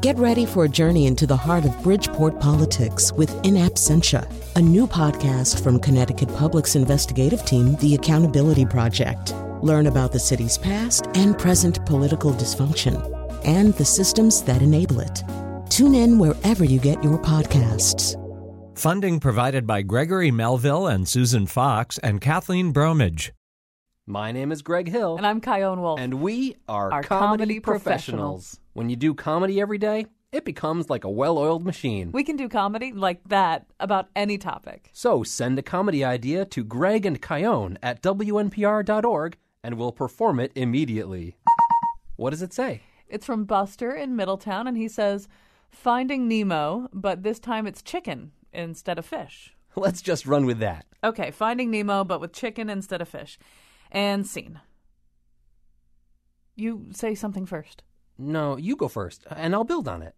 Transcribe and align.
Get 0.00 0.16
ready 0.16 0.46
for 0.46 0.64
a 0.64 0.68
journey 0.68 1.06
into 1.06 1.26
the 1.26 1.36
heart 1.36 1.66
of 1.66 1.82
Bridgeport 1.82 2.40
politics 2.40 3.12
with 3.12 3.30
In 3.44 3.54
Absentia, 3.54 4.26
a 4.56 4.60
new 4.60 4.86
podcast 4.86 5.62
from 5.62 5.78
Connecticut 5.78 6.34
Public's 6.36 6.74
investigative 6.74 7.44
team, 7.44 7.76
The 7.76 7.96
Accountability 7.96 8.64
Project. 8.64 9.34
Learn 9.60 9.88
about 9.88 10.10
the 10.10 10.18
city's 10.18 10.56
past 10.56 11.08
and 11.14 11.38
present 11.38 11.84
political 11.84 12.32
dysfunction 12.32 12.96
and 13.44 13.74
the 13.74 13.84
systems 13.84 14.42
that 14.44 14.62
enable 14.62 15.00
it. 15.00 15.22
Tune 15.68 15.94
in 15.94 16.18
wherever 16.18 16.64
you 16.64 16.80
get 16.80 17.04
your 17.04 17.18
podcasts. 17.18 18.16
Funding 18.78 19.20
provided 19.20 19.66
by 19.66 19.82
Gregory 19.82 20.30
Melville 20.30 20.86
and 20.86 21.06
Susan 21.06 21.46
Fox 21.46 21.98
and 21.98 22.22
Kathleen 22.22 22.72
Bromage. 22.72 23.32
My 24.06 24.32
name 24.32 24.50
is 24.50 24.62
Greg 24.62 24.88
Hill. 24.88 25.18
And 25.18 25.26
I'm 25.26 25.42
Chion 25.42 25.82
Wolf. 25.82 26.00
And 26.00 26.22
we 26.22 26.56
are, 26.66 26.90
Are 26.90 27.02
comedy, 27.02 27.26
comedy 27.28 27.60
professionals. 27.60 28.56
professionals. 28.56 28.59
When 28.80 28.88
you 28.88 28.96
do 28.96 29.12
comedy 29.12 29.60
every 29.60 29.76
day, 29.76 30.06
it 30.32 30.46
becomes 30.46 30.88
like 30.88 31.04
a 31.04 31.10
well 31.10 31.36
oiled 31.36 31.66
machine. 31.66 32.12
we 32.12 32.24
can 32.24 32.36
do 32.36 32.48
comedy 32.48 32.94
like 32.94 33.20
that 33.28 33.66
about 33.78 34.08
any 34.16 34.38
topic. 34.38 34.88
so 34.94 35.22
send 35.22 35.58
a 35.58 35.62
comedy 35.62 36.02
idea 36.02 36.46
to 36.46 36.64
Greg 36.64 37.04
and 37.04 37.22
Chion 37.22 37.78
at 37.82 38.00
WNPR.org 38.00 39.36
and 39.62 39.74
we'll 39.76 39.92
perform 39.92 40.40
it 40.40 40.50
immediately. 40.54 41.36
What 42.16 42.30
does 42.30 42.40
it 42.40 42.54
say? 42.54 42.80
It's 43.06 43.26
from 43.26 43.44
Buster 43.44 43.92
in 43.94 44.16
Middletown, 44.16 44.66
and 44.66 44.78
he 44.78 44.88
says, 44.88 45.28
Finding 45.68 46.26
Nemo, 46.26 46.88
but 46.90 47.22
this 47.22 47.38
time 47.38 47.66
it's 47.66 47.82
chicken 47.82 48.32
instead 48.50 48.98
of 48.98 49.04
fish. 49.04 49.54
Let's 49.76 50.00
just 50.00 50.24
run 50.24 50.46
with 50.46 50.58
that. 50.60 50.86
Okay, 51.04 51.30
Finding 51.32 51.70
Nemo, 51.70 52.02
but 52.02 52.22
with 52.22 52.32
chicken 52.32 52.70
instead 52.70 53.02
of 53.02 53.10
fish. 53.10 53.38
And 53.92 54.26
scene. 54.26 54.58
You 56.56 56.86
say 56.92 57.14
something 57.14 57.44
first. 57.44 57.82
No, 58.20 58.56
you 58.56 58.76
go 58.76 58.88
first, 58.88 59.24
and 59.30 59.54
I'll 59.54 59.64
build 59.64 59.88
on 59.88 60.02
it. 60.02 60.14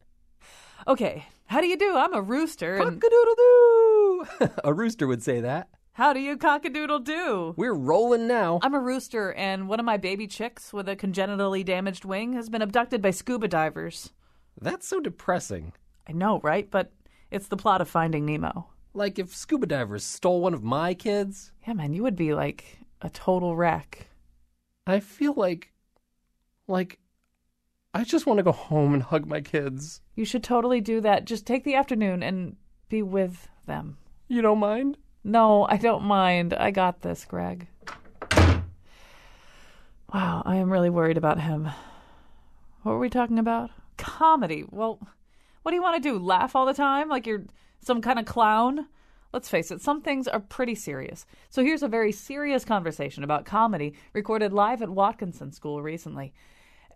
Okay, 0.89 1.27
how 1.47 1.61
do 1.61 1.67
you 1.69 1.77
do? 1.77 1.95
I'm 1.97 2.13
a 2.15 2.21
rooster. 2.21 2.77
And 2.77 3.01
Cock-a-doodle 3.01 3.35
doo! 3.37 4.27
a 4.65 4.75
rooster 4.75 5.07
would 5.07 5.23
say 5.23 5.41
that. 5.41 5.69
how 5.93 6.13
do 6.13 6.19
you 6.21 6.37
cock-a-doodle 6.37 6.99
do? 7.01 7.55
We're 7.57 7.75
rolling 7.75 8.27
now. 8.27 8.59
I'm 8.63 8.75
a 8.75 8.81
rooster, 8.81 9.33
and 9.35 9.69
one 9.69 9.79
of 9.79 9.87
my 9.87 9.97
baby 9.97 10.27
chicks 10.27 10.73
with 10.73 10.89
a 10.89 10.97
congenitally 10.97 11.63
damaged 11.63 12.05
wing 12.05 12.33
has 12.33 12.49
been 12.49 12.63
abducted 12.63 13.01
by 13.01 13.13
scuba 13.13 13.47
divers. 13.47 14.11
That's 14.61 14.87
so 14.89 14.99
depressing. 15.01 15.73
I 16.09 16.13
know, 16.13 16.41
right? 16.43 16.69
But 16.71 16.93
it's 17.31 17.49
the 17.49 17.57
plot 17.57 17.81
of 17.81 17.89
Finding 17.89 18.27
Nemo. 18.27 18.69
Like 18.95 19.19
if 19.19 19.35
scuba 19.35 19.67
divers 19.67 20.03
stole 20.05 20.41
one 20.41 20.53
of 20.55 20.63
my 20.65 20.93
kids, 20.95 21.53
Yeah, 21.67 21.75
man, 21.75 21.93
you 21.95 22.03
would 22.03 22.17
be 22.17 22.35
like 22.35 22.79
a 23.01 23.09
total 23.09 23.55
wreck. 23.57 24.09
I 24.87 24.99
feel 25.01 25.33
like. 25.35 25.73
like. 26.67 26.99
I 27.95 28.05
just 28.05 28.25
want 28.25 28.39
to 28.39 28.43
go 28.43 28.53
home 28.53 28.95
and 28.95 29.03
hug 29.03 29.27
my 29.27 29.43
kids. 29.43 30.01
You 30.15 30.25
should 30.25 30.43
totally 30.43 30.81
do 30.81 31.03
that. 31.03 31.27
Just 31.27 31.47
take 31.47 31.63
the 31.65 31.75
afternoon 31.75 32.23
and 32.23 32.57
be 32.89 33.03
with 33.03 33.49
them. 33.67 33.99
You 34.29 34.41
don't 34.41 34.59
mind? 34.59 34.97
No, 35.25 35.67
I 35.69 35.77
don't 35.77 36.05
mind. 36.05 36.55
I 36.55 36.71
got 36.71 37.03
this, 37.03 37.27
Greg. 37.27 37.69
Wow, 40.13 40.43
I 40.45 40.57
am 40.57 40.73
really 40.73 40.91
worried 40.91 41.19
about 41.19 41.41
him. 41.41 41.69
What 42.83 42.93
were 42.93 42.99
we 42.99 43.11
talking 43.11 43.39
about? 43.39 43.71
Comedy. 43.99 44.65
Well, 44.71 44.99
what 45.63 45.73
do 45.73 45.77
you 45.77 45.83
want 45.83 46.03
to 46.03 46.09
do? 46.09 46.19
Laugh 46.19 46.57
all 46.57 46.67
the 46.67 46.75
time 46.75 47.09
like 47.09 47.27
you're 47.27 47.45
some 47.83 48.01
kind 48.01 48.19
of 48.19 48.25
clown? 48.25 48.87
Let's 49.33 49.49
face 49.49 49.71
it, 49.71 49.81
some 49.81 50.03
things 50.03 50.29
are 50.29 50.41
pretty 50.41 50.75
serious. 50.75 51.25
So 51.49 51.63
here's 51.63 51.83
a 51.83 51.89
very 51.89 52.13
serious 52.13 52.65
conversation 52.65 53.25
about 53.25 53.47
comedy 53.47 53.95
recorded 54.13 54.53
live 54.53 54.83
at 54.83 54.91
Watkinson 54.91 55.53
School 55.53 55.83
recently. 55.83 56.35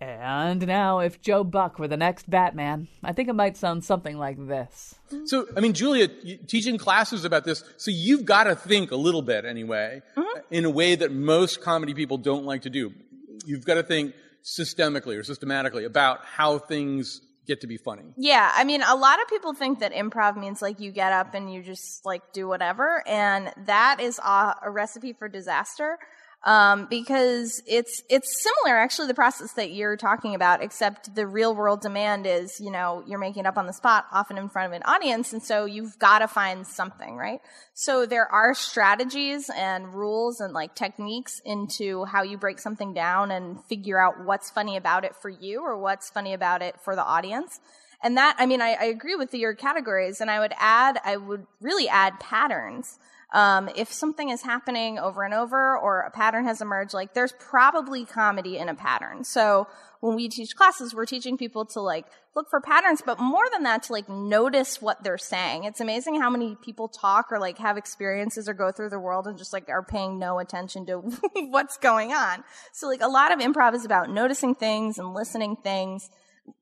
And 0.01 0.67
now, 0.67 0.99
if 0.99 1.21
Joe 1.21 1.43
Buck 1.45 1.79
were 1.79 1.89
the 1.89 1.97
next 1.97 2.29
Batman, 2.29 2.89
I 3.03 3.13
think 3.13 3.29
it 3.29 3.35
might 3.35 3.57
sound 3.57 3.85
something 3.85 4.19
like 4.19 4.37
this. 4.47 4.95
So, 5.25 5.47
I 5.57 5.61
mean, 5.61 5.73
Julia, 5.73 6.09
teaching 6.09 6.77
classes 6.79 7.25
about 7.25 7.45
this, 7.45 7.65
so 7.77 7.91
you've 7.91 8.25
got 8.25 8.45
to 8.45 8.55
think 8.55 8.91
a 8.91 8.97
little 8.97 9.23
bit 9.23 9.45
anyway, 9.45 10.03
mm-hmm. 10.17 10.41
in 10.51 10.65
a 10.65 10.71
way 10.71 10.95
that 10.97 11.12
most 11.12 11.62
comedy 11.62 11.95
people 11.95 12.19
don't 12.19 12.45
like 12.45 12.62
to 12.62 12.71
do. 12.71 12.93
You've 13.47 13.65
got 13.65 13.75
to 13.75 13.83
think 13.83 14.15
systemically 14.45 15.19
or 15.19 15.23
systematically 15.23 15.85
about 15.85 16.25
how 16.25 16.59
things 16.59 17.21
get 17.47 17.61
to 17.61 17.67
be 17.67 17.77
funny. 17.77 18.03
Yeah, 18.17 18.51
I 18.55 18.65
mean, 18.65 18.83
a 18.83 18.97
lot 18.97 19.23
of 19.23 19.29
people 19.29 19.55
think 19.55 19.79
that 19.79 19.93
improv 19.93 20.37
means 20.37 20.61
like 20.61 20.81
you 20.81 20.91
get 20.91 21.12
up 21.12 21.35
and 21.35 21.53
you 21.53 21.62
just 21.62 22.05
like 22.05 22.33
do 22.33 22.49
whatever, 22.49 23.03
and 23.06 23.53
that 23.67 24.01
is 24.01 24.19
a, 24.19 24.55
a 24.62 24.71
recipe 24.71 25.12
for 25.12 25.29
disaster. 25.29 25.99
Um, 26.47 26.87
because 26.89 27.61
it's 27.67 28.05
it's 28.09 28.41
similar, 28.41 28.79
actually, 28.79 29.09
the 29.09 29.15
process 29.15 29.55
that 29.55 29.73
you're 29.73 29.97
talking 29.97 30.37
about, 30.37 30.62
except 30.62 31.12
the 31.12 31.27
real 31.27 31.53
world 31.53 31.81
demand 31.81 32.25
is, 32.25 32.61
you 32.61 32.71
know, 32.71 33.03
you're 33.05 33.19
making 33.19 33.41
it 33.41 33.47
up 33.49 33.59
on 33.59 33.67
the 33.67 33.73
spot, 33.73 34.07
often 34.12 34.39
in 34.39 34.49
front 34.49 34.73
of 34.73 34.77
an 34.77 34.85
audience, 34.85 35.33
and 35.33 35.43
so 35.43 35.65
you've 35.65 35.99
got 35.99 36.21
to 36.21 36.29
find 36.29 36.65
something, 36.65 37.17
right? 37.17 37.41
So 37.75 38.06
there 38.06 38.33
are 38.33 38.55
strategies 38.55 39.51
and 39.56 39.93
rules 39.93 40.39
and 40.39 40.55
like 40.55 40.77
techniques 40.77 41.41
into 41.45 42.05
how 42.05 42.23
you 42.23 42.39
break 42.39 42.61
something 42.61 42.95
down 42.95 43.33
and 43.33 43.61
figure 43.65 43.99
out 43.99 44.25
what's 44.25 44.49
funny 44.49 44.77
about 44.77 45.05
it 45.05 45.17
for 45.17 45.29
you 45.29 45.62
or 45.62 45.77
what's 45.77 46.11
funny 46.11 46.33
about 46.33 46.62
it 46.62 46.77
for 46.85 46.95
the 46.95 47.05
audience. 47.05 47.59
And 48.05 48.17
that, 48.19 48.37
I 48.39 48.47
mean, 48.47 48.62
I, 48.62 48.77
I 48.79 48.85
agree 48.85 49.17
with 49.17 49.35
your 49.35 49.55
categories, 49.55 50.21
and 50.21 50.31
I 50.31 50.39
would 50.39 50.55
add, 50.59 51.01
I 51.05 51.17
would 51.17 51.45
really 51.61 51.89
add 51.89 52.21
patterns. 52.21 53.01
Um, 53.32 53.69
if 53.75 53.92
something 53.92 54.28
is 54.31 54.42
happening 54.42 54.98
over 54.98 55.25
and 55.25 55.34
over 55.34 55.76
or 55.76 56.00
a 56.00 56.10
pattern 56.10 56.44
has 56.44 56.60
emerged, 56.60 56.94
like 56.94 57.12
there's 57.12 57.34
probably 57.41 58.04
comedy 58.04 58.56
in 58.56 58.69
a 58.69 58.75
pattern. 58.75 59.25
So 59.25 59.66
when 60.00 60.14
we 60.14 60.28
teach 60.28 60.54
classes, 60.54 60.94
we're 60.94 61.06
teaching 61.06 61.37
people 61.37 61.64
to 61.66 61.81
like 61.81 62.06
look 62.37 62.48
for 62.48 62.60
patterns, 62.60 63.03
but 63.04 63.19
more 63.19 63.44
than 63.53 63.64
that, 63.64 63.82
to 63.84 63.92
like 63.92 64.09
notice 64.09 64.81
what 64.81 65.03
they're 65.03 65.19
saying. 65.19 65.64
It's 65.64 65.81
amazing 65.81 66.20
how 66.20 66.31
many 66.31 66.56
people 66.62 66.87
talk 66.87 67.32
or 67.32 67.41
like 67.41 67.59
have 67.59 67.76
experiences 67.76 68.48
or 68.48 68.54
go 68.54 68.70
through 68.70 68.91
the 68.91 69.00
world 69.00 69.26
and 69.26 69.37
just 69.37 69.53
like 69.53 69.69
are 69.69 69.82
paying 69.82 70.19
no 70.20 70.38
attention 70.38 70.87
to 70.87 70.98
what's 71.34 71.76
going 71.78 72.12
on. 72.12 72.44
So 72.72 72.87
like 72.87 73.03
a 73.03 73.08
lot 73.08 73.32
of 73.32 73.41
improv 73.41 73.75
is 73.75 73.84
about 73.84 74.08
noticing 74.08 74.54
things 74.54 74.98
and 74.98 75.14
listening 75.14 75.56
things 75.56 76.08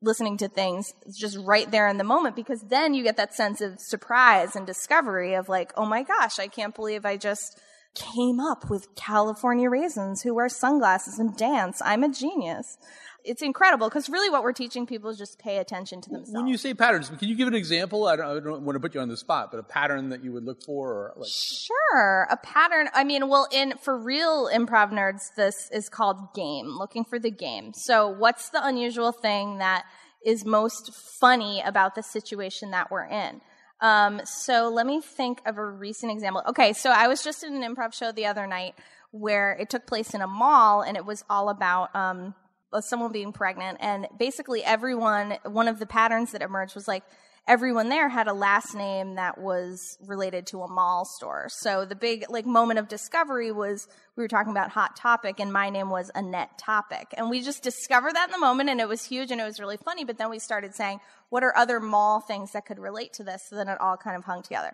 listening 0.01 0.37
to 0.37 0.47
things 0.47 0.93
just 1.11 1.37
right 1.37 1.69
there 1.71 1.87
in 1.87 1.97
the 1.97 2.03
moment 2.03 2.35
because 2.35 2.61
then 2.61 2.93
you 2.93 3.03
get 3.03 3.17
that 3.17 3.33
sense 3.33 3.61
of 3.61 3.79
surprise 3.79 4.55
and 4.55 4.65
discovery 4.65 5.33
of 5.33 5.49
like, 5.49 5.71
oh 5.75 5.85
my 5.85 6.03
gosh, 6.03 6.39
I 6.39 6.47
can't 6.47 6.75
believe 6.75 7.05
I 7.05 7.17
just 7.17 7.59
came 7.95 8.39
up 8.39 8.69
with 8.69 8.93
California 8.95 9.69
raisins 9.69 10.21
who 10.21 10.35
wear 10.35 10.49
sunglasses 10.49 11.17
and 11.17 11.35
dance. 11.35 11.81
I'm 11.83 12.03
a 12.03 12.11
genius. 12.11 12.77
It's 13.25 13.41
incredible 13.41 13.89
because 13.89 14.09
really 14.09 14.29
what 14.29 14.43
we're 14.43 14.53
teaching 14.53 14.85
people 14.85 15.09
is 15.09 15.17
just 15.17 15.39
pay 15.39 15.57
attention 15.57 16.01
to 16.01 16.09
themselves. 16.09 16.31
When 16.33 16.47
you 16.47 16.57
say 16.57 16.73
patterns, 16.73 17.09
can 17.09 17.27
you 17.27 17.35
give 17.35 17.47
an 17.47 17.55
example? 17.55 18.07
I 18.07 18.15
don't, 18.15 18.37
I 18.37 18.39
don't 18.39 18.61
want 18.61 18.75
to 18.75 18.79
put 18.79 18.93
you 18.93 19.01
on 19.01 19.09
the 19.09 19.17
spot, 19.17 19.49
but 19.51 19.59
a 19.59 19.63
pattern 19.63 20.09
that 20.09 20.23
you 20.23 20.31
would 20.31 20.43
look 20.45 20.63
for, 20.63 20.93
or 20.93 21.13
like 21.17 21.29
Sure, 21.29 22.27
a 22.29 22.37
pattern. 22.37 22.89
I 22.93 23.03
mean, 23.03 23.27
well, 23.27 23.47
in 23.51 23.73
for 23.81 23.97
real 23.97 24.47
improv 24.53 24.91
nerds, 24.91 25.33
this 25.35 25.69
is 25.71 25.89
called 25.89 26.33
game. 26.33 26.67
Looking 26.67 27.03
for 27.03 27.19
the 27.19 27.31
game. 27.31 27.73
So, 27.73 28.07
what's 28.09 28.49
the 28.49 28.65
unusual 28.65 29.11
thing 29.11 29.57
that 29.57 29.85
is 30.25 30.45
most 30.45 30.93
funny 31.19 31.61
about 31.65 31.95
the 31.95 32.03
situation 32.03 32.71
that 32.71 32.91
we're 32.91 33.05
in? 33.05 33.41
Um, 33.81 34.21
so, 34.23 34.69
let 34.69 34.85
me 34.85 35.01
think 35.01 35.41
of 35.45 35.57
a 35.57 35.65
recent 35.65 36.11
example. 36.11 36.43
Okay, 36.47 36.73
so 36.73 36.91
I 36.91 37.07
was 37.07 37.23
just 37.23 37.43
in 37.43 37.61
an 37.61 37.75
improv 37.75 37.93
show 37.93 38.11
the 38.11 38.25
other 38.27 38.47
night 38.47 38.75
where 39.11 39.53
it 39.53 39.69
took 39.69 39.87
place 39.87 40.13
in 40.13 40.21
a 40.21 40.27
mall, 40.27 40.81
and 40.81 40.97
it 40.97 41.05
was 41.05 41.23
all 41.29 41.49
about 41.49 41.95
um, 41.95 42.35
someone 42.83 43.11
being 43.11 43.31
pregnant, 43.31 43.77
and 43.79 44.07
basically 44.17 44.63
everyone. 44.63 45.37
One 45.43 45.67
of 45.67 45.79
the 45.79 45.85
patterns 45.85 46.33
that 46.33 46.41
emerged 46.41 46.75
was 46.75 46.87
like 46.87 47.03
everyone 47.47 47.89
there 47.89 48.09
had 48.09 48.27
a 48.27 48.33
last 48.33 48.73
name 48.73 49.15
that 49.15 49.37
was 49.37 49.97
related 50.05 50.47
to 50.47 50.63
a 50.63 50.67
mall 50.67 51.05
store. 51.05 51.47
So 51.49 51.85
the 51.85 51.95
big 51.95 52.25
like 52.29 52.45
moment 52.45 52.79
of 52.79 52.87
discovery 52.87 53.51
was 53.51 53.87
we 54.15 54.23
were 54.23 54.27
talking 54.27 54.51
about 54.51 54.71
hot 54.71 54.95
topic 54.95 55.39
and 55.39 55.53
my 55.53 55.69
name 55.69 55.89
was 55.89 56.09
Annette 56.15 56.57
Topic. 56.57 57.13
And 57.15 57.29
we 57.29 57.41
just 57.41 57.61
discovered 57.61 58.15
that 58.15 58.29
in 58.29 58.31
the 58.31 58.39
moment 58.39 58.69
and 58.69 58.81
it 58.81 58.87
was 58.87 59.05
huge 59.05 59.31
and 59.31 59.39
it 59.39 59.43
was 59.43 59.59
really 59.59 59.77
funny, 59.77 60.03
but 60.03 60.17
then 60.17 60.29
we 60.29 60.39
started 60.39 60.73
saying 60.73 60.99
what 61.29 61.43
are 61.43 61.55
other 61.55 61.79
mall 61.79 62.19
things 62.19 62.51
that 62.53 62.65
could 62.65 62.79
relate 62.79 63.13
to 63.13 63.23
this? 63.23 63.43
So 63.49 63.55
then 63.55 63.67
it 63.67 63.79
all 63.79 63.97
kind 63.97 64.17
of 64.17 64.25
hung 64.25 64.41
together. 64.41 64.71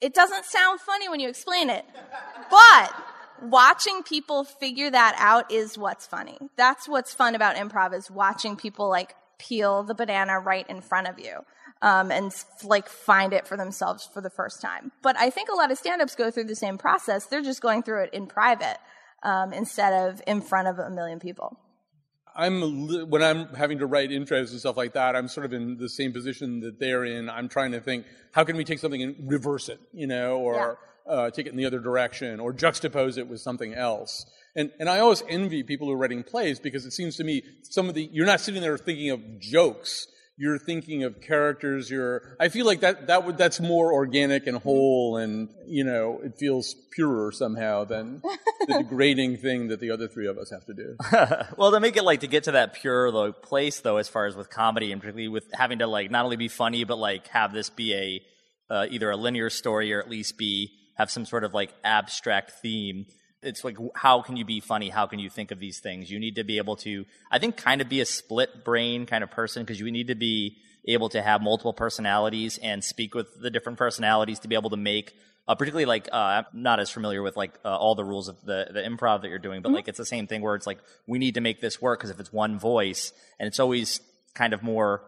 It 0.00 0.14
doesn't 0.14 0.44
sound 0.44 0.80
funny 0.80 1.08
when 1.08 1.20
you 1.20 1.28
explain 1.28 1.70
it. 1.70 1.84
But 2.50 2.92
watching 3.42 4.02
people 4.02 4.44
figure 4.44 4.90
that 4.90 5.14
out 5.18 5.50
is 5.50 5.76
what's 5.78 6.06
funny. 6.06 6.38
That's 6.56 6.88
what's 6.88 7.14
fun 7.14 7.34
about 7.34 7.56
improv 7.56 7.94
is 7.94 8.10
watching 8.10 8.56
people 8.56 8.88
like 8.88 9.14
peel 9.38 9.82
the 9.82 9.94
banana 9.94 10.38
right 10.38 10.68
in 10.68 10.80
front 10.80 11.08
of 11.08 11.18
you 11.18 11.44
um, 11.82 12.10
and 12.10 12.32
like 12.64 12.88
find 12.88 13.32
it 13.32 13.46
for 13.46 13.56
themselves 13.56 14.08
for 14.12 14.20
the 14.20 14.30
first 14.30 14.60
time. 14.60 14.92
But 15.02 15.16
I 15.16 15.30
think 15.30 15.48
a 15.48 15.54
lot 15.54 15.70
of 15.70 15.78
stand-ups 15.78 16.14
go 16.14 16.30
through 16.30 16.44
the 16.44 16.56
same 16.56 16.78
process. 16.78 17.26
They're 17.26 17.42
just 17.42 17.62
going 17.62 17.82
through 17.82 18.04
it 18.04 18.10
in 18.12 18.26
private 18.26 18.78
um, 19.22 19.52
instead 19.52 19.92
of 19.92 20.22
in 20.26 20.40
front 20.40 20.68
of 20.68 20.78
a 20.78 20.90
million 20.90 21.20
people. 21.20 21.58
I'm 22.38 23.08
when 23.10 23.20
I'm 23.20 23.52
having 23.54 23.78
to 23.80 23.86
write 23.86 24.10
intros 24.10 24.50
and 24.50 24.60
stuff 24.60 24.76
like 24.76 24.92
that, 24.92 25.16
I'm 25.16 25.26
sort 25.26 25.44
of 25.44 25.52
in 25.52 25.76
the 25.76 25.88
same 25.88 26.12
position 26.12 26.60
that 26.60 26.78
they're 26.78 27.04
in. 27.04 27.28
I'm 27.28 27.48
trying 27.48 27.72
to 27.72 27.80
think, 27.80 28.06
how 28.32 28.44
can 28.44 28.56
we 28.56 28.62
take 28.62 28.78
something 28.78 29.02
and 29.02 29.16
reverse 29.28 29.68
it, 29.68 29.80
you 29.92 30.06
know, 30.06 30.38
or 30.38 30.78
uh, 31.08 31.30
take 31.30 31.46
it 31.46 31.50
in 31.50 31.56
the 31.56 31.66
other 31.66 31.80
direction, 31.80 32.40
or 32.40 32.52
juxtapose 32.52 33.18
it 33.18 33.28
with 33.28 33.40
something 33.40 33.74
else. 33.74 34.26
And 34.54 34.70
and 34.78 34.88
I 34.88 34.98
always 35.00 35.22
envy 35.28 35.62
people 35.62 35.86
who 35.86 35.94
are 35.94 35.96
writing 35.96 36.22
plays 36.22 36.58
because 36.58 36.84
it 36.84 36.92
seems 36.92 37.16
to 37.16 37.24
me 37.24 37.42
some 37.62 37.88
of 37.88 37.94
the 37.94 38.08
you're 38.12 38.26
not 38.26 38.40
sitting 38.40 38.62
there 38.62 38.76
thinking 38.78 39.10
of 39.10 39.40
jokes. 39.40 40.06
you're 40.40 40.58
thinking 40.58 41.02
of 41.02 41.20
characters. 41.20 41.90
You're. 41.90 42.36
I 42.38 42.48
feel 42.48 42.64
like 42.64 42.80
that 42.80 43.08
that 43.08 43.26
would 43.26 43.36
that's 43.36 43.60
more 43.60 43.92
organic 43.92 44.46
and 44.46 44.56
whole, 44.56 45.16
and 45.16 45.48
you 45.66 45.84
know, 45.84 46.20
it 46.22 46.38
feels 46.38 46.74
purer 46.92 47.32
somehow 47.32 47.84
than 47.84 48.22
the 48.66 48.78
degrading 48.82 49.38
thing 49.38 49.68
that 49.68 49.80
the 49.80 49.90
other 49.90 50.06
three 50.08 50.28
of 50.28 50.38
us 50.38 50.50
have 50.50 50.64
to 50.66 50.74
do. 50.74 50.96
well, 51.56 51.72
to 51.72 51.80
make 51.80 51.96
it 51.96 52.04
like 52.04 52.20
to 52.20 52.28
get 52.28 52.44
to 52.44 52.52
that 52.52 52.74
pure 52.74 53.10
though 53.10 53.32
place 53.32 53.80
though, 53.80 53.96
as 53.96 54.08
far 54.08 54.26
as 54.26 54.36
with 54.36 54.48
comedy 54.48 54.92
and 54.92 55.00
particularly 55.00 55.28
with 55.28 55.46
having 55.52 55.80
to 55.80 55.86
like 55.86 56.10
not 56.10 56.24
only 56.24 56.36
be 56.36 56.48
funny 56.48 56.84
but 56.84 56.98
like 56.98 57.26
have 57.28 57.52
this 57.52 57.68
be 57.70 57.94
a 57.94 58.22
uh, 58.70 58.86
either 58.90 59.10
a 59.10 59.16
linear 59.16 59.50
story 59.50 59.92
or 59.92 60.00
at 60.00 60.08
least 60.08 60.38
be 60.38 60.70
have 60.98 61.10
some 61.10 61.24
sort 61.24 61.44
of 61.44 61.54
like 61.54 61.72
abstract 61.84 62.52
theme. 62.60 63.06
It's 63.42 63.64
like 63.64 63.76
how 63.94 64.20
can 64.22 64.36
you 64.36 64.44
be 64.44 64.60
funny? 64.60 64.88
How 64.88 65.06
can 65.06 65.18
you 65.18 65.30
think 65.30 65.50
of 65.50 65.60
these 65.60 65.78
things? 65.78 66.10
You 66.10 66.18
need 66.18 66.34
to 66.36 66.44
be 66.44 66.58
able 66.58 66.76
to, 66.76 67.06
I 67.30 67.38
think, 67.38 67.56
kind 67.56 67.80
of 67.80 67.88
be 67.88 68.00
a 68.00 68.06
split 68.06 68.64
brain 68.64 69.06
kind 69.06 69.22
of 69.22 69.30
person 69.30 69.62
because 69.62 69.80
you 69.80 69.90
need 69.90 70.08
to 70.08 70.16
be 70.16 70.56
able 70.84 71.08
to 71.10 71.22
have 71.22 71.40
multiple 71.40 71.72
personalities 71.72 72.58
and 72.58 72.82
speak 72.82 73.14
with 73.14 73.40
the 73.40 73.50
different 73.50 73.78
personalities 73.78 74.40
to 74.40 74.48
be 74.48 74.54
able 74.54 74.70
to 74.70 74.76
make 74.76 75.14
uh, 75.48 75.54
particularly 75.54 75.86
like 75.86 76.08
uh, 76.12 76.16
I'm 76.16 76.44
not 76.52 76.78
as 76.78 76.90
familiar 76.90 77.22
with 77.22 77.36
like 77.36 77.58
uh, 77.64 77.74
all 77.74 77.94
the 77.94 78.04
rules 78.04 78.28
of 78.28 78.36
the 78.44 78.68
the 78.70 78.80
improv 78.80 79.22
that 79.22 79.28
you're 79.28 79.38
doing, 79.38 79.62
but 79.62 79.70
mm-hmm. 79.70 79.76
like 79.76 79.88
it's 79.88 79.98
the 79.98 80.04
same 80.04 80.26
thing 80.26 80.42
where 80.42 80.54
it's 80.54 80.66
like 80.66 80.78
we 81.06 81.18
need 81.18 81.34
to 81.34 81.40
make 81.40 81.60
this 81.60 81.80
work 81.80 81.98
because 81.98 82.10
if 82.10 82.20
it's 82.20 82.32
one 82.32 82.58
voice 82.58 83.12
and 83.40 83.46
it's 83.46 83.58
always 83.58 84.00
kind 84.34 84.52
of 84.52 84.62
more 84.62 85.02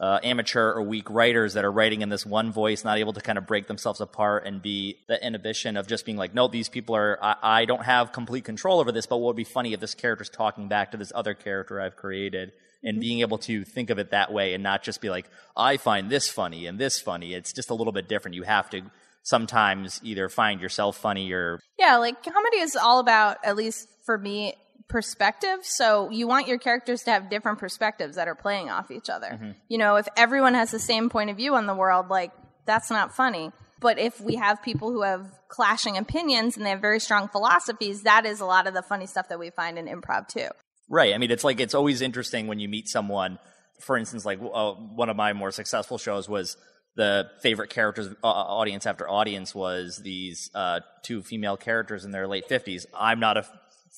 uh, 0.00 0.18
amateur 0.22 0.72
or 0.72 0.82
weak 0.82 1.08
writers 1.08 1.54
that 1.54 1.64
are 1.64 1.70
writing 1.70 2.02
in 2.02 2.08
this 2.08 2.26
one 2.26 2.50
voice, 2.50 2.84
not 2.84 2.98
able 2.98 3.12
to 3.12 3.20
kind 3.20 3.38
of 3.38 3.46
break 3.46 3.66
themselves 3.68 4.00
apart 4.00 4.46
and 4.46 4.60
be 4.60 4.98
the 5.08 5.24
inhibition 5.24 5.76
of 5.76 5.86
just 5.86 6.04
being 6.04 6.18
like, 6.18 6.34
no, 6.34 6.48
these 6.48 6.68
people 6.68 6.96
are, 6.96 7.18
I, 7.22 7.36
I 7.42 7.64
don't 7.64 7.84
have 7.84 8.12
complete 8.12 8.44
control 8.44 8.80
over 8.80 8.90
this, 8.90 9.06
but 9.06 9.18
what 9.18 9.28
would 9.28 9.36
be 9.36 9.44
funny 9.44 9.72
if 9.72 9.80
this 9.80 9.94
character's 9.94 10.28
talking 10.28 10.68
back 10.68 10.90
to 10.90 10.96
this 10.96 11.12
other 11.14 11.34
character 11.34 11.80
I've 11.80 11.96
created 11.96 12.52
and 12.82 12.94
mm-hmm. 12.94 13.00
being 13.00 13.20
able 13.20 13.38
to 13.38 13.64
think 13.64 13.90
of 13.90 13.98
it 13.98 14.10
that 14.10 14.32
way 14.32 14.54
and 14.54 14.62
not 14.62 14.82
just 14.82 15.00
be 15.00 15.10
like, 15.10 15.26
I 15.56 15.76
find 15.76 16.10
this 16.10 16.28
funny 16.28 16.66
and 16.66 16.78
this 16.78 17.00
funny. 17.00 17.32
It's 17.32 17.52
just 17.52 17.70
a 17.70 17.74
little 17.74 17.92
bit 17.92 18.08
different. 18.08 18.34
You 18.34 18.42
have 18.42 18.68
to 18.70 18.82
sometimes 19.22 20.00
either 20.02 20.28
find 20.28 20.60
yourself 20.60 20.96
funny 20.96 21.32
or. 21.32 21.60
Yeah, 21.78 21.96
like 21.98 22.22
comedy 22.22 22.58
is 22.58 22.76
all 22.76 22.98
about, 22.98 23.38
at 23.44 23.56
least 23.56 23.88
for 24.04 24.18
me, 24.18 24.54
perspective. 24.88 25.58
So 25.62 26.10
you 26.10 26.26
want 26.26 26.46
your 26.46 26.58
characters 26.58 27.02
to 27.02 27.10
have 27.10 27.30
different 27.30 27.58
perspectives 27.58 28.16
that 28.16 28.28
are 28.28 28.34
playing 28.34 28.70
off 28.70 28.90
each 28.90 29.08
other. 29.08 29.30
Mm-hmm. 29.32 29.50
You 29.68 29.78
know, 29.78 29.96
if 29.96 30.06
everyone 30.16 30.54
has 30.54 30.70
the 30.70 30.78
same 30.78 31.08
point 31.08 31.30
of 31.30 31.36
view 31.36 31.54
on 31.54 31.66
the 31.66 31.74
world, 31.74 32.08
like 32.08 32.32
that's 32.66 32.90
not 32.90 33.14
funny. 33.14 33.50
But 33.80 33.98
if 33.98 34.20
we 34.20 34.36
have 34.36 34.62
people 34.62 34.90
who 34.90 35.02
have 35.02 35.26
clashing 35.48 35.96
opinions 35.98 36.56
and 36.56 36.64
they 36.64 36.70
have 36.70 36.80
very 36.80 37.00
strong 37.00 37.28
philosophies, 37.28 38.02
that 38.02 38.24
is 38.24 38.40
a 38.40 38.46
lot 38.46 38.66
of 38.66 38.72
the 38.74 38.82
funny 38.82 39.06
stuff 39.06 39.28
that 39.28 39.38
we 39.38 39.50
find 39.50 39.78
in 39.78 39.86
improv 39.86 40.28
too. 40.28 40.48
Right. 40.88 41.14
I 41.14 41.18
mean, 41.18 41.30
it's 41.30 41.44
like 41.44 41.60
it's 41.60 41.74
always 41.74 42.00
interesting 42.00 42.46
when 42.46 42.58
you 42.58 42.68
meet 42.68 42.88
someone. 42.88 43.38
For 43.80 43.96
instance, 43.96 44.24
like 44.24 44.38
uh, 44.40 44.72
one 44.72 45.08
of 45.08 45.16
my 45.16 45.32
more 45.32 45.50
successful 45.50 45.98
shows 45.98 46.28
was 46.28 46.56
the 46.96 47.28
favorite 47.42 47.70
characters, 47.70 48.08
uh, 48.22 48.26
audience 48.26 48.86
after 48.86 49.08
audience, 49.08 49.54
was 49.54 49.98
these 49.98 50.50
uh, 50.54 50.80
two 51.02 51.22
female 51.22 51.56
characters 51.56 52.04
in 52.04 52.12
their 52.12 52.28
late 52.28 52.48
fifties. 52.48 52.86
I'm 52.94 53.18
not 53.18 53.36
a 53.36 53.46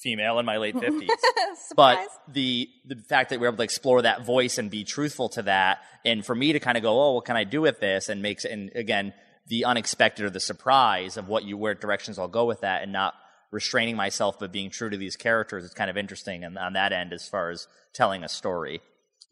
female 0.03 0.39
in 0.39 0.47
my 0.47 0.57
late 0.59 0.75
50s. 0.77 1.09
but 1.75 1.99
the 2.29 2.69
the 2.85 2.97
fact 2.97 3.31
that 3.31 3.41
we're 3.41 3.49
able 3.49 3.57
to 3.59 3.63
explore 3.63 4.03
that 4.03 4.25
voice 4.25 4.59
and 4.59 4.71
be 4.71 4.85
truthful 4.85 5.29
to 5.31 5.43
that, 5.43 5.79
and 6.05 6.25
for 6.25 6.35
me 6.35 6.53
to 6.53 6.61
kind 6.61 6.77
of 6.77 6.83
go, 6.83 7.01
oh, 7.01 7.15
what 7.15 7.25
can 7.25 7.37
I 7.37 7.45
do 7.45 7.61
with 7.61 7.81
this, 7.81 8.09
and 8.09 8.23
makes 8.23 8.45
and 8.45 8.71
again 8.75 9.15
the 9.49 9.65
unexpected 9.65 10.25
or 10.25 10.31
the 10.31 10.41
surprise 10.41 11.17
of 11.17 11.29
what 11.29 11.45
you 11.45 11.57
where 11.57 11.75
directions 11.75 12.19
I'll 12.19 12.29
go 12.29 12.45
with 12.45 12.61
that, 12.61 12.83
and 12.83 12.93
not 12.93 13.15
restraining 13.53 13.97
myself 13.97 14.39
but 14.39 14.53
being 14.53 14.71
true 14.71 14.91
to 14.91 14.97
these 14.97 15.17
characters. 15.17 15.65
It's 15.65 15.75
kind 15.75 15.91
of 15.91 15.97
interesting, 15.97 16.45
and 16.45 16.59
on 16.59 16.75
that 16.75 16.93
end, 16.93 17.13
as 17.13 17.29
far 17.29 17.51
as 17.51 17.67
telling 17.95 18.25
a 18.25 18.29
story. 18.29 18.81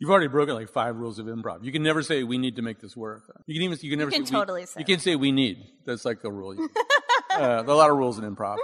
You've 0.00 0.10
already 0.10 0.26
broken 0.26 0.55
like 0.55 0.70
five 0.70 0.96
rules 0.96 1.20
of 1.20 1.26
improv. 1.26 1.62
You 1.62 1.70
can 1.70 1.82
never 1.82 2.02
say 2.02 2.25
we 2.25 2.37
need 2.37 2.56
to 2.56 2.62
make 2.62 2.81
this 2.81 2.96
work. 2.96 3.22
You 3.46 3.55
can 3.55 3.62
even 3.62 3.78
you 3.81 3.90
can 3.90 3.99
never 4.00 4.10
you 4.10 4.19
can 4.19 4.26
say 4.26 4.32
totally 4.32 4.62
we, 4.62 4.67
say 4.67 4.81
you 4.81 4.84
can 4.84 4.99
say 4.99 5.17
we 5.17 5.31
need. 5.31 5.58
That's 5.87 6.05
like 6.05 6.25
a 6.25 6.31
rule. 6.31 6.56
uh, 7.31 7.38
there 7.38 7.40
are 7.40 7.64
a 7.64 7.75
lot 7.75 7.90
of 7.90 7.96
rules 7.96 8.19
in 8.19 8.25
improv. 8.25 8.56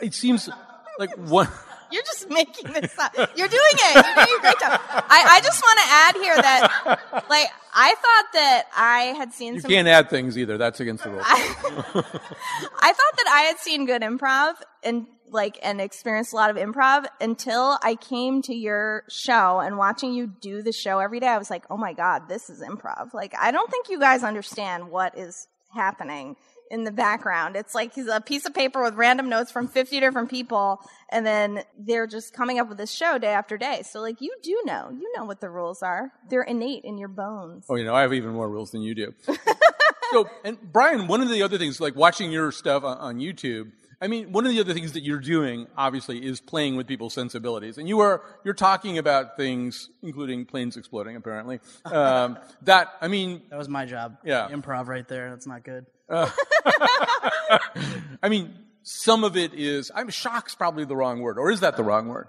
It 0.00 0.14
seems 0.14 0.50
like 0.98 1.14
what? 1.14 1.50
You're 1.90 2.02
just 2.02 2.28
making 2.28 2.72
this 2.72 2.98
up. 2.98 3.14
You're 3.14 3.46
doing 3.46 3.60
it. 3.72 3.94
You're 3.94 4.24
doing 4.26 4.38
a 4.38 4.40
great 4.40 4.58
job. 4.58 4.80
I, 4.90 5.36
I 5.36 5.40
just 5.44 5.62
want 5.62 5.78
to 5.78 5.86
add 5.88 6.14
here 6.16 6.34
that, 6.34 7.24
like, 7.30 7.46
I 7.72 7.94
thought 7.94 8.32
that 8.32 8.64
I 8.76 9.00
had 9.16 9.32
seen. 9.32 9.54
You 9.54 9.60
some, 9.60 9.70
can't 9.70 9.86
add 9.86 10.10
things 10.10 10.36
either. 10.36 10.58
That's 10.58 10.80
against 10.80 11.04
the 11.04 11.10
rules. 11.10 11.24
I, 11.24 11.34
I 12.80 12.92
thought 12.92 13.16
that 13.16 13.28
I 13.30 13.42
had 13.46 13.58
seen 13.58 13.86
good 13.86 14.02
improv 14.02 14.54
and 14.82 15.06
like 15.30 15.58
and 15.62 15.80
experienced 15.80 16.32
a 16.32 16.36
lot 16.36 16.50
of 16.50 16.56
improv 16.56 17.06
until 17.20 17.78
I 17.82 17.96
came 17.96 18.42
to 18.42 18.54
your 18.54 19.04
show 19.08 19.60
and 19.60 19.76
watching 19.76 20.14
you 20.14 20.26
do 20.26 20.62
the 20.62 20.72
show 20.72 20.98
every 20.98 21.20
day. 21.20 21.28
I 21.28 21.38
was 21.38 21.50
like, 21.50 21.64
oh 21.70 21.76
my 21.76 21.92
god, 21.92 22.28
this 22.28 22.50
is 22.50 22.60
improv. 22.60 23.14
Like, 23.14 23.34
I 23.38 23.50
don't 23.50 23.70
think 23.70 23.88
you 23.88 24.00
guys 24.00 24.24
understand 24.24 24.90
what 24.90 25.16
is 25.16 25.46
happening 25.72 26.36
in 26.74 26.82
the 26.82 26.90
background. 26.90 27.54
It's 27.54 27.72
like 27.72 27.94
he's 27.94 28.08
a 28.08 28.20
piece 28.20 28.46
of 28.46 28.52
paper 28.52 28.82
with 28.82 28.94
random 28.94 29.28
notes 29.28 29.52
from 29.52 29.68
50 29.68 30.00
different 30.00 30.28
people, 30.28 30.80
and 31.08 31.24
then 31.24 31.62
they're 31.78 32.08
just 32.08 32.34
coming 32.34 32.58
up 32.58 32.68
with 32.68 32.78
this 32.78 32.90
show 32.90 33.16
day 33.16 33.28
after 33.28 33.56
day. 33.56 33.82
So, 33.84 34.00
like, 34.00 34.20
you 34.20 34.34
do 34.42 34.60
know. 34.64 34.90
You 34.90 35.12
know 35.16 35.24
what 35.24 35.40
the 35.40 35.48
rules 35.48 35.82
are. 35.84 36.12
They're 36.28 36.42
innate 36.42 36.82
in 36.84 36.98
your 36.98 37.08
bones. 37.08 37.66
Oh, 37.68 37.76
you 37.76 37.84
know, 37.84 37.94
I 37.94 38.02
have 38.02 38.12
even 38.12 38.32
more 38.32 38.50
rules 38.50 38.72
than 38.72 38.82
you 38.82 38.94
do. 38.96 39.14
so, 40.10 40.28
and 40.44 40.58
Brian, 40.72 41.06
one 41.06 41.20
of 41.20 41.30
the 41.30 41.42
other 41.42 41.58
things, 41.58 41.80
like 41.80 41.94
watching 41.94 42.32
your 42.32 42.50
stuff 42.50 42.82
on, 42.82 42.98
on 42.98 43.18
YouTube, 43.18 43.70
I 44.02 44.08
mean, 44.08 44.32
one 44.32 44.44
of 44.44 44.50
the 44.50 44.58
other 44.58 44.74
things 44.74 44.92
that 44.92 45.04
you're 45.04 45.20
doing, 45.20 45.68
obviously, 45.78 46.18
is 46.26 46.40
playing 46.40 46.74
with 46.74 46.88
people's 46.88 47.14
sensibilities, 47.14 47.78
and 47.78 47.88
you 47.88 48.00
are 48.00 48.22
you're 48.42 48.52
talking 48.52 48.98
about 48.98 49.36
things, 49.36 49.90
including 50.02 50.44
planes 50.44 50.76
exploding, 50.76 51.14
apparently. 51.14 51.60
Um, 51.84 52.36
that 52.62 52.88
I 53.00 53.06
mean, 53.06 53.42
that 53.50 53.56
was 53.56 53.68
my 53.68 53.86
job. 53.86 54.16
Yeah, 54.24 54.48
improv 54.50 54.88
right 54.88 55.06
there. 55.06 55.30
That's 55.30 55.46
not 55.46 55.62
good. 55.62 55.86
Uh, 56.08 56.30
I 58.22 58.28
mean, 58.28 58.54
some 58.82 59.24
of 59.24 59.36
it 59.36 59.54
is. 59.54 59.90
I'm 59.94 60.10
shock's 60.10 60.54
probably 60.54 60.84
the 60.84 60.96
wrong 60.96 61.20
word, 61.20 61.38
or 61.38 61.50
is 61.50 61.60
that 61.60 61.76
the 61.76 61.84
wrong 61.84 62.08
word? 62.08 62.28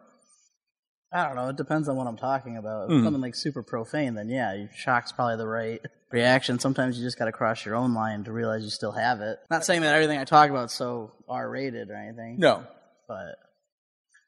I 1.12 1.25
don't 1.25 1.36
know. 1.36 1.48
It 1.48 1.56
depends 1.56 1.88
on 1.88 1.95
what 1.95 2.07
I'm 2.07 2.18
talking 2.18 2.57
about. 2.57 2.89
If 2.89 2.98
mm. 2.98 3.04
something 3.04 3.22
like 3.22 3.36
super 3.36 3.63
profane, 3.63 4.16
then 4.16 4.27
yeah, 4.27 4.66
shock's 4.75 5.12
probably 5.12 5.38
the 5.38 5.48
right 5.48 5.81
reaction. 6.12 6.60
Sometimes 6.60 6.98
you 6.98 7.06
just 7.06 7.18
got 7.18 7.25
to 7.25 7.31
cross 7.31 7.66
your 7.66 7.75
own 7.75 7.94
line 7.94 8.25
to 8.25 8.33
realize 8.33 8.63
you 8.63 8.69
still 8.69 8.92
have 8.92 9.22
it. 9.22 9.39
Not 9.50 9.63
saying 9.63 9.81
that 9.81 9.95
everything 9.95 10.19
I 10.19 10.25
talk 10.25 10.50
about 10.50 10.66
is 10.66 10.74
so 10.74 11.13
R 11.30 11.50
rated 11.50 11.89
or 11.89 11.95
anything. 11.95 12.38
No, 12.39 12.66
but 13.07 13.36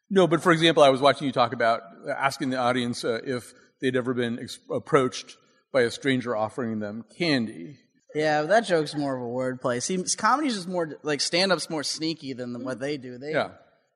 no. 0.09 0.27
But 0.27 0.41
for 0.41 0.51
example, 0.51 0.83
I 0.83 0.89
was 0.89 1.01
watching 1.01 1.27
you 1.27 1.33
talk 1.33 1.51
about 1.51 1.81
asking 2.07 2.51
the 2.51 2.57
audience 2.57 3.03
uh, 3.03 3.19
if 3.23 3.53
they'd 3.81 3.95
ever 3.95 4.13
been 4.13 4.39
ex- 4.39 4.59
approached 4.71 5.35
by 5.73 5.81
a 5.81 5.91
stranger 5.91 6.35
offering 6.35 6.79
them 6.79 7.03
candy. 7.17 7.79
Yeah, 8.15 8.41
but 8.41 8.49
that 8.49 8.65
joke's 8.65 8.95
more 8.95 9.15
of 9.15 9.21
a 9.21 9.25
wordplay. 9.25 9.81
See, 9.81 10.03
comedy's 10.15 10.55
just 10.55 10.67
more 10.67 10.97
like 11.03 11.21
stand-up's 11.21 11.69
more 11.69 11.83
sneaky 11.83 12.33
than 12.33 12.63
what 12.63 12.79
they 12.79 12.97
do. 12.97 13.17
They, 13.17 13.31
yeah. 13.31 13.49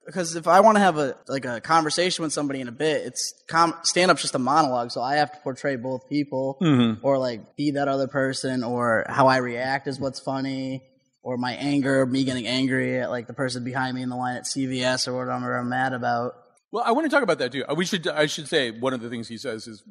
Because 0.05 0.35
if 0.35 0.47
I 0.47 0.61
want 0.61 0.77
to 0.77 0.79
have 0.79 0.97
a 0.97 1.15
like 1.27 1.45
a 1.45 1.61
conversation 1.61 2.23
with 2.23 2.33
somebody 2.33 2.59
in 2.59 2.67
a 2.67 2.71
bit, 2.71 3.05
it's 3.05 3.33
com- 3.47 3.75
stand-up's 3.83 4.21
just 4.21 4.35
a 4.35 4.39
monologue, 4.39 4.91
so 4.91 5.01
I 5.01 5.15
have 5.15 5.31
to 5.31 5.39
portray 5.39 5.75
both 5.75 6.09
people, 6.09 6.57
mm-hmm. 6.61 7.05
or 7.05 7.17
like 7.17 7.55
be 7.55 7.71
that 7.71 7.87
other 7.87 8.07
person, 8.07 8.63
or 8.63 9.05
how 9.07 9.27
I 9.27 9.37
react 9.37 9.87
is 9.87 9.99
what's 9.99 10.19
funny, 10.19 10.83
or 11.23 11.37
my 11.37 11.53
anger, 11.53 12.05
me 12.05 12.23
getting 12.23 12.47
angry 12.47 12.99
at 12.99 13.11
like 13.11 13.27
the 13.27 13.33
person 13.33 13.63
behind 13.63 13.95
me 13.95 14.01
in 14.01 14.09
the 14.09 14.15
line 14.15 14.37
at 14.37 14.45
CVS 14.45 15.07
or 15.07 15.13
whatever 15.13 15.55
I'm 15.55 15.69
mad 15.69 15.93
about. 15.93 16.33
Well, 16.71 16.83
I 16.85 16.91
want 16.93 17.05
to 17.05 17.15
talk 17.15 17.23
about 17.23 17.37
that 17.39 17.51
too. 17.51 17.63
We 17.75 17.85
should. 17.85 18.07
I 18.07 18.25
should 18.25 18.47
say 18.47 18.71
one 18.71 18.93
of 18.93 19.01
the 19.01 19.09
things 19.09 19.27
he 19.27 19.37
says 19.37 19.67
is 19.67 19.83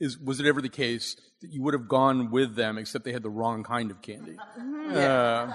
is 0.00 0.18
was 0.18 0.40
it 0.40 0.46
ever 0.46 0.60
the 0.60 0.68
case 0.68 1.16
that 1.40 1.52
you 1.52 1.62
would 1.62 1.74
have 1.74 1.88
gone 1.88 2.30
with 2.30 2.54
them 2.56 2.78
except 2.78 3.04
they 3.04 3.12
had 3.12 3.22
the 3.22 3.30
wrong 3.30 3.62
kind 3.62 3.90
of 3.90 4.02
candy? 4.02 4.36
Mm-hmm. 4.84 4.96
Uh, 4.98 5.54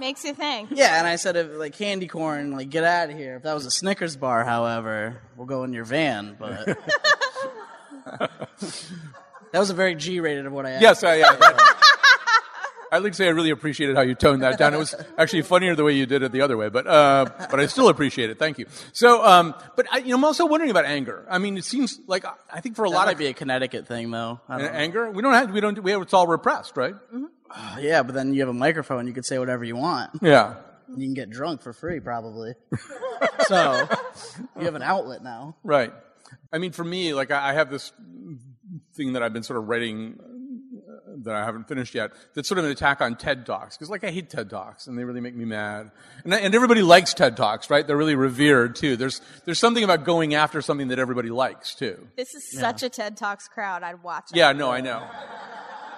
Makes 0.00 0.24
you 0.24 0.34
think. 0.34 0.70
Yeah, 0.72 0.98
and 0.98 1.06
I 1.06 1.14
said 1.14 1.36
if 1.36 1.52
like 1.56 1.74
candy 1.74 2.08
corn, 2.08 2.50
like 2.50 2.70
get 2.70 2.82
out 2.82 3.10
of 3.10 3.16
here. 3.16 3.36
If 3.36 3.44
that 3.44 3.54
was 3.54 3.66
a 3.66 3.70
Snickers 3.70 4.16
bar, 4.16 4.44
however, 4.44 5.20
we'll 5.36 5.46
go 5.46 5.62
in 5.62 5.72
your 5.72 5.84
van. 5.84 6.36
But 6.36 6.66
that 8.18 8.30
was 9.52 9.70
a 9.70 9.74
very 9.74 9.94
G 9.94 10.18
rated 10.18 10.46
of 10.46 10.52
what 10.52 10.66
I 10.66 10.72
asked. 10.72 10.82
Yes, 10.82 11.04
I, 11.04 11.14
yeah. 11.16 11.58
I'd 12.94 13.02
like 13.02 13.12
to 13.12 13.16
say 13.16 13.26
I 13.26 13.30
really 13.30 13.50
appreciated 13.50 13.96
how 13.96 14.02
you 14.02 14.14
toned 14.14 14.42
that 14.42 14.56
down. 14.56 14.72
It 14.72 14.78
was 14.78 14.94
actually 15.18 15.42
funnier 15.42 15.74
the 15.74 15.82
way 15.82 15.94
you 15.94 16.06
did 16.06 16.22
it 16.22 16.30
the 16.30 16.42
other 16.42 16.56
way, 16.56 16.68
but 16.68 16.86
uh, 16.86 17.26
but 17.50 17.58
I 17.58 17.66
still 17.66 17.88
appreciate 17.88 18.30
it. 18.30 18.38
Thank 18.38 18.58
you. 18.58 18.66
So, 18.92 19.24
um, 19.24 19.54
but 19.74 19.86
I, 19.90 19.98
you 19.98 20.10
know, 20.10 20.16
I'm 20.16 20.24
also 20.24 20.46
wondering 20.46 20.70
about 20.70 20.84
anger. 20.84 21.26
I 21.28 21.38
mean, 21.38 21.56
it 21.56 21.64
seems 21.64 21.98
like 22.06 22.24
I 22.52 22.60
think 22.60 22.76
for 22.76 22.84
a 22.84 22.88
that 22.88 22.94
lot 22.94 23.06
might 23.06 23.12
of 23.12 23.18
be 23.18 23.26
a 23.26 23.34
Connecticut 23.34 23.88
thing, 23.88 24.12
though. 24.12 24.40
anger. 24.48 25.10
We 25.10 25.22
don't 25.22 25.34
have. 25.34 25.50
We 25.50 25.60
don't. 25.60 25.82
We 25.82 25.90
have. 25.90 26.02
It's 26.02 26.14
all 26.14 26.28
repressed, 26.28 26.76
right? 26.76 26.94
Mm-hmm. 26.94 27.24
Uh, 27.50 27.76
yeah, 27.80 28.04
but 28.04 28.14
then 28.14 28.32
you 28.32 28.40
have 28.40 28.48
a 28.48 28.54
microphone. 28.54 29.08
You 29.08 29.12
could 29.12 29.26
say 29.26 29.38
whatever 29.40 29.64
you 29.64 29.76
want. 29.76 30.10
Yeah. 30.22 30.54
You 30.88 31.06
can 31.06 31.14
get 31.14 31.30
drunk 31.30 31.62
for 31.62 31.72
free, 31.72 31.98
probably. 31.98 32.54
so 33.48 33.88
you 34.56 34.66
have 34.66 34.76
an 34.76 34.82
outlet 34.82 35.24
now. 35.24 35.56
Right. 35.64 35.92
I 36.52 36.58
mean, 36.58 36.70
for 36.70 36.84
me, 36.84 37.14
like 37.14 37.32
I 37.32 37.54
have 37.54 37.70
this 37.70 37.92
thing 38.94 39.14
that 39.14 39.22
I've 39.22 39.32
been 39.32 39.42
sort 39.42 39.58
of 39.58 39.68
writing 39.68 40.18
that 41.22 41.34
I 41.34 41.44
haven't 41.44 41.68
finished 41.68 41.94
yet. 41.94 42.10
That's 42.34 42.48
sort 42.48 42.58
of 42.58 42.64
an 42.64 42.70
attack 42.70 43.00
on 43.00 43.16
TED 43.16 43.46
Talks 43.46 43.76
because, 43.76 43.88
like, 43.90 44.04
I 44.04 44.10
hate 44.10 44.30
TED 44.30 44.50
Talks 44.50 44.86
and 44.86 44.98
they 44.98 45.04
really 45.04 45.20
make 45.20 45.34
me 45.34 45.44
mad. 45.44 45.90
And, 46.24 46.34
and 46.34 46.54
everybody 46.54 46.82
likes 46.82 47.14
TED 47.14 47.36
Talks, 47.36 47.70
right? 47.70 47.86
They're 47.86 47.96
really 47.96 48.16
revered 48.16 48.76
too. 48.76 48.96
There's 48.96 49.20
there's 49.44 49.58
something 49.58 49.84
about 49.84 50.04
going 50.04 50.34
after 50.34 50.60
something 50.60 50.88
that 50.88 50.98
everybody 50.98 51.30
likes 51.30 51.74
too. 51.74 52.06
This 52.16 52.34
is 52.34 52.50
such 52.50 52.82
a 52.82 52.88
TED 52.88 53.16
Talks 53.16 53.48
crowd. 53.48 53.82
I'd 53.82 54.02
watch 54.02 54.30
it. 54.32 54.36
Yeah, 54.36 54.52
no, 54.52 54.70
I 54.70 54.80
know. 54.80 55.02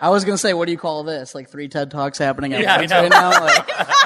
I 0.01 0.11
was 0.11 0.25
gonna 0.25 0.37
say, 0.39 0.53
what 0.53 0.67
do 0.67 0.73
you 0.73 0.79
call 0.79 1.05
this? 1.05 1.35
Like 1.35 1.49
three 1.49 1.69
TED 1.69 1.91
talks 1.91 2.19
happening 2.19 2.53
at 2.53 2.61
Yeah, 2.61 2.79
once 2.79 2.91
right 2.91 3.09
now. 3.11 3.31
Like, 3.31 3.69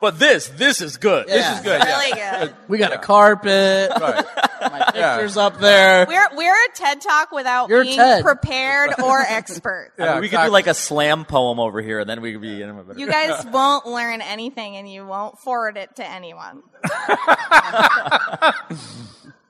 But 0.00 0.18
this, 0.18 0.48
this 0.48 0.82
is 0.82 0.98
good. 0.98 1.28
Yeah. 1.28 1.34
This 1.34 1.58
is 1.58 1.64
good. 1.64 1.80
Yeah. 1.82 1.98
Really 1.98 2.12
good. 2.48 2.54
we 2.68 2.76
got 2.76 2.92
a 2.92 2.98
carpet. 2.98 3.90
Right. 3.98 4.24
My 4.72 4.90
Yeah. 4.94 5.16
pictures 5.16 5.36
up 5.36 5.58
there. 5.60 6.06
We're 6.08 6.28
we're 6.36 6.52
a 6.54 6.68
TED 6.74 7.00
Talk 7.00 7.32
without 7.32 7.68
You're 7.68 7.84
being 7.84 7.96
TED. 7.96 8.22
prepared 8.24 8.90
or 9.02 9.20
expert. 9.20 9.92
I 9.98 10.00
mean, 10.02 10.08
Yeah, 10.14 10.20
we 10.20 10.28
could 10.28 10.40
do 10.44 10.48
like 10.50 10.66
a 10.66 10.74
slam 10.74 11.24
poem 11.24 11.58
over 11.60 11.80
here, 11.82 12.00
and 12.00 12.08
then 12.08 12.20
we 12.20 12.32
could 12.32 12.40
be. 12.42 12.48
You 12.48 12.66
know, 12.66 12.84
You 12.96 13.06
guys 13.06 13.44
won't 13.52 13.86
learn 13.86 14.20
anything, 14.20 14.76
and 14.76 14.90
you 14.90 15.04
won't 15.06 15.38
forward 15.38 15.76
it 15.76 15.96
to 15.96 16.08
anyone. 16.08 16.62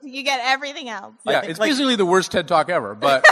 you 0.01 0.23
get 0.23 0.39
everything 0.43 0.89
else. 0.89 1.15
Yeah, 1.25 1.41
think, 1.41 1.51
it's 1.51 1.59
like- 1.59 1.69
basically 1.71 1.95
the 1.95 2.05
worst 2.05 2.31
TED 2.31 2.47
Talk 2.47 2.69
ever, 2.69 2.95
but 2.95 3.25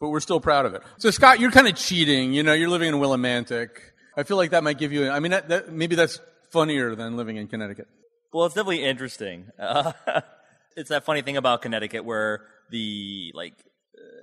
but 0.00 0.08
we're 0.08 0.20
still 0.20 0.40
proud 0.40 0.66
of 0.66 0.74
it. 0.74 0.82
So 0.98 1.10
Scott, 1.10 1.40
you're 1.40 1.50
kind 1.50 1.68
of 1.68 1.74
cheating. 1.76 2.32
You 2.32 2.42
know, 2.42 2.52
you're 2.52 2.68
living 2.68 2.88
in 2.88 2.94
Willimantic. 3.00 3.68
I 4.16 4.22
feel 4.24 4.36
like 4.36 4.50
that 4.50 4.64
might 4.64 4.78
give 4.78 4.92
you. 4.92 5.08
I 5.08 5.20
mean, 5.20 5.30
that, 5.30 5.48
that, 5.48 5.72
maybe 5.72 5.94
that's 5.94 6.20
funnier 6.50 6.94
than 6.94 7.16
living 7.16 7.36
in 7.36 7.46
Connecticut. 7.46 7.86
Well, 8.32 8.46
it's 8.46 8.54
definitely 8.54 8.84
interesting. 8.84 9.50
Uh, 9.58 9.92
it's 10.76 10.90
that 10.90 11.04
funny 11.04 11.22
thing 11.22 11.36
about 11.36 11.60
Connecticut 11.60 12.04
where 12.04 12.42
the 12.70 13.32
like 13.34 13.54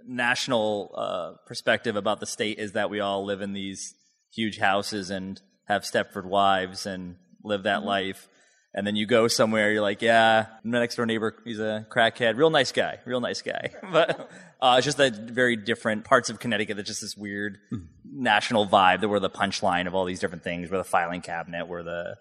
national 0.08 0.92
uh, 0.96 1.32
perspective 1.46 1.96
about 1.96 2.20
the 2.20 2.26
state 2.26 2.60
is 2.60 2.74
that 2.74 2.90
we 2.90 3.00
all 3.00 3.26
live 3.26 3.42
in 3.42 3.54
these 3.54 3.94
huge 4.34 4.58
houses 4.60 5.10
and 5.10 5.42
have 5.66 5.84
Stepford 5.84 6.26
wives 6.26 6.86
and 6.86 7.16
live 7.44 7.64
that 7.64 7.84
life. 7.84 8.28
And 8.74 8.86
then 8.86 8.96
you 8.96 9.06
go 9.06 9.28
somewhere, 9.30 9.72
you're 9.72 9.82
like, 9.82 10.02
yeah, 10.02 10.48
my 10.64 10.80
next 10.80 10.96
door 10.96 11.06
neighbor, 11.06 11.36
he's 11.46 11.60
a 11.60 11.88
crackhead, 11.90 12.36
real 12.36 12.50
nice 12.50 12.74
guy, 12.74 13.00
real 13.06 13.22
nice 13.22 13.42
guy. 13.42 13.72
but 13.92 14.30
uh, 14.62 14.76
it's 14.78 14.86
just 14.86 14.98
that 14.98 15.14
very 15.14 15.56
different 15.56 16.04
parts 16.04 16.30
of 16.30 16.40
Connecticut. 16.40 16.76
That's 16.76 16.90
just 16.90 17.02
this 17.02 17.16
weird 17.16 17.58
national 18.04 18.68
vibe 18.68 19.02
that 19.02 19.08
we're 19.08 19.20
the 19.20 19.30
punchline 19.30 19.88
of 19.88 19.96
all 19.96 20.04
these 20.04 20.20
different 20.20 20.44
things. 20.44 20.70
We're 20.70 20.78
the 20.78 20.84
filing 20.84 21.22
cabinet. 21.22 21.68
We're 21.68 21.84
the 21.84 22.18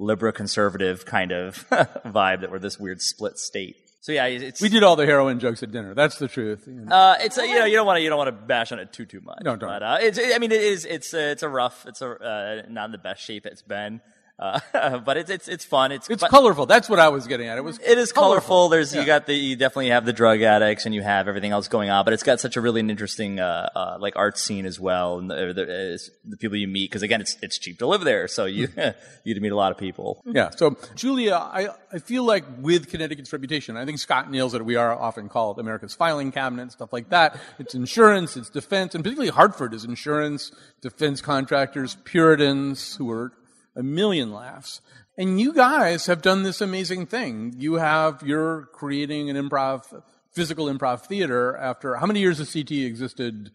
liberal 0.00 0.32
conservative 0.32 1.04
kind 1.04 1.30
of 1.30 1.68
vibe 1.70 2.40
that 2.40 2.50
we're 2.50 2.58
this 2.58 2.80
weird 2.80 3.00
split 3.02 3.38
state. 3.38 3.76
So 4.00 4.12
yeah, 4.12 4.26
it's 4.26 4.62
We 4.62 4.70
did 4.70 4.82
all 4.82 4.96
the 4.96 5.04
heroin 5.04 5.40
jokes 5.40 5.62
at 5.62 5.70
dinner. 5.72 5.94
That's 5.94 6.18
the 6.18 6.26
truth. 6.26 6.64
you 6.66 6.72
know. 6.72 6.94
uh, 6.94 7.16
it's 7.20 7.36
a, 7.36 7.46
you 7.46 7.58
know 7.58 7.66
you 7.66 7.76
don't 7.76 7.86
want 7.86 7.98
to 7.98 8.02
you 8.02 8.08
don't 8.08 8.16
want 8.16 8.28
to 8.28 8.46
bash 8.46 8.72
on 8.72 8.78
it 8.78 8.94
too 8.94 9.04
too 9.04 9.20
much. 9.20 9.40
No, 9.44 9.56
don't. 9.56 9.68
But 9.68 9.82
uh, 9.82 9.98
it's 10.00 10.18
I 10.18 10.38
mean 10.38 10.52
it 10.52 10.62
is 10.62 10.86
it's 10.86 11.12
uh, 11.12 11.18
it's 11.18 11.42
a 11.42 11.48
rough 11.48 11.84
it's 11.86 12.00
a 12.00 12.10
uh, 12.10 12.62
not 12.70 12.86
in 12.86 12.92
the 12.92 12.98
best 12.98 13.22
shape 13.22 13.44
it's 13.44 13.60
been. 13.62 14.00
Uh, 14.40 14.98
but 15.04 15.16
it's 15.18 15.30
it's 15.30 15.48
it's 15.48 15.64
fun. 15.64 15.92
It's 15.92 16.08
It's 16.08 16.24
colorful. 16.24 16.64
That's 16.66 16.88
what 16.88 16.98
I 16.98 17.08
was 17.10 17.26
getting 17.26 17.48
at. 17.48 17.58
It 17.58 17.64
was. 17.64 17.78
It 17.78 17.98
is 17.98 18.10
colorful. 18.12 18.70
There's 18.70 18.94
Yeah. 18.94 19.00
you 19.02 19.06
got 19.06 19.26
the 19.26 19.34
you 19.34 19.54
definitely 19.54 19.90
have 19.90 20.06
the 20.06 20.12
drug 20.14 20.40
addicts 20.40 20.86
and 20.86 20.94
you 20.94 21.02
have 21.02 21.28
everything 21.28 21.52
else 21.52 21.68
going 21.68 21.90
on, 21.90 22.04
but 22.04 22.14
it's 22.14 22.22
got 22.22 22.40
such 22.40 22.56
a 22.56 22.60
really 22.60 22.80
interesting 22.80 23.38
uh, 23.38 23.68
uh, 23.76 23.96
like 24.00 24.16
art 24.16 24.38
scene 24.38 24.64
as 24.64 24.80
well, 24.80 25.18
and 25.18 25.30
the, 25.30 25.52
the, 25.52 26.10
the 26.24 26.36
people 26.38 26.56
you 26.56 26.66
meet 26.68 26.90
because 26.90 27.02
again 27.02 27.20
it's 27.20 27.36
it's 27.42 27.58
cheap 27.58 27.78
to 27.80 27.86
live 27.86 28.00
there, 28.00 28.26
so 28.28 28.46
you 28.46 28.68
you 28.76 28.76
get 28.76 29.34
to 29.34 29.40
meet 29.40 29.52
a 29.52 29.56
lot 29.56 29.72
of 29.72 29.78
people. 29.78 30.22
Yeah. 30.24 30.50
So, 30.50 30.76
Julia, 30.94 31.34
I, 31.34 31.68
I 31.92 31.98
feel 31.98 32.24
like 32.24 32.44
with 32.58 32.88
Connecticut's 32.88 33.32
reputation, 33.32 33.76
I 33.76 33.84
think 33.84 33.98
Scott 33.98 34.30
nails 34.30 34.54
it. 34.54 34.64
We 34.64 34.76
are 34.76 34.92
often 34.98 35.28
called 35.28 35.58
America's 35.58 35.94
filing 35.94 36.32
cabinet, 36.32 36.72
stuff 36.72 36.92
like 36.92 37.10
that. 37.10 37.36
It's 37.58 37.74
insurance, 37.74 38.36
it's 38.36 38.48
defense, 38.48 38.94
and 38.94 39.04
particularly 39.04 39.30
Hartford 39.30 39.74
is 39.74 39.84
insurance, 39.84 40.50
defense 40.80 41.20
contractors, 41.20 41.96
Puritans 42.04 42.96
who 42.96 43.10
are 43.10 43.32
a 43.80 43.82
million 43.82 44.32
laughs. 44.32 44.80
And 45.18 45.40
you 45.40 45.52
guys 45.52 46.06
have 46.06 46.22
done 46.22 46.44
this 46.44 46.60
amazing 46.60 47.06
thing. 47.06 47.54
You 47.58 47.74
have, 47.74 48.22
you're 48.24 48.68
creating 48.72 49.28
an 49.28 49.36
improv, 49.36 50.02
physical 50.32 50.66
improv 50.66 51.06
theater 51.06 51.56
after, 51.56 51.96
how 51.96 52.06
many 52.06 52.20
years 52.20 52.38
has 52.38 52.52
CT 52.52 52.70
existed? 52.70 53.50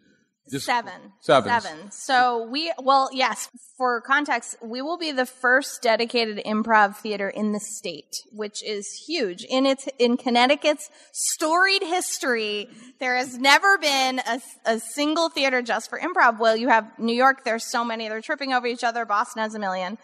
Just- 0.50 0.66
Seven. 0.66 1.14
Seven. 1.22 1.50
Seven. 1.50 1.92
So 1.92 2.48
we, 2.50 2.72
well, 2.78 3.10
yes, 3.12 3.50
for 3.78 4.00
context, 4.02 4.58
we 4.62 4.82
will 4.82 4.98
be 4.98 5.12
the 5.12 5.26
first 5.26 5.82
dedicated 5.82 6.38
improv 6.46 6.98
theater 6.98 7.30
in 7.30 7.52
the 7.52 7.60
state, 7.60 8.22
which 8.32 8.64
is 8.64 9.06
huge. 9.08 9.44
In 9.44 9.66
its, 9.66 9.88
in 9.98 10.18
Connecticut's 10.18 10.90
storied 11.12 11.82
history, 11.82 12.70
there 13.00 13.16
has 13.16 13.38
never 13.38 13.78
been 13.80 14.20
a, 14.20 14.40
a 14.66 14.80
single 14.80 15.30
theater 15.30 15.62
just 15.62 15.90
for 15.90 16.00
improv. 16.00 16.38
Well, 16.40 16.56
you 16.56 16.70
have 16.70 16.88
New 17.00 17.16
York, 17.16 17.44
there's 17.44 17.66
so 17.66 17.84
many, 17.84 18.08
they're 18.08 18.22
tripping 18.22 18.54
over 18.54 18.68
each 18.68 18.84
other. 18.84 19.06
Boston 19.06 19.42
has 19.42 19.56
a 19.56 19.60
million. 19.60 19.98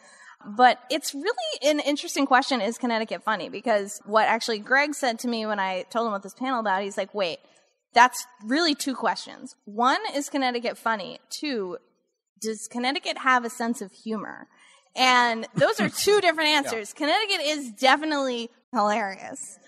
But 0.43 0.79
it's 0.89 1.13
really 1.13 1.35
an 1.61 1.79
interesting 1.79 2.25
question. 2.25 2.61
Is 2.61 2.79
Connecticut 2.79 3.23
funny? 3.23 3.49
Because 3.49 4.01
what 4.05 4.27
actually 4.27 4.57
Greg 4.57 4.95
said 4.95 5.19
to 5.19 5.27
me 5.27 5.45
when 5.45 5.59
I 5.59 5.83
told 5.91 6.07
him 6.07 6.13
what 6.13 6.23
this 6.23 6.33
panel 6.33 6.59
about, 6.59 6.81
he's 6.81 6.97
like, 6.97 7.13
wait, 7.13 7.37
that's 7.93 8.25
really 8.43 8.75
two 8.75 8.95
questions. 8.95 9.55
One, 9.65 9.99
is 10.15 10.29
Connecticut 10.29 10.77
funny? 10.77 11.19
Two, 11.29 11.77
does 12.41 12.67
Connecticut 12.67 13.19
have 13.19 13.45
a 13.45 13.49
sense 13.49 13.81
of 13.81 13.91
humor? 13.91 14.47
And 14.95 15.47
those 15.55 15.79
are 15.79 15.89
two 15.89 16.19
different 16.21 16.49
answers. 16.49 16.93
Connecticut 16.93 17.41
is 17.41 17.71
definitely 17.71 18.49
hilarious. 18.73 19.59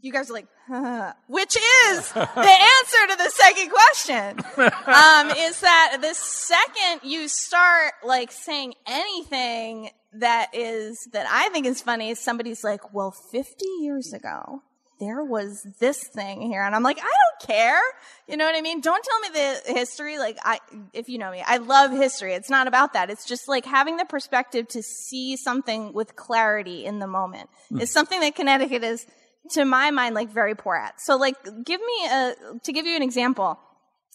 You 0.00 0.12
guys 0.12 0.30
are 0.30 0.34
like, 0.34 0.46
huh. 0.68 1.12
which 1.26 1.56
is 1.56 2.12
the 2.12 2.20
answer 2.20 3.06
to 3.08 3.16
the 3.16 3.30
second 3.30 3.70
question. 3.70 4.38
Um, 4.86 5.30
is 5.36 5.60
that 5.60 5.98
the 6.00 6.14
second 6.14 7.00
you 7.02 7.28
start 7.28 7.94
like 8.04 8.30
saying 8.30 8.74
anything 8.86 9.90
that 10.12 10.50
is, 10.54 11.08
that 11.12 11.26
I 11.28 11.48
think 11.48 11.66
is 11.66 11.80
funny, 11.82 12.14
somebody's 12.14 12.62
like, 12.62 12.94
well, 12.94 13.10
50 13.10 13.64
years 13.80 14.12
ago, 14.12 14.62
there 14.98 15.22
was 15.22 15.66
this 15.78 16.06
thing 16.08 16.40
here. 16.40 16.62
And 16.62 16.74
I'm 16.74 16.82
like, 16.82 16.98
I 16.98 17.02
don't 17.02 17.48
care. 17.48 17.80
You 18.28 18.36
know 18.36 18.44
what 18.44 18.56
I 18.56 18.60
mean? 18.60 18.80
Don't 18.80 19.04
tell 19.04 19.20
me 19.20 19.28
the 19.32 19.72
history. 19.74 20.18
Like, 20.18 20.38
I, 20.42 20.58
if 20.92 21.08
you 21.08 21.18
know 21.18 21.30
me, 21.30 21.42
I 21.46 21.58
love 21.58 21.90
history. 21.90 22.34
It's 22.34 22.50
not 22.50 22.66
about 22.66 22.94
that. 22.94 23.10
It's 23.10 23.26
just 23.26 23.48
like 23.48 23.64
having 23.64 23.96
the 23.96 24.04
perspective 24.04 24.68
to 24.68 24.82
see 24.82 25.36
something 25.36 25.92
with 25.92 26.16
clarity 26.16 26.84
in 26.84 26.98
the 26.98 27.06
moment 27.06 27.50
is 27.78 27.92
something 27.92 28.20
that 28.20 28.34
Connecticut 28.34 28.82
is, 28.84 29.06
to 29.52 29.64
my 29.64 29.90
mind, 29.90 30.14
like 30.14 30.30
very 30.30 30.54
poor 30.54 30.74
at. 30.76 31.00
So 31.00 31.16
like, 31.16 31.36
give 31.64 31.80
me 31.80 32.06
a, 32.10 32.34
to 32.64 32.72
give 32.72 32.86
you 32.86 32.96
an 32.96 33.02
example. 33.02 33.58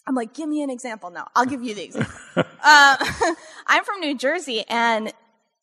I'm 0.06 0.14
like, 0.14 0.34
give 0.34 0.48
me 0.48 0.62
an 0.62 0.70
example. 0.70 1.10
No, 1.10 1.24
I'll 1.34 1.46
give 1.46 1.62
you 1.62 1.74
the 1.74 1.84
example. 1.84 2.12
uh, 2.36 2.96
I'm 3.66 3.84
from 3.84 4.00
New 4.00 4.16
Jersey 4.16 4.64
and 4.68 5.12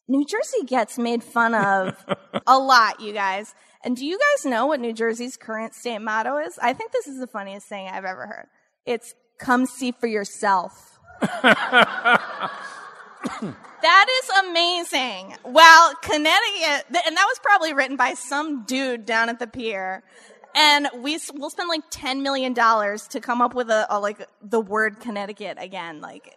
New 0.07 0.25
Jersey 0.25 0.65
gets 0.65 0.97
made 0.97 1.23
fun 1.23 1.53
of 1.53 1.95
a 2.47 2.57
lot, 2.57 2.99
you 2.99 3.13
guys. 3.13 3.53
And 3.83 3.95
do 3.95 4.05
you 4.05 4.17
guys 4.17 4.45
know 4.45 4.65
what 4.65 4.79
New 4.79 4.93
Jersey's 4.93 5.37
current 5.37 5.73
state 5.73 5.99
motto 5.99 6.37
is? 6.37 6.59
I 6.61 6.73
think 6.73 6.91
this 6.91 7.07
is 7.07 7.19
the 7.19 7.27
funniest 7.27 7.67
thing 7.67 7.87
I've 7.87 8.05
ever 8.05 8.27
heard. 8.27 8.47
It's 8.85 9.13
come 9.37 9.65
see 9.65 9.91
for 9.91 10.07
yourself. 10.07 10.99
that 11.21 12.51
is 14.09 14.29
amazing. 14.49 15.35
Well, 15.43 15.95
Connecticut, 16.01 16.85
and 17.05 17.17
that 17.17 17.25
was 17.27 17.39
probably 17.41 17.73
written 17.73 17.95
by 17.95 18.13
some 18.13 18.63
dude 18.65 19.05
down 19.05 19.29
at 19.29 19.39
the 19.39 19.47
pier. 19.47 20.03
And 20.55 20.89
we 20.95 21.19
we'll 21.33 21.49
spend 21.49 21.69
like 21.69 21.83
ten 21.89 22.23
million 22.23 22.53
dollars 22.53 23.07
to 23.09 23.19
come 23.21 23.41
up 23.41 23.53
with 23.53 23.69
a, 23.69 23.85
a 23.89 23.99
like 23.99 24.27
the 24.41 24.59
word 24.59 24.99
Connecticut 24.99 25.57
again, 25.59 26.01
like 26.01 26.35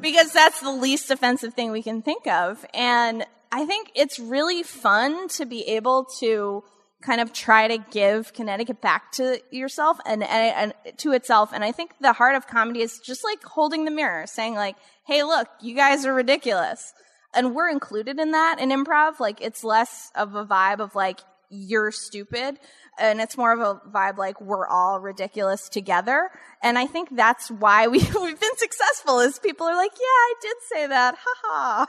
because 0.00 0.32
that's 0.32 0.60
the 0.60 0.70
least 0.70 1.10
offensive 1.10 1.54
thing 1.54 1.72
we 1.72 1.82
can 1.82 2.02
think 2.02 2.26
of. 2.26 2.64
And 2.74 3.24
I 3.50 3.64
think 3.64 3.90
it's 3.94 4.18
really 4.18 4.62
fun 4.62 5.28
to 5.28 5.46
be 5.46 5.62
able 5.68 6.04
to 6.20 6.64
kind 7.02 7.20
of 7.20 7.32
try 7.32 7.68
to 7.68 7.78
give 7.90 8.32
Connecticut 8.32 8.80
back 8.80 9.12
to 9.12 9.40
yourself 9.50 9.98
and, 10.06 10.22
and, 10.22 10.74
and 10.86 10.98
to 10.98 11.12
itself. 11.12 11.50
And 11.52 11.62
I 11.62 11.72
think 11.72 11.92
the 12.00 12.12
heart 12.12 12.34
of 12.34 12.46
comedy 12.46 12.82
is 12.82 12.98
just 12.98 13.22
like 13.24 13.42
holding 13.44 13.84
the 13.84 13.90
mirror, 13.90 14.26
saying 14.26 14.54
like, 14.54 14.76
"Hey, 15.06 15.22
look, 15.22 15.48
you 15.60 15.74
guys 15.74 16.04
are 16.06 16.14
ridiculous," 16.14 16.94
and 17.34 17.54
we're 17.54 17.70
included 17.70 18.18
in 18.18 18.32
that 18.32 18.58
in 18.60 18.70
improv. 18.70 19.20
Like, 19.20 19.40
it's 19.40 19.62
less 19.62 20.10
of 20.14 20.34
a 20.34 20.44
vibe 20.44 20.80
of 20.80 20.94
like 20.94 21.20
you're 21.50 21.90
stupid 21.90 22.58
and 22.98 23.20
it's 23.20 23.36
more 23.36 23.52
of 23.52 23.60
a 23.60 23.80
vibe 23.90 24.16
like 24.16 24.40
we're 24.40 24.66
all 24.66 25.00
ridiculous 25.00 25.68
together. 25.68 26.30
And 26.62 26.78
I 26.78 26.86
think 26.86 27.14
that's 27.14 27.50
why 27.50 27.88
we, 27.88 27.98
we've 28.20 28.40
been 28.40 28.56
successful 28.56 29.20
is 29.20 29.38
people 29.38 29.66
are 29.66 29.76
like, 29.76 29.92
yeah, 29.92 30.00
I 30.00 30.34
did 30.40 30.56
say 30.72 30.86
that. 30.86 31.16
Ha 31.18 31.34
ha. 31.44 31.86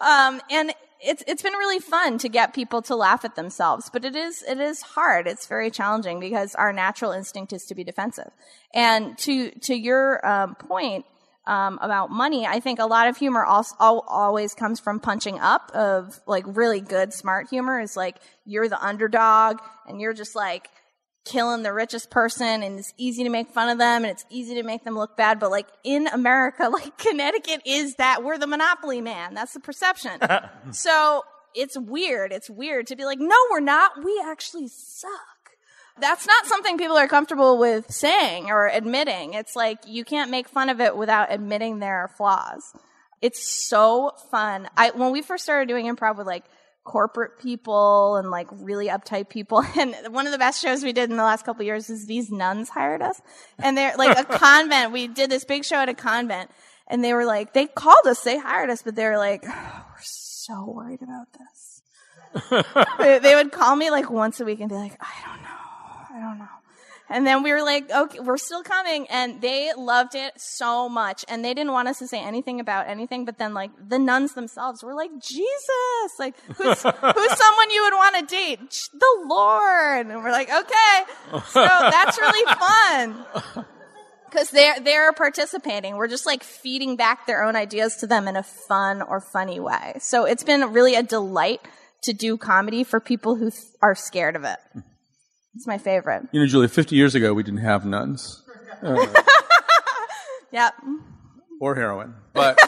um, 0.30 0.40
and 0.50 0.72
it's, 1.00 1.22
it's 1.26 1.42
been 1.42 1.52
really 1.52 1.78
fun 1.78 2.18
to 2.18 2.28
get 2.28 2.54
people 2.54 2.82
to 2.82 2.96
laugh 2.96 3.24
at 3.24 3.36
themselves, 3.36 3.90
but 3.92 4.04
it 4.04 4.16
is, 4.16 4.42
it 4.42 4.58
is 4.58 4.80
hard. 4.80 5.26
It's 5.26 5.46
very 5.46 5.70
challenging 5.70 6.20
because 6.20 6.54
our 6.54 6.72
natural 6.72 7.12
instinct 7.12 7.52
is 7.52 7.64
to 7.66 7.74
be 7.74 7.84
defensive. 7.84 8.30
And 8.74 9.16
to, 9.18 9.50
to 9.50 9.74
your, 9.74 10.26
um, 10.26 10.54
point, 10.54 11.04
um, 11.46 11.78
about 11.80 12.10
money, 12.10 12.46
I 12.46 12.60
think 12.60 12.78
a 12.78 12.86
lot 12.86 13.08
of 13.08 13.16
humor 13.16 13.44
also, 13.44 13.76
always 13.78 14.54
comes 14.54 14.80
from 14.80 15.00
punching 15.00 15.38
up 15.38 15.70
of 15.74 16.20
like 16.26 16.44
really 16.46 16.80
good 16.80 17.12
smart 17.12 17.48
humor 17.48 17.80
is 17.80 17.96
like 17.96 18.16
you're 18.44 18.68
the 18.68 18.84
underdog 18.84 19.58
and 19.86 20.00
you're 20.00 20.14
just 20.14 20.34
like 20.34 20.68
killing 21.24 21.62
the 21.62 21.72
richest 21.72 22.10
person 22.10 22.62
and 22.62 22.78
it's 22.78 22.92
easy 22.96 23.24
to 23.24 23.30
make 23.30 23.50
fun 23.50 23.68
of 23.68 23.78
them 23.78 24.04
and 24.04 24.12
it's 24.12 24.24
easy 24.30 24.54
to 24.54 24.62
make 24.62 24.84
them 24.84 24.96
look 24.96 25.16
bad. 25.16 25.38
But 25.38 25.50
like 25.50 25.66
in 25.84 26.06
America, 26.08 26.68
like 26.72 26.96
Connecticut 26.98 27.62
is 27.64 27.94
that 27.96 28.24
we're 28.24 28.38
the 28.38 28.46
monopoly 28.46 29.00
man. 29.00 29.34
That's 29.34 29.52
the 29.52 29.60
perception. 29.60 30.20
so 30.72 31.24
it's 31.54 31.78
weird. 31.78 32.32
It's 32.32 32.50
weird 32.50 32.86
to 32.88 32.96
be 32.96 33.04
like, 33.04 33.18
no, 33.18 33.36
we're 33.50 33.60
not. 33.60 34.04
We 34.04 34.22
actually 34.24 34.68
suck. 34.68 35.10
That's 35.98 36.26
not 36.26 36.46
something 36.46 36.78
people 36.78 36.96
are 36.96 37.08
comfortable 37.08 37.58
with 37.58 37.90
saying 37.90 38.50
or 38.50 38.68
admitting. 38.68 39.34
It's 39.34 39.56
like 39.56 39.78
you 39.86 40.04
can't 40.04 40.30
make 40.30 40.48
fun 40.48 40.68
of 40.68 40.80
it 40.80 40.96
without 40.96 41.32
admitting 41.32 41.78
there 41.78 42.00
are 42.00 42.08
flaws. 42.08 42.62
It's 43.22 43.46
so 43.46 44.12
fun. 44.30 44.68
I 44.76 44.90
when 44.90 45.12
we 45.12 45.22
first 45.22 45.44
started 45.44 45.68
doing 45.68 45.86
improv 45.86 46.18
with 46.18 46.26
like 46.26 46.44
corporate 46.86 47.38
people 47.38 48.16
and 48.16 48.30
like 48.30 48.46
really 48.52 48.88
uptight 48.88 49.28
people. 49.28 49.62
And 49.76 49.94
one 50.14 50.26
of 50.26 50.32
the 50.32 50.38
best 50.38 50.62
shows 50.62 50.82
we 50.82 50.92
did 50.92 51.10
in 51.10 51.16
the 51.16 51.22
last 51.22 51.44
couple 51.44 51.64
years 51.64 51.90
is 51.90 52.06
these 52.06 52.30
nuns 52.30 52.70
hired 52.70 53.02
us. 53.02 53.20
And 53.58 53.76
they're 53.76 53.96
like 53.96 54.18
a 54.18 54.24
convent. 54.38 54.92
We 54.92 55.08
did 55.08 55.30
this 55.30 55.44
big 55.44 55.64
show 55.64 55.76
at 55.76 55.88
a 55.88 55.94
convent 55.94 56.50
and 56.88 57.04
they 57.04 57.12
were 57.12 57.26
like, 57.26 57.52
they 57.52 57.66
called 57.66 58.06
us, 58.06 58.22
they 58.22 58.38
hired 58.38 58.70
us, 58.70 58.82
but 58.82 58.94
they 58.94 59.04
were 59.04 59.18
like, 59.18 59.44
oh, 59.46 59.84
we're 59.90 60.00
so 60.00 60.64
worried 60.64 61.02
about 61.02 61.26
this. 61.32 61.82
they, 62.98 63.18
they 63.18 63.34
would 63.34 63.50
call 63.52 63.74
me 63.74 63.90
like 63.90 64.10
once 64.10 64.40
a 64.40 64.44
week 64.44 64.60
and 64.60 64.68
be 64.68 64.76
like, 64.76 64.96
I 65.00 65.12
don't 65.26 65.42
know. 65.42 65.45
I 66.16 66.20
don't 66.20 66.38
know. 66.38 66.48
And 67.08 67.24
then 67.24 67.42
we 67.44 67.52
were 67.52 67.62
like, 67.62 67.88
okay, 67.90 68.18
we're 68.18 68.36
still 68.36 68.62
coming. 68.62 69.06
And 69.08 69.40
they 69.40 69.72
loved 69.76 70.14
it 70.14 70.32
so 70.40 70.88
much. 70.88 71.24
And 71.28 71.44
they 71.44 71.54
didn't 71.54 71.72
want 71.72 71.86
us 71.86 72.00
to 72.00 72.08
say 72.08 72.20
anything 72.20 72.58
about 72.58 72.88
anything. 72.88 73.24
But 73.24 73.38
then 73.38 73.54
like 73.54 73.70
the 73.88 73.98
nuns 73.98 74.34
themselves 74.34 74.82
were 74.82 74.94
like, 74.94 75.10
Jesus, 75.20 76.18
like 76.18 76.34
who's, 76.56 76.82
who's 76.82 76.82
someone 76.82 77.70
you 77.70 77.82
would 77.84 77.94
want 77.94 78.16
to 78.16 78.34
date? 78.34 78.88
The 78.92 79.24
Lord. 79.26 80.06
And 80.06 80.22
we're 80.22 80.32
like, 80.32 80.48
okay. 80.48 81.40
So 81.50 81.64
that's 81.64 82.18
really 82.18 82.54
fun. 82.54 83.64
Cause 84.32 84.50
they're, 84.50 84.80
they're 84.80 85.12
participating. 85.12 85.96
We're 85.96 86.08
just 86.08 86.26
like 86.26 86.42
feeding 86.42 86.96
back 86.96 87.26
their 87.26 87.44
own 87.44 87.54
ideas 87.54 87.96
to 87.98 88.08
them 88.08 88.26
in 88.26 88.36
a 88.36 88.42
fun 88.42 89.00
or 89.00 89.20
funny 89.20 89.60
way. 89.60 89.94
So 90.00 90.24
it's 90.24 90.42
been 90.42 90.72
really 90.72 90.96
a 90.96 91.02
delight 91.04 91.60
to 92.02 92.12
do 92.12 92.36
comedy 92.36 92.82
for 92.82 92.98
people 92.98 93.36
who 93.36 93.50
th- 93.50 93.62
are 93.80 93.94
scared 93.94 94.34
of 94.34 94.42
it. 94.42 94.58
Hmm. 94.72 94.80
It's 95.56 95.66
my 95.66 95.78
favorite. 95.78 96.28
You 96.32 96.40
know, 96.40 96.46
Julia, 96.46 96.68
50 96.68 96.94
years 96.96 97.14
ago, 97.14 97.32
we 97.32 97.42
didn't 97.42 97.60
have 97.60 97.86
nuns 97.86 98.42
Yep. 100.52 100.74
or 101.60 101.74
heroin. 101.74 102.14
But 102.34 102.60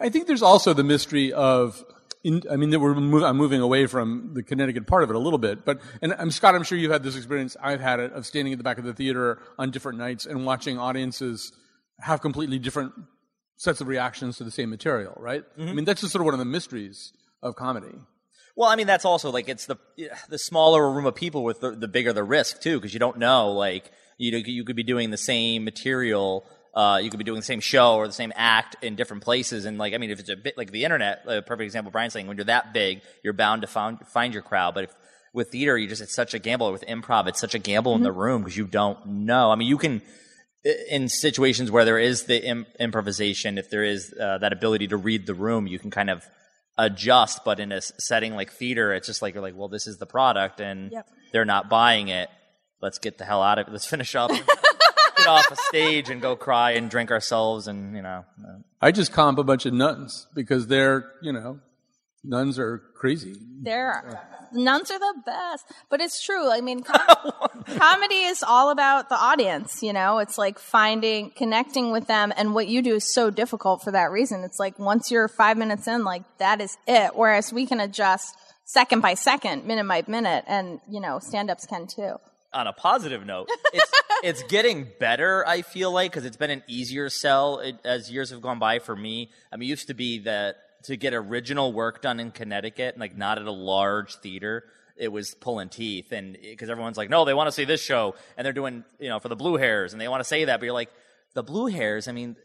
I 0.00 0.08
think 0.08 0.26
there's 0.26 0.42
also 0.42 0.72
the 0.72 0.82
mystery 0.82 1.32
of, 1.32 1.84
in, 2.24 2.42
I 2.50 2.56
mean, 2.56 2.70
that 2.70 2.80
we're 2.80 2.94
mov- 2.94 3.24
I'm 3.24 3.36
moving 3.36 3.60
away 3.60 3.86
from 3.86 4.32
the 4.34 4.42
Connecticut 4.42 4.88
part 4.88 5.04
of 5.04 5.10
it 5.10 5.14
a 5.14 5.20
little 5.20 5.38
bit. 5.38 5.64
But, 5.64 5.80
and 6.02 6.12
I'm 6.14 6.32
Scott, 6.32 6.56
I'm 6.56 6.64
sure 6.64 6.76
you've 6.76 6.90
had 6.90 7.04
this 7.04 7.14
experience. 7.14 7.56
I've 7.62 7.80
had 7.80 8.00
it 8.00 8.12
of 8.12 8.26
standing 8.26 8.52
at 8.52 8.58
the 8.58 8.64
back 8.64 8.78
of 8.78 8.84
the 8.84 8.92
theater 8.92 9.38
on 9.56 9.70
different 9.70 9.98
nights 9.98 10.26
and 10.26 10.44
watching 10.44 10.78
audiences 10.78 11.52
have 12.00 12.20
completely 12.20 12.58
different 12.58 12.92
sets 13.56 13.80
of 13.80 13.86
reactions 13.86 14.36
to 14.38 14.44
the 14.44 14.50
same 14.50 14.68
material, 14.68 15.14
right? 15.16 15.44
I 15.56 15.60
mm-hmm. 15.60 15.76
mean, 15.76 15.84
that's 15.84 16.00
just 16.00 16.12
sort 16.12 16.22
of 16.22 16.24
one 16.24 16.34
of 16.34 16.40
the 16.40 16.44
mysteries 16.44 17.12
of 17.40 17.54
comedy. 17.54 17.94
Well, 18.54 18.68
I 18.68 18.76
mean, 18.76 18.86
that's 18.86 19.04
also 19.04 19.30
like 19.30 19.48
it's 19.48 19.66
the 19.66 19.78
the 20.28 20.38
smaller 20.38 20.84
a 20.84 20.90
room 20.90 21.06
of 21.06 21.14
people 21.14 21.42
with 21.42 21.60
the, 21.60 21.70
the 21.70 21.88
bigger 21.88 22.12
the 22.12 22.24
risk 22.24 22.60
too, 22.60 22.78
because 22.78 22.92
you 22.92 23.00
don't 23.00 23.18
know. 23.18 23.52
Like 23.52 23.90
you 24.18 24.32
know, 24.32 24.38
you 24.38 24.64
could 24.64 24.76
be 24.76 24.82
doing 24.82 25.10
the 25.10 25.16
same 25.16 25.64
material, 25.64 26.44
uh, 26.74 27.00
you 27.02 27.10
could 27.10 27.18
be 27.18 27.24
doing 27.24 27.40
the 27.40 27.46
same 27.46 27.60
show 27.60 27.94
or 27.94 28.06
the 28.06 28.12
same 28.12 28.32
act 28.36 28.76
in 28.82 28.94
different 28.94 29.22
places, 29.22 29.64
and 29.64 29.78
like 29.78 29.94
I 29.94 29.98
mean, 29.98 30.10
if 30.10 30.20
it's 30.20 30.28
a 30.28 30.36
bit 30.36 30.58
like 30.58 30.70
the 30.70 30.84
internet, 30.84 31.22
a 31.26 31.40
perfect 31.42 31.64
example. 31.64 31.90
Brian's 31.90 32.12
saying 32.12 32.26
when 32.26 32.36
you're 32.36 32.44
that 32.44 32.74
big, 32.74 33.00
you're 33.24 33.32
bound 33.32 33.62
to 33.62 33.68
find 33.68 33.98
find 34.08 34.34
your 34.34 34.42
crowd, 34.42 34.74
but 34.74 34.84
if 34.84 34.94
with 35.32 35.50
theater, 35.50 35.78
you 35.78 35.88
just 35.88 36.02
it's 36.02 36.14
such 36.14 36.34
a 36.34 36.38
gamble. 36.38 36.70
With 36.72 36.84
improv, 36.86 37.26
it's 37.28 37.40
such 37.40 37.54
a 37.54 37.58
gamble 37.58 37.94
in 37.94 38.02
the 38.02 38.12
room 38.12 38.42
because 38.42 38.56
you 38.56 38.66
don't 38.66 39.06
know. 39.06 39.50
I 39.50 39.54
mean, 39.54 39.68
you 39.68 39.78
can 39.78 40.02
in 40.90 41.08
situations 41.08 41.70
where 41.70 41.84
there 41.84 41.98
is 41.98 42.24
the 42.24 42.44
Im- 42.44 42.66
improvisation, 42.78 43.58
if 43.58 43.68
there 43.70 43.82
is 43.82 44.14
uh, 44.20 44.38
that 44.38 44.52
ability 44.52 44.88
to 44.88 44.96
read 44.96 45.26
the 45.26 45.34
room, 45.34 45.66
you 45.66 45.78
can 45.78 45.90
kind 45.90 46.10
of 46.10 46.24
adjust. 46.78 47.44
But 47.44 47.60
in 47.60 47.72
a 47.72 47.80
setting 47.82 48.34
like 48.34 48.52
theater, 48.52 48.92
it's 48.92 49.06
just 49.06 49.22
like 49.22 49.34
you're 49.34 49.42
like, 49.42 49.56
well, 49.56 49.68
this 49.68 49.86
is 49.86 49.98
the 49.98 50.06
product, 50.06 50.60
and 50.60 50.90
Yep. 50.92 51.08
they're 51.32 51.44
not 51.44 51.68
buying 51.68 52.08
it. 52.08 52.28
Let's 52.80 52.98
get 52.98 53.18
the 53.18 53.24
hell 53.24 53.42
out 53.42 53.58
of 53.58 53.68
it. 53.68 53.70
Let's 53.72 53.86
finish 53.86 54.14
up, 54.16 54.30
get 55.16 55.26
off 55.26 55.50
a 55.50 55.56
stage, 55.56 56.10
and 56.10 56.20
go 56.20 56.34
cry 56.36 56.72
and 56.72 56.90
drink 56.90 57.10
ourselves, 57.10 57.68
and 57.68 57.94
you 57.96 58.02
know. 58.02 58.24
uh, 58.44 58.58
I 58.80 58.90
just 58.90 59.12
comp 59.12 59.38
a 59.38 59.44
bunch 59.44 59.66
of 59.66 59.72
nuns 59.72 60.26
because 60.34 60.66
they're, 60.66 61.12
you 61.22 61.32
know, 61.32 61.60
nuns 62.24 62.58
are 62.58 62.82
crazy. 62.96 63.36
There, 63.62 64.20
nuns 64.52 64.90
are 64.90 64.98
the 64.98 65.14
best. 65.24 65.64
But 65.88 66.00
it's 66.00 66.22
true. 66.24 66.50
I 66.50 66.60
mean, 66.60 66.82
com- 66.82 67.32
comedy 67.78 68.22
is 68.22 68.42
all 68.42 68.70
about 68.70 69.08
the 69.08 69.16
audience. 69.16 69.82
You 69.82 69.92
know, 69.92 70.18
it's 70.18 70.38
like 70.38 70.58
finding, 70.58 71.30
connecting 71.30 71.92
with 71.92 72.06
them, 72.06 72.32
and 72.36 72.54
what 72.54 72.68
you 72.68 72.82
do 72.82 72.94
is 72.94 73.12
so 73.12 73.30
difficult 73.30 73.82
for 73.82 73.90
that 73.92 74.10
reason. 74.10 74.42
It's 74.44 74.58
like 74.58 74.78
once 74.78 75.10
you're 75.10 75.28
five 75.28 75.56
minutes 75.56 75.86
in, 75.88 76.04
like 76.04 76.22
that 76.38 76.60
is 76.60 76.76
it. 76.86 77.12
Whereas 77.14 77.52
we 77.52 77.66
can 77.66 77.80
adjust 77.80 78.34
second 78.64 79.00
by 79.00 79.14
second, 79.14 79.64
minute 79.66 79.86
by 79.86 80.04
minute, 80.06 80.44
and 80.46 80.80
you 80.88 81.00
know, 81.00 81.18
stand-ups 81.18 81.66
can 81.66 81.86
too. 81.86 82.16
on 82.52 82.66
a 82.66 82.72
positive 82.72 83.24
note, 83.26 83.48
it's 83.72 83.90
it's 84.22 84.42
getting 84.44 84.88
better. 85.00 85.46
I 85.46 85.62
feel 85.62 85.90
like 85.90 86.12
because 86.12 86.24
it's 86.24 86.36
been 86.36 86.50
an 86.50 86.62
easier 86.68 87.08
sell 87.10 87.58
it, 87.58 87.76
as 87.84 88.10
years 88.10 88.30
have 88.30 88.42
gone 88.42 88.58
by 88.58 88.78
for 88.78 88.94
me. 88.94 89.30
I 89.52 89.56
mean, 89.56 89.68
it 89.68 89.70
used 89.70 89.88
to 89.88 89.94
be 89.94 90.20
that 90.20 90.56
to 90.84 90.96
get 90.96 91.14
original 91.14 91.72
work 91.72 92.02
done 92.02 92.20
in 92.20 92.30
Connecticut, 92.30 92.98
like 92.98 93.16
not 93.16 93.38
at 93.38 93.46
a 93.46 93.52
large 93.52 94.16
theater, 94.16 94.64
it 94.96 95.08
was 95.08 95.34
pulling 95.34 95.68
teeth, 95.68 96.12
and 96.12 96.36
because 96.40 96.68
everyone's 96.68 96.96
like, 96.96 97.10
no, 97.10 97.24
they 97.24 97.34
want 97.34 97.48
to 97.48 97.52
see 97.52 97.64
this 97.64 97.82
show, 97.82 98.14
and 98.36 98.44
they're 98.44 98.52
doing 98.52 98.84
you 98.98 99.08
know 99.08 99.18
for 99.18 99.28
the 99.28 99.36
Blue 99.36 99.56
Hairs, 99.56 99.92
and 99.92 100.00
they 100.00 100.08
want 100.08 100.20
to 100.20 100.28
say 100.28 100.44
that, 100.44 100.60
but 100.60 100.64
you're 100.64 100.74
like, 100.74 100.90
the 101.34 101.42
Blue 101.42 101.66
Hairs. 101.66 102.08
I 102.08 102.12
mean. 102.12 102.36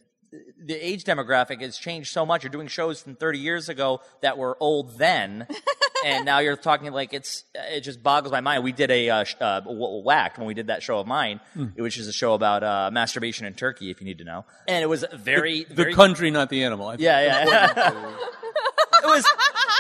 The 0.62 0.76
age 0.76 1.04
demographic 1.06 1.62
has 1.62 1.78
changed 1.78 2.12
so 2.12 2.26
much. 2.26 2.44
You're 2.44 2.52
doing 2.52 2.68
shows 2.68 3.02
from 3.02 3.16
30 3.16 3.40
years 3.40 3.70
ago 3.70 4.02
that 4.22 4.38
were 4.38 4.58
old 4.60 4.98
then, 4.98 5.48
and 6.06 6.26
now 6.26 6.40
you're 6.40 6.58
talking 6.58 6.92
like 6.92 7.14
it's 7.14 7.46
it 7.56 7.82
just 7.82 8.04
boggles 8.04 8.32
my 8.32 8.42
mind. 8.42 8.64
We 8.64 8.74
did 8.74 8.92
a 8.92 9.10
uh, 9.10 9.24
sh- 9.24 9.36
uh, 9.40 9.62
whack 9.66 10.38
when 10.38 10.46
we 10.48 10.54
did 10.54 10.68
that 10.68 10.84
show 10.84 11.00
of 11.00 11.08
mine, 11.08 11.40
which 11.76 11.98
is 11.98 12.08
a 12.08 12.14
show 12.14 12.34
about 12.34 12.64
uh, 12.64 12.90
masturbation 12.92 13.46
in 13.46 13.54
Turkey, 13.54 13.90
if 13.90 14.02
you 14.02 14.06
need 14.06 14.18
to 14.18 14.26
know. 14.26 14.46
And 14.68 14.84
it 14.84 14.88
was 14.88 15.06
very, 15.14 15.64
The 15.64 15.74
very 15.74 15.94
country, 15.94 16.30
not 16.32 16.50
the 16.50 16.64
animal. 16.64 16.88
I 16.88 16.92
think. 16.98 17.04
yeah, 17.04 17.46
yeah. 17.46 17.72
it 19.04 19.06
was 19.06 19.26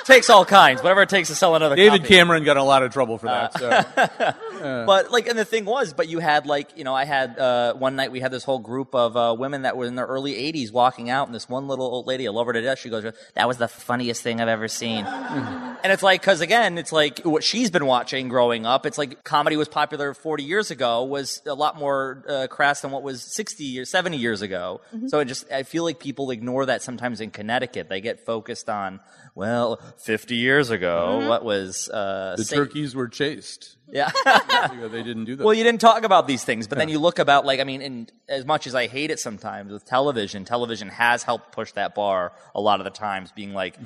takes 0.08 0.30
all 0.30 0.46
kinds, 0.46 0.82
whatever 0.82 1.02
it 1.04 1.10
takes 1.10 1.28
to 1.28 1.36
sell 1.36 1.56
another. 1.56 1.76
David 1.76 2.02
copy. 2.02 2.14
Cameron 2.14 2.44
got 2.44 2.58
in 2.58 2.62
a 2.62 2.66
lot 2.66 2.82
of 2.84 2.92
trouble 2.92 3.18
for 3.18 3.28
that. 3.28 3.60
so. 3.60 4.34
But 4.58 5.12
like, 5.12 5.28
and 5.28 5.38
the 5.38 5.46
thing 5.46 5.66
was, 5.66 5.94
but 5.94 6.08
you 6.10 6.18
had 6.20 6.48
like, 6.48 6.76
you 6.78 6.84
know, 6.84 6.96
I 6.96 7.06
had 7.06 7.38
uh, 7.38 7.76
one 7.76 7.96
night 7.96 8.12
we 8.12 8.20
had 8.20 8.32
this 8.32 8.44
whole 8.44 8.58
group 8.58 8.96
of 8.96 9.16
uh, 9.16 9.36
women 9.38 9.62
that 9.62 9.78
were 9.78 9.86
in 9.86 9.94
their 9.96 10.08
early 10.08 10.34
80s 10.34 10.72
walking 10.72 11.12
out, 11.12 11.28
and 11.28 11.36
this 11.36 11.48
one 11.48 11.68
little 11.68 11.86
old 11.86 12.08
lady, 12.08 12.28
I 12.28 12.32
love 12.32 12.48
her 12.48 12.54
to 12.54 12.62
death. 12.62 12.80
She 12.80 12.90
goes, 12.90 13.06
"That 13.36 13.48
was 13.48 13.58
the 13.58 13.68
funniest 13.68 14.24
thing 14.24 14.42
I've 14.42 14.48
ever 14.48 14.68
seen." 14.68 15.06
and 15.84 15.94
it's 15.94 16.02
like, 16.04 16.22
because 16.22 16.42
again, 16.42 16.78
it's 16.78 16.92
like 16.92 17.20
what 17.20 17.44
she's 17.44 17.70
been 17.70 17.86
watching 17.86 18.30
growing 18.30 18.66
up. 18.66 18.86
It's 18.86 18.98
like 18.98 19.24
comedy 19.24 19.56
was 19.58 19.68
popular 19.68 20.14
40 20.14 20.44
years 20.44 20.72
ago 20.72 21.04
was 21.04 21.42
a 21.46 21.54
lot 21.54 21.78
more 21.78 22.24
uh, 22.28 22.48
crass 22.48 22.82
than 22.82 22.92
what 22.92 23.04
was 23.04 23.22
60 23.22 23.80
or 23.80 23.86
70 23.86 24.18
years 24.18 24.42
ago. 24.42 24.82
So 25.08 25.20
it 25.20 25.26
just, 25.26 25.50
I 25.52 25.64
feel 25.64 25.84
like 25.84 26.00
people 26.00 26.32
ignore 26.32 26.66
that 26.66 26.82
sometimes 26.82 27.22
in 27.22 27.30
Connecticut. 27.32 27.90
They 27.90 28.02
get 28.02 28.26
focused 28.26 28.70
on, 28.70 29.00
well, 29.36 29.80
50 30.00 30.36
years 30.36 30.70
ago, 30.70 31.28
what 31.28 31.44
was 31.44 31.90
uh, 31.90 32.36
the 32.38 32.46
sa- 32.46 32.56
turkeys 32.56 32.96
were 32.96 33.08
chased. 33.08 33.78
Yeah. 33.90 34.12
they 34.92 35.04
didn't 35.04 35.26
do 35.26 35.36
that. 35.36 35.44
Well, 35.44 35.54
you 35.54 35.64
didn't 35.64 35.82
talk 35.82 36.04
about 36.04 36.28
these 36.28 36.44
things, 36.44 36.68
but 36.68 36.78
then 36.78 36.90
you 36.90 37.00
look 37.00 37.20
about 37.20 37.46
like 37.46 37.60
I 37.60 37.64
mean, 37.64 37.82
and 37.82 38.12
as 38.28 38.46
much 38.46 38.68
as 38.68 38.76
I 38.76 38.88
hate 38.88 39.12
it 39.12 39.20
sometimes 39.20 39.72
with 39.72 39.86
television, 39.86 40.46
television 40.46 40.90
has 40.90 41.24
helped 41.24 41.52
push 41.52 41.72
that 41.74 41.96
bar 41.96 42.34
a 42.54 42.62
lot 42.62 42.80
of 42.80 42.84
the 42.84 42.92
times. 42.92 43.32
Being 43.32 43.54
like, 43.54 43.78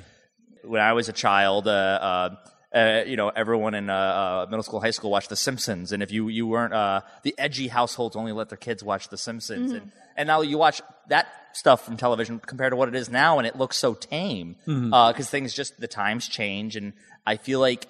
when 0.64 0.82
I 0.82 0.94
was 0.94 1.10
a 1.10 1.14
child, 1.14 1.68
uh, 1.68 1.72
uh, 1.72 2.36
uh, 2.74 3.04
you 3.06 3.18
know, 3.18 3.30
everyone 3.30 3.74
in 3.74 3.90
uh, 3.90 3.94
uh, 3.94 4.46
middle 4.50 4.64
school, 4.64 4.80
high 4.80 4.92
school 4.92 5.12
watched 5.12 5.30
The 5.30 5.36
Simpsons, 5.36 5.92
and 5.92 6.02
if 6.02 6.12
you 6.12 6.30
you 6.30 6.48
weren't 6.48 6.74
uh, 6.74 7.02
the 7.24 7.36
edgy 7.38 7.68
households 7.68 8.16
only 8.16 8.32
let 8.32 8.50
their 8.50 8.58
kids 8.58 8.84
watch 8.84 9.10
The 9.10 9.18
Simpsons, 9.18 9.72
and 9.72 9.92
and 10.16 10.28
now 10.28 10.42
you 10.42 10.58
watch 10.58 10.82
that 11.10 11.28
stuff 11.54 11.84
from 11.84 11.98
television 11.98 12.40
compared 12.40 12.72
to 12.72 12.78
what 12.78 12.88
it 12.88 12.96
is 12.96 13.10
now, 13.10 13.40
and 13.40 13.48
it 13.48 13.58
looks 13.58 13.78
so 13.78 13.94
tame 13.94 14.56
because 14.66 15.30
things 15.30 15.54
just 15.54 15.80
the 15.80 15.88
times 15.88 16.28
change, 16.28 16.76
and 16.76 16.94
I 17.26 17.38
feel 17.38 17.60
like 17.60 17.88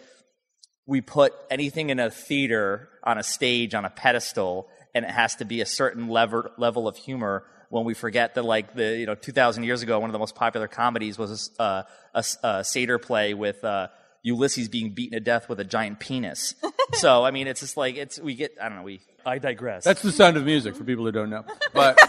we 0.88 1.02
put 1.02 1.34
anything 1.50 1.89
in 1.89 2.00
a 2.00 2.10
theater 2.10 2.89
on 3.04 3.17
a 3.17 3.24
stage 3.24 3.74
on 3.74 3.86
a 3.86 3.89
pedestal 3.89 4.67
and 4.94 5.06
it 5.06 5.12
has 5.12 5.36
to 5.36 5.46
be 5.46 5.62
a 5.62 5.65
certain 5.65 6.10
level 6.10 6.50
level 6.58 6.88
of 6.88 6.98
humor 6.98 7.46
when 7.70 7.86
we 7.86 7.94
forget 7.94 8.36
that 8.36 8.44
like 8.44 8.74
the 8.74 8.98
you 8.98 9.06
know 9.06 9.15
2000 9.15 9.63
years 9.63 9.82
ago 9.82 10.00
one 10.00 10.10
of 10.10 10.13
the 10.13 10.20
most 10.20 10.36
popular 10.36 10.67
comedies 10.67 11.17
was 11.17 11.52
uh, 11.60 11.84
a, 12.13 12.24
a 12.44 12.63
satyr 12.63 12.98
play 12.98 13.34
with 13.34 13.63
uh, 13.63 13.88
Ulysses 14.24 14.70
being 14.70 14.92
beaten 14.92 15.18
to 15.18 15.20
death 15.20 15.50
with 15.50 15.60
a 15.60 15.64
giant 15.64 16.00
penis. 16.00 16.56
so 16.94 17.26
I 17.26 17.32
mean 17.32 17.48
it's 17.48 17.62
just 17.62 17.78
like 17.78 17.96
it's 17.96 18.20
we 18.20 18.36
get 18.36 18.56
I 18.62 18.70
don't 18.70 18.78
know 18.78 18.84
we 18.84 19.02
I 19.26 19.40
digress. 19.40 19.84
That's 19.84 20.02
the 20.02 20.12
sound 20.12 20.38
of 20.38 20.46
music 20.46 20.76
for 20.76 20.84
people 20.84 21.06
who 21.06 21.12
don't 21.12 21.30
know. 21.30 21.44
But 21.74 22.00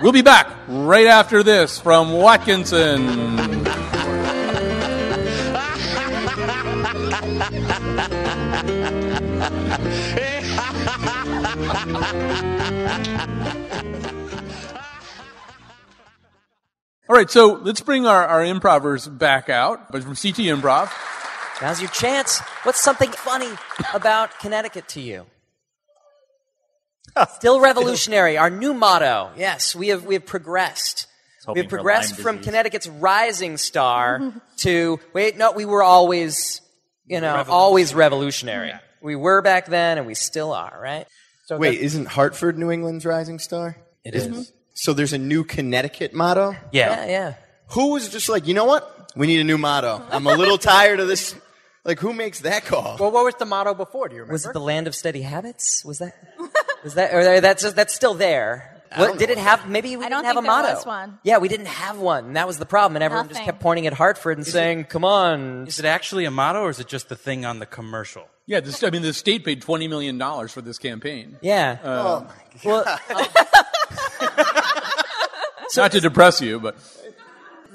we'll 0.00 0.12
be 0.12 0.22
back 0.22 0.48
right 0.68 1.06
after 1.06 1.42
this 1.42 1.78
from 1.78 2.12
Watkinson. 2.12 3.66
All 17.08 17.14
right, 17.14 17.30
so 17.30 17.52
let's 17.62 17.80
bring 17.80 18.04
our, 18.04 18.26
our 18.26 18.44
improvers 18.44 19.06
back 19.06 19.48
out, 19.48 19.92
but 19.92 20.02
from 20.02 20.16
CT 20.16 20.50
Improv. 20.50 20.90
Now's 21.62 21.80
your 21.80 21.90
chance. 21.90 22.40
What's 22.64 22.80
something 22.80 23.10
funny 23.10 23.50
about 23.94 24.38
Connecticut 24.40 24.88
to 24.88 25.00
you? 25.00 25.26
Still 27.34 27.60
revolutionary. 27.60 28.36
Our 28.36 28.50
new 28.50 28.74
motto. 28.74 29.30
Yes, 29.36 29.74
we 29.74 29.88
have 29.88 30.04
we 30.04 30.14
have 30.14 30.26
progressed. 30.26 31.06
We 31.52 31.60
have 31.60 31.68
progressed 31.68 32.16
from. 32.16 32.40
Connecticut's 32.40 32.88
rising 32.88 33.56
star 33.56 34.32
to 34.58 34.98
wait. 35.12 35.38
No, 35.38 35.52
we 35.52 35.64
were 35.64 35.82
always, 35.82 36.60
you 37.06 37.20
know, 37.20 37.44
always 37.48 37.94
revolutionary. 37.94 38.72
We 39.00 39.14
were 39.16 39.42
back 39.42 39.66
then, 39.66 39.98
and 39.98 40.06
we 40.06 40.14
still 40.14 40.52
are. 40.52 40.78
Right. 40.82 41.06
So 41.46 41.56
Wait, 41.56 41.80
isn't 41.80 42.06
Hartford 42.06 42.58
New 42.58 42.72
England's 42.72 43.06
rising 43.06 43.38
star? 43.38 43.76
It 44.04 44.16
is. 44.16 44.52
So 44.74 44.92
there's 44.92 45.12
a 45.12 45.18
new 45.18 45.44
Connecticut 45.44 46.12
motto? 46.12 46.56
Yeah. 46.72 47.04
yeah, 47.04 47.06
yeah. 47.06 47.34
Who 47.70 47.92
was 47.92 48.08
just 48.08 48.28
like, 48.28 48.46
you 48.46 48.52
know 48.52 48.64
what? 48.64 49.12
We 49.16 49.26
need 49.26 49.40
a 49.40 49.44
new 49.44 49.56
motto. 49.56 50.02
I'm 50.10 50.26
a 50.26 50.34
little 50.34 50.58
tired 50.58 51.00
of 51.00 51.08
this. 51.08 51.34
Like, 51.86 52.00
who 52.00 52.12
makes 52.12 52.40
that 52.40 52.64
call? 52.66 52.96
Well, 52.98 53.12
what 53.12 53.24
was 53.24 53.36
the 53.36 53.44
motto 53.46 53.72
before? 53.72 54.08
Do 54.08 54.16
you 54.16 54.22
remember? 54.22 54.32
Was 54.32 54.44
it 54.44 54.52
the 54.52 54.60
land 54.60 54.88
of 54.88 54.94
steady 54.94 55.22
habits? 55.22 55.84
Was 55.84 56.00
that? 56.00 56.14
Was 56.82 56.94
that? 56.94 57.14
Or 57.14 57.40
that's 57.40 57.62
just, 57.62 57.76
that's 57.76 57.94
still 57.94 58.14
there. 58.14 58.72
What, 58.96 59.18
did 59.18 59.30
it 59.30 59.38
have? 59.38 59.68
Maybe 59.68 59.96
we 59.96 60.04
I 60.04 60.08
didn't 60.08 60.10
don't 60.10 60.24
have 60.24 60.34
think 60.34 60.44
a 60.44 60.48
there 60.48 60.62
motto. 60.62 60.74
was 60.74 60.86
one. 60.86 61.18
Yeah, 61.22 61.38
we 61.38 61.48
didn't 61.48 61.66
have 61.66 61.98
one. 61.98 62.24
And 62.26 62.36
that 62.36 62.46
was 62.46 62.58
the 62.58 62.66
problem. 62.66 62.96
And 62.96 63.02
everyone 63.04 63.28
just 63.28 63.34
Nothing. 63.40 63.46
kept 63.46 63.60
pointing 63.60 63.86
at 63.86 63.92
Hartford 63.92 64.38
and 64.38 64.46
saying, 64.46 64.84
"Come 64.84 65.04
on." 65.04 65.66
Is 65.66 65.78
it 65.78 65.84
actually 65.84 66.24
a 66.24 66.30
motto, 66.30 66.62
or 66.62 66.70
is 66.70 66.80
it 66.80 66.88
just 66.88 67.08
the 67.08 67.16
thing 67.16 67.44
on 67.44 67.58
the 67.60 67.66
commercial? 67.66 68.26
Yeah, 68.46 68.60
this, 68.60 68.82
I 68.82 68.90
mean, 68.90 69.02
the 69.02 69.12
state 69.12 69.44
paid 69.44 69.60
$20 69.60 69.88
million 69.88 70.18
for 70.48 70.62
this 70.62 70.78
campaign. 70.78 71.36
Yeah. 71.42 71.78
Uh, 71.82 72.24
oh, 72.24 72.32
well, 72.64 72.84
Not 75.76 75.92
to 75.92 76.00
depress 76.00 76.40
you, 76.40 76.58
but 76.58 76.76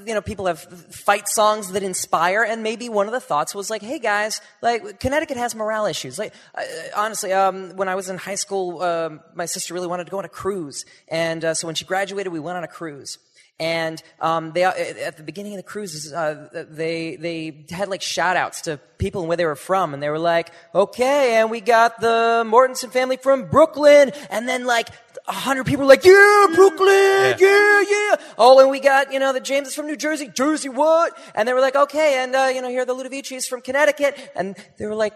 you 0.05 0.13
know, 0.13 0.21
people 0.21 0.45
have 0.47 0.59
fight 0.59 1.27
songs 1.27 1.71
that 1.71 1.83
inspire, 1.83 2.43
and 2.43 2.63
maybe 2.63 2.89
one 2.89 3.07
of 3.07 3.13
the 3.13 3.19
thoughts 3.19 3.55
was 3.55 3.69
like, 3.69 3.81
"Hey 3.81 3.99
guys, 3.99 4.41
like 4.61 4.99
Connecticut 4.99 5.37
has 5.37 5.55
morale 5.55 5.85
issues." 5.85 6.19
Like, 6.19 6.33
uh, 6.55 6.63
honestly, 6.95 7.33
um, 7.33 7.75
when 7.75 7.87
I 7.87 7.95
was 7.95 8.09
in 8.09 8.17
high 8.17 8.35
school, 8.35 8.81
um, 8.81 9.21
my 9.33 9.45
sister 9.45 9.73
really 9.73 9.87
wanted 9.87 10.05
to 10.05 10.11
go 10.11 10.17
on 10.17 10.25
a 10.25 10.29
cruise, 10.29 10.85
and 11.07 11.43
uh, 11.43 11.53
so 11.53 11.67
when 11.67 11.75
she 11.75 11.85
graduated, 11.85 12.31
we 12.31 12.39
went 12.39 12.57
on 12.57 12.63
a 12.63 12.67
cruise. 12.67 13.17
And 13.59 14.01
um, 14.19 14.53
they, 14.53 14.63
uh, 14.63 14.71
at 14.71 15.17
the 15.17 15.23
beginning 15.23 15.53
of 15.53 15.57
the 15.57 15.63
cruises, 15.63 16.11
uh, 16.11 16.65
they 16.71 17.15
they 17.15 17.65
had 17.69 17.89
like 17.89 18.01
shout 18.01 18.35
outs 18.35 18.61
to 18.61 18.77
people 18.97 19.21
and 19.21 19.27
where 19.27 19.37
they 19.37 19.45
were 19.45 19.55
from, 19.55 19.93
and 19.93 20.01
they 20.01 20.09
were 20.09 20.17
like, 20.17 20.49
"Okay, 20.73 21.35
and 21.35 21.51
we 21.51 21.61
got 21.61 22.01
the 22.01 22.43
Mortensen 22.43 22.91
family 22.91 23.17
from 23.17 23.49
Brooklyn," 23.49 24.13
and 24.31 24.49
then 24.49 24.65
like 24.65 24.89
a 25.27 25.31
hundred 25.31 25.65
people 25.65 25.83
were 25.83 25.89
like, 25.89 26.03
"Yeah, 26.05 26.47
Brooklyn, 26.53 27.35
yeah, 27.39 27.81
yeah." 27.89 28.15
Oh, 28.37 28.59
and 28.59 28.69
we 28.69 28.79
got 28.79 29.11
you 29.13 29.19
know 29.19 29.33
the 29.33 29.39
Jameses 29.39 29.75
from 29.75 29.87
New 29.87 29.95
Jersey, 29.95 30.27
Jersey 30.27 30.69
what? 30.69 31.17
And 31.35 31.47
they 31.47 31.53
were 31.53 31.61
like, 31.61 31.75
"Okay, 31.75 32.21
and 32.23 32.35
uh, 32.35 32.49
you 32.53 32.61
know 32.61 32.69
here 32.69 32.81
are 32.81 32.85
the 32.85 32.95
Ludovicis 32.95 33.47
from 33.47 33.61
Connecticut," 33.61 34.17
and 34.35 34.55
they 34.77 34.85
were 34.85 34.95
like. 34.95 35.13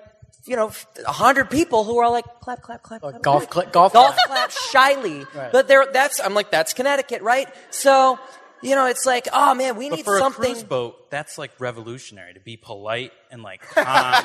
You 0.48 0.56
know, 0.56 0.72
a 1.08 1.12
hundred 1.12 1.50
people 1.50 1.86
who 1.86 1.98
are 1.98 2.04
all 2.06 2.12
like 2.12 2.26
clap, 2.40 2.62
clap, 2.62 2.84
clap, 2.84 3.02
clap, 3.02 3.20
golf 3.24 3.50
clap. 3.50 3.64
cl- 3.66 3.72
golf 3.74 3.94
golf 3.94 4.16
clap. 4.16 4.28
clap 4.28 4.52
shyly. 4.52 5.26
But 5.52 5.68
there, 5.68 5.88
that's 5.92 6.20
I'm 6.20 6.36
like 6.36 6.52
that's 6.52 6.74
Connecticut, 6.76 7.24
right? 7.24 7.48
So, 7.72 8.20
you 8.62 8.76
know, 8.76 8.86
it's 8.86 9.08
like, 9.08 9.28
oh 9.34 9.56
man, 9.56 9.76
we 9.76 9.90
But 9.90 9.96
need 9.96 10.06
for 10.06 10.20
something. 10.20 10.44
a 10.46 10.54
cruise 10.54 10.64
boat, 10.64 11.10
that's 11.10 11.40
like 11.40 11.50
revolutionary 11.58 12.36
to 12.36 12.40
be 12.40 12.58
polite 12.58 13.12
and 13.32 13.42
like 13.42 13.62
calm. 13.74 14.24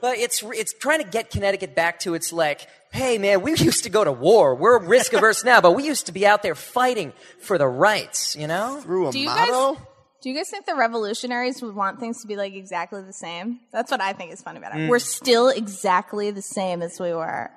But 0.00 0.18
it's 0.18 0.42
it's 0.42 0.72
trying 0.72 1.02
to 1.02 1.08
get 1.08 1.30
Connecticut 1.30 1.74
back 1.74 2.00
to 2.00 2.14
its 2.14 2.32
like, 2.32 2.66
hey 2.92 3.18
man, 3.18 3.42
we 3.42 3.52
used 3.56 3.84
to 3.84 3.90
go 3.90 4.04
to 4.04 4.12
war. 4.12 4.54
We're 4.54 4.78
risk 4.78 5.12
averse 5.12 5.44
now, 5.44 5.60
but 5.60 5.72
we 5.72 5.84
used 5.84 6.06
to 6.06 6.12
be 6.12 6.26
out 6.26 6.42
there 6.42 6.54
fighting 6.54 7.12
for 7.38 7.58
the 7.58 7.66
rights. 7.66 8.36
You 8.36 8.46
know, 8.46 8.80
through 8.82 9.08
a 9.08 9.12
Do 9.12 9.18
you 9.18 9.26
motto? 9.26 9.74
guys 9.74 9.86
do 10.22 10.28
you 10.28 10.36
guys 10.36 10.50
think 10.50 10.66
the 10.66 10.74
revolutionaries 10.74 11.62
would 11.62 11.74
want 11.74 11.98
things 11.98 12.20
to 12.20 12.26
be 12.28 12.36
like 12.36 12.52
exactly 12.52 13.02
the 13.02 13.12
same? 13.12 13.60
That's 13.72 13.90
what 13.90 14.02
I 14.02 14.12
think 14.12 14.32
is 14.32 14.42
funny 14.42 14.58
about 14.58 14.74
it. 14.74 14.80
Mm. 14.80 14.88
We're 14.88 14.98
still 14.98 15.48
exactly 15.48 16.30
the 16.30 16.42
same 16.42 16.82
as 16.82 17.00
we 17.00 17.14
were. 17.14 17.50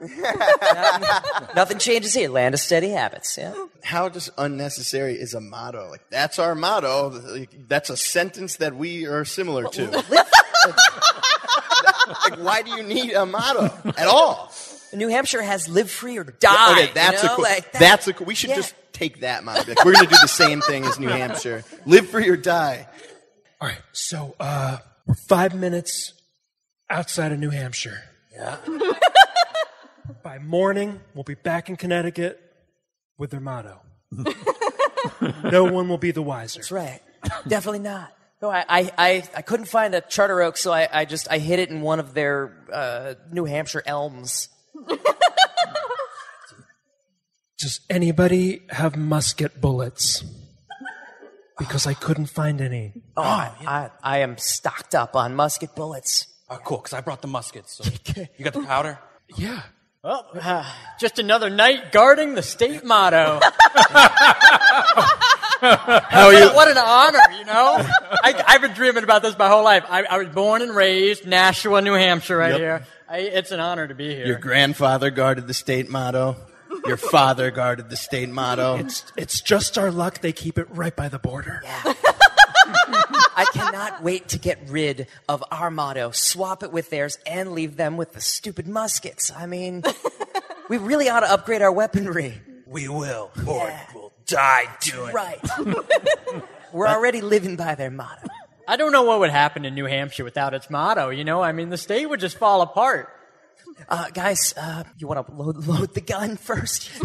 nothing 1.54 1.78
changes 1.78 2.14
here. 2.14 2.28
Land 2.28 2.54
of 2.54 2.60
steady 2.60 2.90
habits. 2.90 3.36
Yeah. 3.38 3.54
How 3.82 4.08
just 4.08 4.30
unnecessary 4.38 5.14
is 5.14 5.34
a 5.34 5.40
motto? 5.40 5.88
Like, 5.90 6.08
that's 6.10 6.38
our 6.38 6.54
motto. 6.54 7.08
Like, 7.08 7.68
That's 7.68 7.90
a 7.90 7.96
sentence 7.96 8.56
that 8.56 8.74
we 8.74 9.06
are 9.06 9.24
similar 9.24 9.64
to. 9.64 10.04
Like, 12.08 12.38
why 12.38 12.62
do 12.62 12.70
you 12.70 12.82
need 12.82 13.12
a 13.12 13.26
motto 13.26 13.70
at 13.96 14.06
all? 14.06 14.52
New 14.92 15.08
Hampshire 15.08 15.42
has 15.42 15.68
live 15.68 15.90
free 15.90 16.18
or 16.18 16.24
die. 16.24 16.72
okay, 16.72 16.92
that's 16.94 17.22
you 17.22 17.28
know? 17.28 17.34
a 17.34 17.36
cool. 17.36 17.44
Like, 17.44 17.72
that- 17.72 17.78
that's 17.78 18.08
a 18.08 18.12
cool. 18.12 18.26
We 18.26 18.34
should 18.34 18.50
yeah. 18.50 18.56
just 18.56 18.74
take 18.92 19.20
that 19.20 19.44
motto. 19.44 19.68
Like, 19.68 19.84
we're 19.84 19.92
going 19.92 20.06
to 20.06 20.10
do 20.10 20.18
the 20.22 20.28
same 20.28 20.60
thing 20.60 20.84
as 20.84 20.98
New 20.98 21.08
Hampshire. 21.08 21.64
Live 21.86 22.08
free 22.08 22.28
or 22.28 22.36
die. 22.36 22.88
All 23.60 23.68
right, 23.68 23.80
so 23.92 24.34
uh, 24.40 24.78
we're 25.06 25.14
five 25.14 25.54
minutes 25.54 26.14
outside 26.88 27.32
of 27.32 27.38
New 27.38 27.50
Hampshire. 27.50 28.02
Yeah. 28.32 28.56
By 30.22 30.38
morning, 30.38 31.00
we'll 31.14 31.24
be 31.24 31.34
back 31.34 31.68
in 31.68 31.76
Connecticut 31.76 32.40
with 33.18 33.30
their 33.30 33.40
motto. 33.40 33.80
no 35.44 35.64
one 35.64 35.88
will 35.88 35.98
be 35.98 36.12
the 36.12 36.22
wiser. 36.22 36.60
That's 36.60 36.72
right. 36.72 37.00
Definitely 37.46 37.80
not. 37.80 38.12
No, 38.40 38.50
I, 38.50 38.64
I, 38.68 38.90
I, 38.96 39.22
I 39.36 39.42
couldn't 39.42 39.66
find 39.66 39.94
a 39.94 40.00
charter 40.00 40.40
oak, 40.42 40.56
so 40.56 40.72
I, 40.72 40.88
I 40.92 41.04
just 41.04 41.26
I 41.30 41.38
hid 41.38 41.58
it 41.58 41.70
in 41.70 41.80
one 41.80 41.98
of 41.98 42.14
their 42.14 42.64
uh, 42.72 43.14
New 43.32 43.44
Hampshire 43.46 43.82
elms. 43.84 44.48
Does 47.58 47.80
anybody 47.90 48.62
have 48.70 48.96
musket 48.96 49.60
bullets? 49.60 50.24
Because 51.58 51.88
I 51.88 51.94
couldn't 51.94 52.26
find 52.26 52.60
any. 52.60 52.92
Oh, 53.16 53.22
I, 53.22 53.50
I, 53.66 53.90
I 54.04 54.18
am 54.18 54.38
stocked 54.38 54.94
up 54.94 55.16
on 55.16 55.34
musket 55.34 55.74
bullets. 55.74 56.28
oh, 56.48 56.58
cool, 56.64 56.78
because 56.78 56.92
I 56.92 57.00
brought 57.00 57.20
the 57.20 57.26
muskets. 57.28 57.72
So. 57.76 57.84
You 58.38 58.44
got 58.44 58.54
the 58.54 58.62
powder? 58.62 59.00
Yeah. 59.36 59.62
Oh, 60.04 60.22
uh, 60.40 60.64
just 61.00 61.18
another 61.18 61.50
night 61.50 61.90
guarding 61.90 62.36
the 62.36 62.42
state 62.44 62.84
motto. 62.84 63.40
How 65.60 66.26
are 66.28 66.32
you? 66.34 66.48
what 66.54 66.68
an 66.68 66.78
honor, 66.78 67.18
you 67.38 67.44
know? 67.44 67.76
I, 68.22 68.44
I've 68.46 68.60
been 68.60 68.72
dreaming 68.74 69.04
about 69.04 69.22
this 69.22 69.36
my 69.38 69.48
whole 69.48 69.64
life. 69.64 69.84
I, 69.88 70.04
I 70.04 70.18
was 70.18 70.28
born 70.28 70.62
and 70.62 70.74
raised 70.74 71.26
Nashua, 71.26 71.80
New 71.82 71.94
Hampshire, 71.94 72.36
right 72.36 72.50
Yep. 72.52 72.58
here. 72.60 72.86
I, 73.08 73.18
it's 73.18 73.50
an 73.52 73.60
honor 73.60 73.86
to 73.88 73.94
be 73.94 74.14
here. 74.14 74.26
Your 74.26 74.38
grandfather 74.38 75.10
guarded 75.10 75.46
the 75.46 75.54
state 75.54 75.88
motto. 75.88 76.36
Your 76.86 76.96
father 76.98 77.50
guarded 77.50 77.88
the 77.90 77.96
state 77.96 78.28
motto. 78.28 78.76
It's, 78.76 79.04
it's 79.16 79.40
just 79.40 79.78
our 79.78 79.90
luck 79.90 80.20
they 80.20 80.32
keep 80.32 80.58
it 80.58 80.68
right 80.70 80.94
by 80.94 81.08
the 81.08 81.18
border. 81.18 81.62
I 83.40 83.46
cannot 83.52 84.02
wait 84.02 84.28
to 84.28 84.38
get 84.38 84.58
rid 84.68 85.06
of 85.28 85.42
our 85.50 85.70
motto, 85.70 86.10
swap 86.10 86.62
it 86.62 86.72
with 86.72 86.90
theirs, 86.90 87.18
and 87.26 87.52
leave 87.52 87.76
them 87.76 87.96
with 87.96 88.12
the 88.12 88.20
stupid 88.20 88.66
muskets. 88.68 89.32
I 89.34 89.46
mean, 89.46 89.82
we 90.68 90.76
really 90.78 91.08
ought 91.08 91.20
to 91.20 91.30
upgrade 91.30 91.62
our 91.62 91.72
weaponry. 91.72 92.34
We 92.66 92.88
will, 92.88 93.30
or 93.46 93.72
we'll 93.94 94.07
die 94.28 94.64
doing 94.80 95.12
Right. 95.12 95.40
We're 96.72 96.86
already 96.86 97.20
living 97.22 97.56
by 97.56 97.74
their 97.74 97.90
motto. 97.90 98.28
I 98.68 98.76
don't 98.76 98.92
know 98.92 99.02
what 99.04 99.20
would 99.20 99.30
happen 99.30 99.64
in 99.64 99.74
New 99.74 99.86
Hampshire 99.86 100.22
without 100.24 100.52
its 100.54 100.68
motto, 100.70 101.08
you 101.08 101.24
know? 101.24 101.42
I 101.42 101.52
mean, 101.52 101.70
the 101.70 101.78
state 101.78 102.04
would 102.06 102.20
just 102.20 102.36
fall 102.36 102.60
apart. 102.60 103.08
Uh, 103.88 104.10
guys, 104.10 104.52
uh, 104.56 104.84
you 104.98 105.08
want 105.08 105.26
to 105.26 105.32
load, 105.34 105.66
load 105.66 105.94
the 105.94 106.00
gun 106.02 106.36
first? 106.36 106.90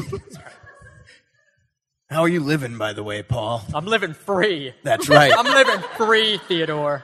How 2.09 2.21
are 2.23 2.27
you 2.27 2.41
living, 2.41 2.77
by 2.77 2.93
the 2.93 3.03
way, 3.03 3.23
Paul? 3.23 3.63
I'm 3.73 3.85
living 3.85 4.13
free. 4.13 4.73
That's 4.83 5.09
right. 5.09 5.33
I'm 5.37 5.45
living 5.45 5.81
free, 5.97 6.37
Theodore, 6.47 7.03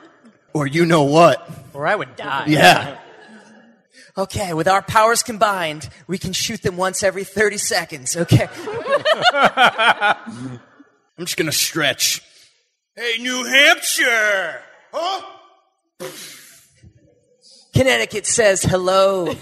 Or 0.54 0.68
you 0.68 0.86
know 0.86 1.04
what? 1.04 1.50
or 1.74 1.88
I 1.88 1.96
would 1.96 2.16
die. 2.16 2.46
Yeah. 2.48 3.00
Okay, 4.18 4.54
with 4.54 4.68
our 4.68 4.82
powers 4.82 5.24
combined, 5.24 5.90
we 6.08 6.18
can 6.18 6.34
shoot 6.34 6.62
them 6.62 6.78
once 6.78 7.04
every 7.04 7.24
30 7.24 7.58
seconds, 7.58 8.18
okay? 8.18 8.48
I'm 9.34 10.60
just 11.20 11.38
gonna 11.38 11.52
stretch. 11.52 12.22
Hey, 12.96 13.18
New 13.20 13.44
Hampshire! 13.46 14.62
Huh? 14.92 15.22
Connecticut 17.74 18.26
says 18.26 18.64
hello. 18.64 19.28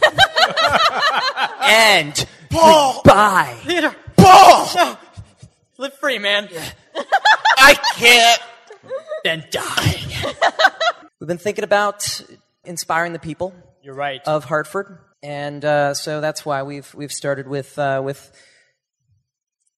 and 1.62 2.28
Paul! 2.50 3.02
goodbye. 3.04 3.58
Theodore, 3.64 3.96
Paul! 4.18 4.98
live 5.78 5.94
free, 5.94 6.20
man. 6.20 6.50
I 7.58 7.76
can't. 7.96 8.42
Then 9.24 9.46
die. 9.50 10.04
We've 11.20 11.28
been 11.28 11.38
thinking 11.38 11.64
about 11.64 12.22
inspiring 12.64 13.14
the 13.14 13.20
people 13.20 13.54
You're 13.88 13.96
right. 13.96 14.22
of 14.28 14.44
Hartford, 14.44 15.00
and 15.24 15.64
uh, 15.64 15.94
so 15.94 16.20
that's 16.20 16.46
why 16.46 16.64
we've 16.64 16.94
we've 16.94 17.14
started 17.14 17.48
with 17.48 17.80
uh, 17.80 18.02
with 18.04 18.34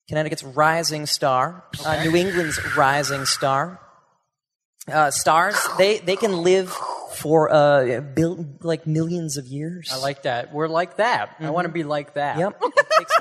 Connecticut's 0.08 0.44
rising 0.44 1.06
star, 1.06 1.64
uh, 1.86 2.04
New 2.04 2.16
England's 2.16 2.60
rising 2.76 3.26
star. 3.26 3.80
Uh, 4.92 5.12
stars 5.12 5.56
they 5.78 6.00
they 6.00 6.16
can 6.16 6.42
live 6.42 6.72
for 7.14 7.54
uh, 7.54 8.02
bil- 8.02 8.48
like 8.64 8.88
millions 8.88 9.38
of 9.38 9.46
years. 9.46 9.92
I 9.94 9.98
like 9.98 10.24
that. 10.24 10.52
We're 10.52 10.68
like 10.68 10.98
that. 10.98 11.36
I 11.40 11.52
want 11.52 11.66
to 11.66 11.72
be 11.72 11.84
like 11.84 12.16
that. 12.16 12.40
Yep. 12.40 12.60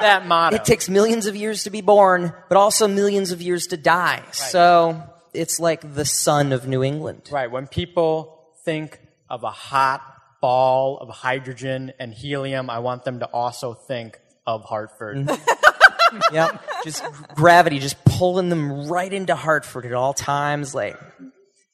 that 0.00 0.26
motto. 0.26 0.56
It 0.56 0.66
takes 0.66 0.90
millions 0.90 1.24
of 1.24 1.34
years 1.34 1.64
to 1.64 1.70
be 1.70 1.80
born, 1.80 2.34
but 2.50 2.58
also 2.58 2.88
millions 2.88 3.32
of 3.32 3.40
years 3.40 3.68
to 3.68 3.78
die. 3.78 4.22
So 4.32 5.02
it's 5.32 5.58
like 5.58 5.94
the 5.94 6.04
sun 6.04 6.52
of 6.52 6.68
New 6.68 6.82
England. 6.82 7.30
Right. 7.32 7.50
When 7.50 7.66
people 7.66 8.52
think 8.66 9.00
of 9.28 9.42
a 9.42 9.50
hot 9.50 10.02
ball 10.40 10.98
of 10.98 11.08
hydrogen 11.08 11.92
and 11.98 12.12
helium, 12.12 12.68
I 12.68 12.80
want 12.80 13.04
them 13.04 13.20
to 13.20 13.26
also 13.26 13.74
think 13.74 14.18
of 14.46 14.64
Hartford. 14.64 15.28
yep. 16.32 16.62
Just 16.84 17.02
gravity, 17.34 17.78
just 17.78 18.02
pulling 18.04 18.48
them 18.48 18.88
right 18.88 19.12
into 19.12 19.34
Hartford 19.34 19.86
at 19.86 19.94
all 19.94 20.12
times. 20.12 20.74
Like, 20.74 20.98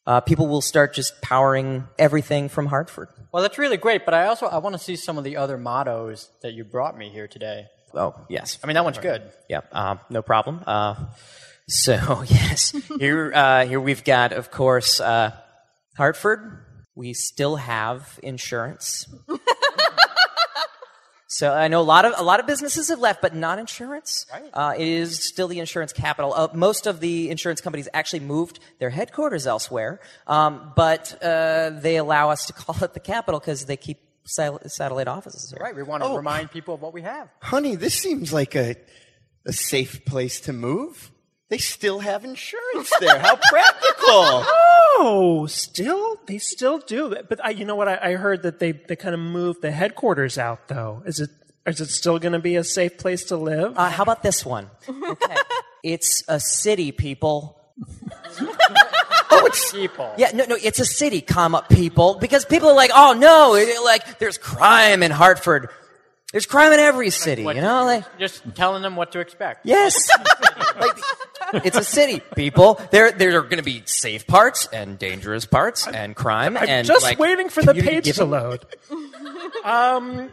uh, 0.06 0.20
people 0.20 0.46
will 0.46 0.60
start 0.60 0.94
just 0.94 1.20
powering 1.20 1.84
everything 1.98 2.48
from 2.48 2.66
Hartford. 2.66 3.08
Well, 3.32 3.42
that's 3.42 3.58
really 3.58 3.76
great, 3.76 4.04
but 4.04 4.14
I 4.14 4.26
also 4.26 4.46
I 4.46 4.58
want 4.58 4.74
to 4.74 4.78
see 4.78 4.96
some 4.96 5.18
of 5.18 5.24
the 5.24 5.36
other 5.36 5.58
mottos 5.58 6.30
that 6.42 6.52
you 6.52 6.64
brought 6.64 6.96
me 6.96 7.10
here 7.10 7.28
today. 7.28 7.66
Oh, 7.94 8.14
yes. 8.28 8.58
I 8.62 8.66
mean, 8.66 8.74
that 8.74 8.84
one's 8.84 8.98
good. 8.98 9.22
Yep. 9.48 9.68
Uh, 9.72 9.96
no 10.10 10.22
problem. 10.22 10.62
Uh, 10.66 10.94
so 11.68 12.22
yes, 12.26 12.72
here 12.98 13.32
uh, 13.34 13.66
here 13.66 13.80
we've 13.80 14.04
got, 14.04 14.32
of 14.32 14.50
course, 14.50 15.00
uh, 15.00 15.32
Hartford. 15.96 16.66
We 17.00 17.14
still 17.14 17.56
have 17.56 18.20
insurance. 18.22 19.06
So 21.32 21.54
I 21.54 21.68
know 21.68 21.80
a 21.80 21.88
lot 21.96 22.04
of 22.04 22.12
a 22.18 22.24
lot 22.24 22.40
of 22.40 22.46
businesses 22.46 22.88
have 22.88 22.98
left, 22.98 23.22
but 23.22 23.34
not 23.36 23.60
insurance. 23.60 24.26
Right. 24.32 24.50
Uh, 24.52 24.74
it 24.76 24.86
is 24.86 25.22
still 25.22 25.46
the 25.46 25.60
insurance 25.60 25.92
capital. 25.92 26.34
Uh, 26.34 26.48
most 26.54 26.88
of 26.88 26.98
the 26.98 27.30
insurance 27.30 27.60
companies 27.60 27.88
actually 27.94 28.20
moved 28.20 28.58
their 28.80 28.90
headquarters 28.90 29.46
elsewhere, 29.46 30.00
um, 30.26 30.72
but 30.74 31.16
uh, 31.22 31.70
they 31.70 31.96
allow 31.96 32.30
us 32.30 32.46
to 32.46 32.52
call 32.60 32.82
it 32.82 32.94
the 32.94 33.00
capital 33.00 33.38
because 33.38 33.64
they 33.66 33.76
keep 33.76 33.98
sal- 34.24 34.60
satellite 34.66 35.06
offices 35.06 35.50
here. 35.52 35.62
Right. 35.62 35.74
We 35.74 35.84
want 35.84 36.02
to 36.02 36.08
Oh. 36.08 36.16
remind 36.16 36.50
people 36.50 36.74
of 36.74 36.82
what 36.82 36.92
we 36.92 37.02
have. 37.02 37.28
Honey, 37.40 37.76
this 37.76 37.94
seems 37.94 38.32
like 38.32 38.56
a, 38.56 38.74
a 39.46 39.52
safe 39.52 40.04
place 40.04 40.40
to 40.42 40.52
move. 40.52 41.12
They 41.50 41.58
still 41.58 41.98
have 41.98 42.24
insurance 42.24 42.90
there. 43.00 43.18
How 43.18 43.36
practical. 43.50 44.44
Oh, 45.02 45.46
still? 45.50 46.18
They 46.26 46.38
still 46.38 46.78
do. 46.78 47.14
But 47.28 47.44
I, 47.44 47.50
you 47.50 47.64
know 47.64 47.74
what? 47.74 47.88
I, 47.88 47.98
I 48.00 48.12
heard 48.14 48.44
that 48.44 48.60
they, 48.60 48.72
they 48.72 48.96
kind 48.96 49.14
of 49.14 49.20
moved 49.20 49.60
the 49.60 49.70
headquarters 49.72 50.38
out, 50.38 50.68
though. 50.68 51.02
Is 51.04 51.18
it, 51.20 51.30
is 51.66 51.80
it 51.80 51.88
still 51.90 52.18
going 52.20 52.32
to 52.34 52.38
be 52.38 52.54
a 52.56 52.62
safe 52.64 52.96
place 52.98 53.24
to 53.24 53.36
live? 53.36 53.76
Uh, 53.76 53.90
how 53.90 54.04
about 54.04 54.22
this 54.22 54.46
one? 54.46 54.70
Okay. 54.88 55.36
it's 55.82 56.22
a 56.28 56.38
city, 56.38 56.92
people. 56.92 57.60
oh, 59.30 59.46
it's 59.46 59.72
people. 59.72 60.14
Yeah, 60.16 60.30
no, 60.32 60.44
no, 60.44 60.56
it's 60.62 60.78
a 60.78 60.84
city, 60.84 61.20
comma, 61.20 61.64
people. 61.68 62.14
Because 62.14 62.44
people 62.44 62.68
are 62.68 62.76
like, 62.76 62.90
oh 62.94 63.12
no, 63.14 63.54
it- 63.56 63.82
like, 63.84 64.18
there's 64.20 64.38
crime 64.38 65.02
in 65.02 65.10
Hartford. 65.10 65.68
There's 66.32 66.46
crime 66.46 66.72
in 66.72 66.78
every 66.78 67.10
city, 67.10 67.42
What- 67.42 67.56
you 67.56 67.62
know? 67.62 67.84
Like, 67.84 68.04
just 68.18 68.42
telling 68.54 68.82
them 68.82 68.94
what 68.96 69.12
to 69.12 69.20
expect. 69.20 69.66
yes. 69.66 70.08
like, 70.80 71.64
it's 71.64 71.76
a 71.76 71.82
city, 71.84 72.20
people. 72.36 72.80
There, 72.92 73.10
there 73.10 73.36
are 73.36 73.42
going 73.42 73.56
to 73.56 73.62
be 73.64 73.82
safe 73.86 74.26
parts 74.28 74.68
and 74.72 74.96
dangerous 74.98 75.44
parts 75.44 75.88
and 75.88 76.14
crime 76.14 76.56
I'm 76.56 76.68
and 76.68 76.86
just 76.86 77.02
like, 77.02 77.18
waiting 77.18 77.48
for 77.48 77.62
the 77.62 77.72
community 77.74 77.96
page 77.96 78.04
to 78.16 78.20
giving. 78.20 78.30
load. 78.30 78.64
um, 79.64 80.30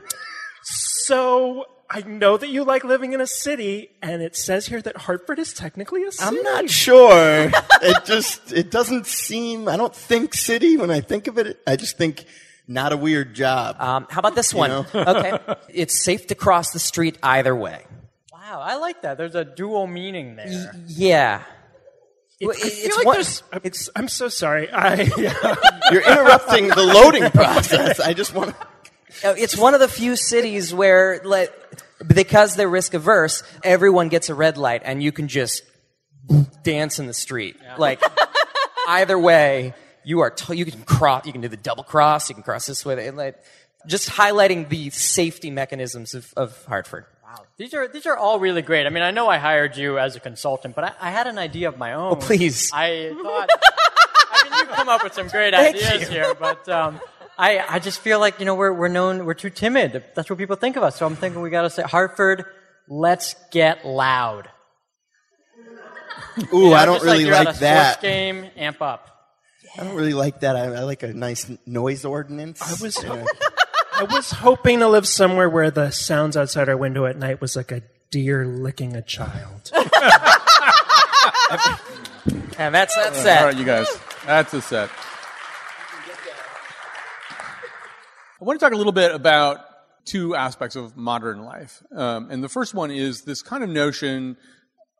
so 0.63 1.65
I 1.89 2.01
know 2.01 2.37
that 2.37 2.49
you 2.49 2.63
like 2.63 2.83
living 2.83 3.13
in 3.13 3.21
a 3.21 3.27
city, 3.27 3.89
and 4.01 4.21
it 4.21 4.35
says 4.35 4.67
here 4.67 4.81
that 4.81 4.97
Hartford 4.97 5.39
is 5.39 5.53
technically 5.53 6.03
a 6.03 6.11
city. 6.11 6.37
I'm 6.37 6.43
not 6.43 6.69
sure. 6.69 7.49
it 7.81 8.05
just 8.05 8.51
it 8.51 8.69
doesn't 8.69 9.07
seem. 9.07 9.67
I 9.67 9.77
don't 9.77 9.95
think 9.95 10.33
city 10.33 10.77
when 10.77 10.91
I 10.91 10.99
think 11.01 11.27
of 11.27 11.37
it. 11.37 11.59
I 11.65 11.75
just 11.77 11.97
think 11.97 12.25
not 12.67 12.93
a 12.93 12.97
weird 12.97 13.33
job. 13.33 13.77
Um, 13.79 14.07
how 14.09 14.19
about 14.19 14.35
this 14.35 14.53
one? 14.53 14.69
know? 14.69 14.85
okay. 14.93 15.39
It's 15.69 16.01
safe 16.03 16.27
to 16.27 16.35
cross 16.35 16.71
the 16.71 16.79
street 16.79 17.17
either 17.23 17.55
way. 17.55 17.85
Wow, 18.33 18.61
I 18.63 18.75
like 18.75 19.01
that. 19.01 19.17
There's 19.17 19.35
a 19.35 19.43
dual 19.45 19.87
meaning 19.87 20.35
there. 20.35 20.73
Yeah. 20.87 21.43
It- 22.39 22.47
Well, 22.47 22.55
I 22.55 22.59
feel 22.69 22.85
it's 22.85 22.97
like 22.97 23.05
one- 23.05 23.15
there's. 23.15 23.43
I'm, 23.51 23.61
I'm 24.03 24.07
so 24.07 24.29
sorry. 24.29 24.69
I, 24.71 25.01
You're 25.91 26.01
interrupting 26.01 26.67
the 26.67 26.83
loading 26.83 27.29
process. 27.31 27.99
I 27.99 28.13
just 28.13 28.33
want. 28.33 28.55
Uh, 29.23 29.33
It's 29.37 29.57
one 29.57 29.73
of 29.73 29.79
the 29.79 29.87
few 29.87 30.15
cities 30.15 30.73
where, 30.73 31.19
like, 31.23 31.51
because 32.05 32.55
they're 32.55 32.69
risk 32.69 32.93
averse, 32.93 33.41
everyone 33.63 34.09
gets 34.09 34.29
a 34.29 34.35
red 34.35 34.57
light 34.57 34.81
and 34.85 35.01
you 35.01 35.11
can 35.11 35.27
just 35.27 35.63
dance 36.63 36.99
in 36.99 37.07
the 37.07 37.13
street. 37.13 37.55
Like, 37.77 38.01
either 38.87 39.17
way, 39.17 39.73
you 40.07 40.21
are, 40.21 40.29
t- 40.31 40.55
you 40.55 40.63
can 40.65 40.81
cross, 40.83 41.25
you 41.25 41.33
can 41.33 41.41
do 41.41 41.49
the 41.49 41.57
double 41.57 41.83
cross, 41.83 42.29
you 42.29 42.35
can 42.35 42.43
cross 42.43 42.65
this 42.65 42.85
way. 42.85 43.07
and, 43.07 43.17
Like, 43.17 43.35
just 43.85 44.09
highlighting 44.09 44.69
the 44.69 44.89
safety 44.91 45.51
mechanisms 45.51 46.13
of, 46.13 46.33
of 46.37 46.63
Hartford. 46.65 47.05
Wow. 47.23 47.43
These 47.57 47.73
are 47.73 47.87
these 47.89 48.05
are 48.05 48.15
all 48.15 48.39
really 48.39 48.61
great. 48.61 48.85
I 48.87 48.89
mean, 48.89 49.03
I 49.03 49.11
know 49.11 49.27
I 49.27 49.37
hired 49.37 49.75
you 49.75 49.99
as 49.99 50.15
a 50.15 50.19
consultant, 50.21 50.75
but 50.75 50.83
I, 50.85 50.93
I 51.01 51.11
had 51.11 51.27
an 51.27 51.37
idea 51.37 51.67
of 51.67 51.77
my 51.77 51.91
own. 51.93 52.13
Oh, 52.13 52.15
please. 52.15 52.71
I 52.73 53.13
thought. 53.23 53.49
I 53.51 54.43
mean, 54.43 54.53
you've 54.59 54.75
come 54.77 54.87
up 54.89 55.03
with 55.03 55.13
some 55.13 55.27
great 55.27 55.53
Thank 55.53 55.75
ideas 55.75 56.01
you. 56.03 56.07
here, 56.07 56.33
but 56.39 56.67
um, 56.69 57.01
I 57.37 57.59
I 57.75 57.79
just 57.79 57.99
feel 57.99 58.19
like 58.21 58.39
you 58.39 58.45
know 58.45 58.55
we're 58.55 58.71
we're 58.73 58.87
known 58.87 59.25
we're 59.25 59.33
too 59.33 59.49
timid. 59.49 60.03
That's 60.15 60.29
what 60.29 60.39
people 60.39 60.55
think 60.55 60.77
of 60.77 60.83
us. 60.83 60.95
So 60.95 61.05
I'm 61.05 61.15
thinking 61.17 61.41
we 61.41 61.49
got 61.49 61.63
to 61.63 61.69
say 61.69 61.83
Hartford. 61.83 62.45
Let's 62.87 63.35
get 63.51 63.85
loud. 63.85 64.47
Ooh, 66.53 66.57
You 66.57 66.69
know, 66.69 66.73
I 66.75 66.85
don't 66.85 66.95
just 66.95 67.05
really 67.05 67.25
you're 67.25 67.33
at 67.33 67.45
like 67.45 67.55
a 67.57 67.59
that. 67.59 67.93
Sports 67.93 68.01
game, 68.01 68.49
amp 68.55 68.81
up. 68.81 69.16
I 69.77 69.83
don't 69.83 69.95
really 69.95 70.13
like 70.13 70.41
that. 70.41 70.55
I, 70.55 70.65
I 70.65 70.83
like 70.83 71.03
a 71.03 71.13
nice 71.13 71.49
noise 71.65 72.05
ordinance. 72.05 72.61
I 72.61 72.81
was, 72.83 73.03
Yeah. 73.03 73.25
I 73.93 74.03
was 74.03 74.29
hoping 74.31 74.79
to 74.79 74.87
live 74.87 75.07
somewhere 75.07 75.49
where 75.49 75.71
the 75.71 75.89
sounds 75.91 76.37
outside 76.37 76.69
our 76.69 76.77
window 76.77 77.05
at 77.05 77.17
night 77.17 77.41
was 77.41 77.55
like 77.55 77.71
a 77.71 77.81
deer 78.11 78.45
licking 78.45 78.95
a 78.95 79.01
child. 79.01 79.71
And 82.59 82.73
that's, 82.73 82.95
that's 82.95 83.19
All 83.19 83.23
that. 83.25 83.43
right, 83.45 83.55
you 83.55 83.63
guys. 83.65 83.87
That's 84.25 84.51
a 84.53 84.61
set. 84.61 84.89
I 88.41 88.45
want 88.45 88.59
to 88.59 88.65
talk 88.65 88.73
a 88.73 88.77
little 88.77 88.91
bit 88.91 89.13
about 89.13 89.59
two 90.05 90.35
aspects 90.35 90.75
of 90.75 90.97
modern 90.97 91.43
life. 91.43 91.83
Um, 91.95 92.31
and 92.31 92.43
the 92.43 92.49
first 92.49 92.73
one 92.73 92.89
is 92.91 93.21
this 93.21 93.41
kind 93.43 93.63
of 93.63 93.69
notion 93.69 94.37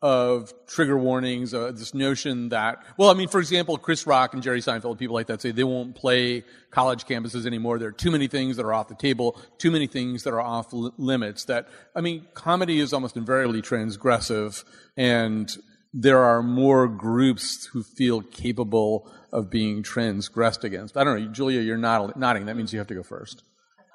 of 0.01 0.53
trigger 0.67 0.97
warnings, 0.97 1.53
uh, 1.53 1.71
this 1.71 1.93
notion 1.93 2.49
that, 2.49 2.83
well, 2.97 3.09
I 3.09 3.15
mean, 3.15 3.27
for 3.27 3.39
example, 3.39 3.77
Chris 3.77 4.05
Rock 4.05 4.33
and 4.33 4.43
Jerry 4.43 4.61
Seinfeld, 4.61 4.99
people 4.99 5.15
like 5.15 5.27
that 5.27 5.41
say 5.41 5.51
they 5.51 5.63
won't 5.63 5.95
play 5.95 6.43
college 6.69 7.05
campuses 7.05 7.47
anymore. 7.47 7.79
There 7.79 7.89
are 7.89 7.93
too 7.93 8.11
many 8.11 8.27
things 8.27 8.57
that 8.57 8.65
are 8.65 8.73
off 8.73 8.89
the 8.89 8.95
table, 8.95 9.39
too 9.57 9.71
many 9.71 9.87
things 9.87 10.23
that 10.23 10.33
are 10.33 10.41
off 10.41 10.71
li- 10.71 10.91
limits 10.97 11.45
that, 11.45 11.67
I 11.95 12.01
mean, 12.01 12.27
comedy 12.35 12.79
is 12.79 12.93
almost 12.93 13.17
invariably 13.17 13.61
transgressive 13.61 14.63
and 14.95 15.55
there 15.93 16.23
are 16.23 16.43
more 16.43 16.87
groups 16.87 17.65
who 17.65 17.81
feel 17.81 18.21
capable 18.21 19.09
of 19.31 19.49
being 19.49 19.81
transgressed 19.81 20.63
against. 20.63 20.95
I 20.95 21.03
don't 21.03 21.19
know, 21.19 21.31
Julia, 21.31 21.61
you're 21.61 21.77
nod- 21.77 22.15
nodding. 22.15 22.45
That 22.45 22.55
means 22.55 22.71
you 22.71 22.79
have 22.79 22.87
to 22.87 22.95
go 22.95 23.03
first. 23.03 23.43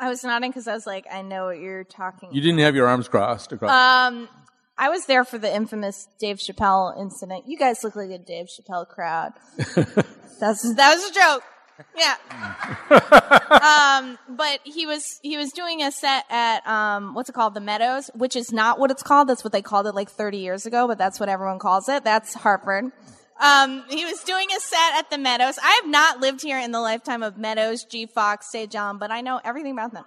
I 0.00 0.08
was 0.08 0.24
nodding 0.24 0.50
because 0.50 0.66
I 0.66 0.74
was 0.74 0.86
like, 0.86 1.06
I 1.12 1.22
know 1.22 1.46
what 1.46 1.60
you're 1.60 1.84
talking. 1.84 2.30
You 2.32 2.40
didn't 2.40 2.58
have 2.58 2.74
your 2.74 2.88
arms 2.88 3.06
crossed 3.06 3.52
across. 3.52 3.70
Um, 3.70 4.28
I 4.82 4.88
was 4.88 5.06
there 5.06 5.24
for 5.24 5.38
the 5.38 5.54
infamous 5.54 6.08
Dave 6.18 6.38
Chappelle 6.38 7.00
incident. 7.00 7.44
You 7.46 7.56
guys 7.56 7.84
look 7.84 7.94
like 7.94 8.10
a 8.10 8.18
Dave 8.18 8.46
Chappelle 8.46 8.88
crowd. 8.88 9.32
That's 10.40 10.74
that 10.74 10.96
was 10.96 11.08
a 11.08 11.14
joke. 11.14 11.44
Yeah. 11.96 12.16
um, 14.00 14.18
but 14.28 14.58
he 14.64 14.86
was 14.86 15.20
he 15.22 15.36
was 15.36 15.52
doing 15.52 15.84
a 15.84 15.92
set 15.92 16.24
at 16.28 16.66
um 16.66 17.14
what's 17.14 17.28
it 17.28 17.32
called 17.32 17.54
the 17.54 17.60
Meadows, 17.60 18.10
which 18.16 18.34
is 18.34 18.52
not 18.52 18.80
what 18.80 18.90
it's 18.90 19.04
called. 19.04 19.28
That's 19.28 19.44
what 19.44 19.52
they 19.52 19.62
called 19.62 19.86
it 19.86 19.94
like 19.94 20.10
30 20.10 20.38
years 20.38 20.66
ago, 20.66 20.88
but 20.88 20.98
that's 20.98 21.20
what 21.20 21.28
everyone 21.28 21.60
calls 21.60 21.88
it. 21.88 22.02
That's 22.02 22.34
Hartford. 22.34 22.86
Um, 23.40 23.84
he 23.88 24.04
was 24.04 24.24
doing 24.24 24.48
a 24.50 24.58
set 24.58 24.94
at 24.96 25.10
the 25.10 25.18
Meadows. 25.18 25.60
I 25.62 25.80
have 25.80 25.88
not 25.88 26.18
lived 26.18 26.42
here 26.42 26.58
in 26.58 26.72
the 26.72 26.80
lifetime 26.80 27.22
of 27.22 27.38
Meadows, 27.38 27.84
G 27.84 28.06
Fox, 28.06 28.50
St. 28.50 28.70
John, 28.70 28.98
but 28.98 29.12
I 29.12 29.20
know 29.20 29.40
everything 29.44 29.70
about 29.70 29.92
them 29.92 30.06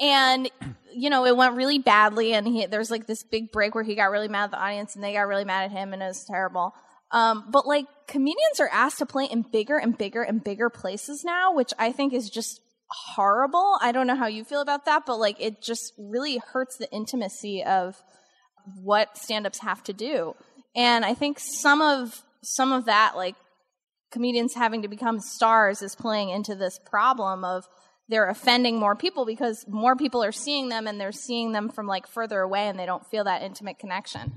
and 0.00 0.50
you 0.92 1.10
know 1.10 1.24
it 1.26 1.36
went 1.36 1.54
really 1.54 1.78
badly 1.78 2.32
and 2.32 2.46
he 2.46 2.66
there's 2.66 2.90
like 2.90 3.06
this 3.06 3.22
big 3.22 3.52
break 3.52 3.74
where 3.74 3.84
he 3.84 3.94
got 3.94 4.10
really 4.10 4.28
mad 4.28 4.44
at 4.44 4.50
the 4.52 4.60
audience 4.60 4.94
and 4.94 5.04
they 5.04 5.12
got 5.12 5.28
really 5.28 5.44
mad 5.44 5.64
at 5.64 5.70
him 5.70 5.92
and 5.92 6.02
it 6.02 6.06
was 6.06 6.24
terrible. 6.24 6.74
Um, 7.12 7.46
but 7.50 7.66
like 7.66 7.86
comedians 8.06 8.60
are 8.60 8.68
asked 8.72 8.98
to 8.98 9.06
play 9.06 9.24
in 9.24 9.42
bigger 9.42 9.76
and 9.76 9.96
bigger 9.96 10.22
and 10.22 10.42
bigger 10.42 10.70
places 10.70 11.22
now 11.24 11.52
which 11.54 11.72
i 11.78 11.92
think 11.92 12.12
is 12.12 12.30
just 12.30 12.60
horrible. 13.14 13.78
I 13.80 13.92
don't 13.92 14.08
know 14.08 14.16
how 14.16 14.26
you 14.26 14.44
feel 14.44 14.60
about 14.60 14.84
that 14.86 15.06
but 15.06 15.18
like 15.18 15.36
it 15.40 15.62
just 15.62 15.92
really 15.98 16.40
hurts 16.52 16.76
the 16.76 16.90
intimacy 16.90 17.62
of 17.62 17.96
what 18.82 19.16
stand-ups 19.16 19.60
have 19.60 19.82
to 19.84 19.92
do. 19.92 20.34
And 20.74 21.04
i 21.04 21.14
think 21.14 21.38
some 21.38 21.82
of 21.82 22.22
some 22.42 22.72
of 22.72 22.86
that 22.86 23.16
like 23.16 23.36
comedians 24.10 24.54
having 24.54 24.82
to 24.82 24.88
become 24.88 25.20
stars 25.20 25.82
is 25.82 25.94
playing 25.94 26.30
into 26.30 26.54
this 26.54 26.78
problem 26.78 27.44
of 27.44 27.68
they're 28.10 28.28
offending 28.28 28.78
more 28.78 28.96
people 28.96 29.24
because 29.24 29.64
more 29.68 29.94
people 29.94 30.22
are 30.22 30.32
seeing 30.32 30.68
them 30.68 30.86
and 30.88 31.00
they're 31.00 31.12
seeing 31.12 31.52
them 31.52 31.68
from 31.68 31.86
like 31.86 32.08
further 32.08 32.40
away 32.40 32.68
and 32.68 32.78
they 32.78 32.84
don't 32.84 33.06
feel 33.06 33.24
that 33.24 33.42
intimate 33.42 33.78
connection. 33.78 34.32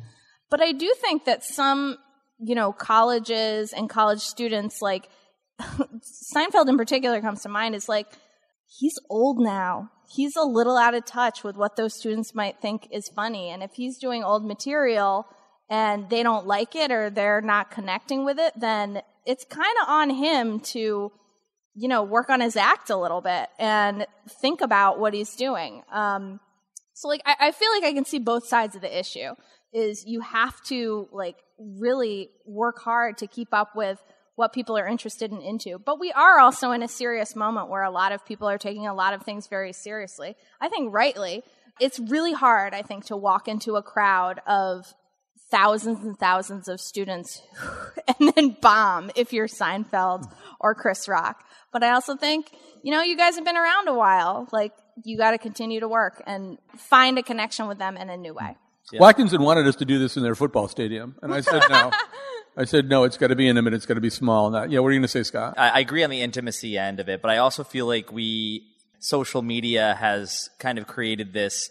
But 0.52 0.62
I 0.62 0.72
do 0.72 0.94
think 1.02 1.26
that 1.26 1.44
some, 1.44 1.98
you 2.40 2.54
know, 2.54 2.72
colleges 2.72 3.74
and 3.74 3.90
college 3.90 4.20
students 4.20 4.82
like 4.82 5.10
Seinfeld 6.36 6.70
in 6.70 6.78
particular 6.78 7.20
comes 7.20 7.42
to 7.42 7.50
mind 7.50 7.74
is 7.74 7.90
like 7.90 8.08
he's 8.80 8.94
old 9.10 9.40
now. 9.40 9.90
He's 10.16 10.36
a 10.36 10.44
little 10.44 10.78
out 10.78 10.94
of 10.94 11.06
touch 11.06 11.44
with 11.44 11.56
what 11.56 11.76
those 11.76 11.98
students 11.98 12.36
might 12.36 12.62
think 12.62 12.88
is 12.92 13.10
funny. 13.10 13.50
And 13.50 13.64
if 13.64 13.72
he's 13.74 13.98
doing 13.98 14.24
old 14.24 14.46
material 14.46 15.26
and 15.68 16.08
they 16.12 16.22
don't 16.22 16.46
like 16.46 16.76
it 16.76 16.92
or 16.92 17.10
they're 17.10 17.42
not 17.42 17.72
connecting 17.72 18.24
with 18.24 18.38
it, 18.38 18.54
then 18.56 19.02
it's 19.26 19.46
kind 19.46 19.76
of 19.82 19.90
on 19.90 20.12
him 20.12 20.60
to, 20.60 21.12
you 21.76 21.88
know, 21.88 22.04
work 22.04 22.30
on 22.30 22.40
his 22.40 22.56
act 22.56 22.90
a 22.90 22.98
little 22.98 23.22
bit 23.22 23.50
and 23.58 24.06
think 24.42 24.62
about 24.62 25.00
what 25.00 25.14
he's 25.14 25.36
doing. 25.36 25.84
Um, 25.92 26.40
so 26.94 27.08
like, 27.08 27.22
I, 27.26 27.36
I 27.40 27.52
feel 27.52 27.72
like 27.72 27.84
I 27.84 27.94
can 27.94 28.06
see 28.06 28.20
both 28.20 28.48
sides 28.48 28.76
of 28.76 28.82
the 28.82 29.00
issue 29.00 29.34
is 29.74 30.06
you 30.06 30.22
have 30.22 30.62
to 30.66 31.08
like 31.12 31.38
really 31.58 32.30
work 32.46 32.80
hard 32.80 33.18
to 33.18 33.28
keep 33.28 33.54
up 33.54 33.76
with 33.76 34.00
what 34.36 34.54
people 34.54 34.78
are 34.78 34.88
interested 34.88 35.32
in 35.32 35.42
into. 35.42 35.80
But 35.80 36.00
we 36.00 36.12
are 36.12 36.40
also 36.40 36.72
in 36.72 36.84
a 36.84 36.88
serious 36.88 37.36
moment 37.36 37.70
where 37.70 37.84
a 37.84 37.92
lot 37.92 38.12
of 38.12 38.26
people 38.26 38.48
are 38.48 38.58
taking 38.58 38.88
a 38.88 38.94
lot 38.94 39.14
of 39.14 39.24
things 39.24 39.48
very 39.48 39.74
seriously. 39.74 40.36
I 40.62 40.70
think 40.70 40.94
rightly. 40.94 41.44
It's 41.80 42.00
really 42.00 42.34
hard, 42.34 42.76
I 42.76 42.84
think, 42.84 43.06
to 43.06 43.18
walk 43.18 43.48
into 43.48 43.76
a 43.76 43.84
crowd 43.84 44.42
of 44.46 44.94
thousands 45.54 46.04
and 46.04 46.18
thousands 46.18 46.68
of 46.68 46.82
students 46.82 47.44
and 48.20 48.34
then 48.36 48.58
bomb 48.60 49.12
if 49.16 49.32
you're 49.32 49.48
Seinfeld 49.48 50.28
or 50.60 50.74
Chris 50.74 51.08
Rock. 51.08 51.44
But 51.72 51.84
I 51.84 51.92
also 51.92 52.16
think, 52.16 52.52
you 52.82 52.92
know, 52.92 53.04
you 53.04 53.16
guys 53.16 53.36
have 53.36 53.46
been 53.46 53.56
around 53.56 53.88
a 53.88 53.94
while. 53.94 54.48
Like, 54.52 54.74
you 55.04 55.16
got 55.16 55.32
to 55.32 55.38
continue 55.38 55.80
to 55.80 55.88
work 55.88 56.24
and 56.26 56.58
find 56.76 57.20
a 57.20 57.24
connection 57.24 57.68
with 57.68 57.78
them 57.78 57.98
in 57.98 58.10
a 58.10 58.18
new 58.18 58.34
way. 58.34 58.58
Watkinson 58.94 59.44
wanted 59.44 59.68
us 59.68 59.76
to 59.78 59.86
do 59.86 60.00
this 60.00 60.18
in 60.18 60.24
their 60.24 60.36
football 60.36 60.68
stadium, 60.68 61.16
and 61.22 61.34
I 61.34 61.42
said 61.42 61.64
no. 61.70 61.92
I 62.58 62.66
said 62.66 62.90
no. 62.90 63.04
It's 63.06 63.18
got 63.18 63.28
to 63.28 63.36
be 63.36 63.48
intimate. 63.48 63.74
It's 63.74 63.86
got 63.86 63.96
to 63.96 64.02
be 64.02 64.10
small. 64.10 64.50
Not, 64.50 64.70
yeah. 64.70 64.80
What 64.80 64.90
are 64.90 64.92
you 64.92 65.00
going 65.00 65.04
to 65.04 65.08
say, 65.08 65.24
Scott? 65.24 65.56
I, 65.58 65.70
I 65.70 65.80
agree 65.80 66.04
on 66.04 66.10
the 66.10 66.22
intimacy 66.22 66.78
end 66.78 67.00
of 67.00 67.10
it, 67.10 67.22
but 67.22 67.32
I 67.32 67.38
also 67.38 67.64
feel 67.64 67.88
like 67.88 68.12
we 68.12 68.68
social 69.00 69.42
media 69.42 69.96
has 70.00 70.50
kind 70.60 70.78
of 70.78 70.86
created 70.86 71.34
this 71.34 71.70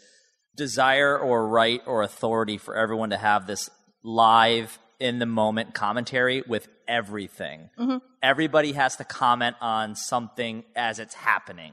desire 0.57 1.19
or 1.19 1.49
right 1.49 1.81
or 1.87 2.03
authority 2.03 2.59
for 2.59 2.77
everyone 2.77 3.11
to 3.11 3.17
have 3.17 3.47
this 3.47 3.71
live 4.03 4.79
in 5.01 5.19
the 5.19 5.27
moment 5.27 5.75
commentary 5.75 6.43
with 6.47 6.69
everything. 6.87 7.71
Mm-hmm. 7.79 7.99
Everybody 8.23 8.73
has 8.73 8.97
to 8.97 9.05
comment 9.05 9.57
on 9.61 9.97
something 9.97 10.65
as 10.77 10.99
it's 10.99 11.15
happening. 11.15 11.73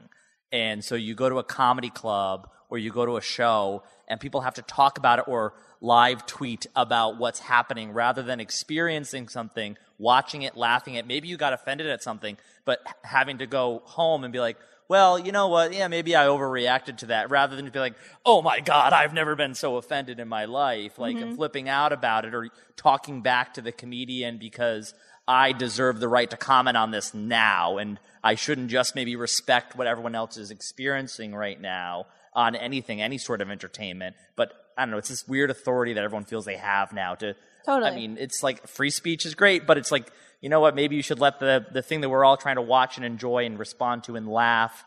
And 0.52 0.84
so 0.84 0.96
you 0.96 1.14
go 1.14 1.28
to 1.28 1.38
a 1.38 1.44
comedy 1.44 1.90
club 1.90 2.48
or 2.68 2.78
you 2.78 2.90
go 2.90 3.06
to 3.06 3.16
a 3.16 3.20
show 3.20 3.82
and 4.08 4.20
people 4.20 4.40
have 4.40 4.54
to 4.54 4.62
talk 4.62 4.98
about 4.98 5.20
it 5.20 5.28
or 5.28 5.54
live 5.80 6.26
tweet 6.26 6.66
about 6.74 7.18
what's 7.18 7.38
happening 7.38 7.92
rather 7.92 8.22
than 8.22 8.40
experiencing 8.40 9.28
something, 9.28 9.76
watching 9.98 10.42
it, 10.42 10.56
laughing 10.56 10.96
at. 10.96 11.06
Maybe 11.06 11.28
you 11.28 11.36
got 11.36 11.52
offended 11.52 11.86
at 11.86 12.02
something, 12.02 12.36
but 12.64 12.80
having 13.04 13.38
to 13.38 13.46
go 13.46 13.82
home 13.84 14.24
and 14.24 14.32
be 14.32 14.40
like, 14.40 14.56
well, 14.90 15.20
you 15.20 15.30
know 15.30 15.46
what? 15.46 15.72
Yeah, 15.72 15.86
maybe 15.86 16.16
I 16.16 16.24
overreacted 16.26 16.96
to 16.98 17.06
that 17.06 17.30
rather 17.30 17.54
than 17.54 17.64
to 17.64 17.70
be 17.70 17.78
like, 17.78 17.94
oh 18.26 18.42
my 18.42 18.58
God, 18.58 18.92
I've 18.92 19.14
never 19.14 19.36
been 19.36 19.54
so 19.54 19.76
offended 19.76 20.18
in 20.18 20.26
my 20.26 20.46
life. 20.46 20.98
Like, 20.98 21.14
Mm-hmm. 21.14 21.28
and 21.28 21.36
flipping 21.36 21.68
out 21.68 21.92
about 21.92 22.24
it 22.24 22.34
or 22.34 22.48
talking 22.76 23.22
back 23.22 23.54
to 23.54 23.62
the 23.62 23.70
comedian 23.70 24.38
because 24.38 24.92
I 25.28 25.52
deserve 25.52 26.00
the 26.00 26.08
right 26.08 26.28
to 26.30 26.36
comment 26.36 26.76
on 26.76 26.90
this 26.90 27.14
now. 27.14 27.78
And 27.78 28.00
I 28.24 28.34
shouldn't 28.34 28.68
just 28.68 28.96
maybe 28.96 29.14
respect 29.14 29.76
what 29.76 29.86
everyone 29.86 30.16
else 30.16 30.36
is 30.36 30.50
experiencing 30.50 31.36
right 31.36 31.60
now 31.60 32.06
on 32.34 32.56
anything, 32.56 33.00
any 33.00 33.18
sort 33.18 33.40
of 33.40 33.48
entertainment. 33.48 34.16
But 34.34 34.52
I 34.76 34.82
don't 34.82 34.90
know, 34.90 34.98
it's 34.98 35.08
this 35.08 35.28
weird 35.28 35.50
authority 35.50 35.92
that 35.92 36.02
everyone 36.02 36.24
feels 36.24 36.46
they 36.46 36.56
have 36.56 36.92
now 36.92 37.14
to. 37.14 37.36
Totally. 37.64 37.92
I 37.92 37.94
mean, 37.94 38.16
it's 38.18 38.42
like 38.42 38.66
free 38.66 38.90
speech 38.90 39.24
is 39.24 39.36
great, 39.36 39.68
but 39.68 39.78
it's 39.78 39.92
like, 39.92 40.10
you 40.40 40.48
know 40.48 40.60
what, 40.60 40.74
maybe 40.74 40.96
you 40.96 41.02
should 41.02 41.20
let 41.20 41.38
the, 41.38 41.66
the 41.72 41.82
thing 41.82 42.00
that 42.00 42.08
we're 42.08 42.24
all 42.24 42.36
trying 42.36 42.56
to 42.56 42.62
watch 42.62 42.96
and 42.96 43.04
enjoy 43.04 43.44
and 43.44 43.58
respond 43.58 44.04
to 44.04 44.16
and 44.16 44.28
laugh 44.28 44.84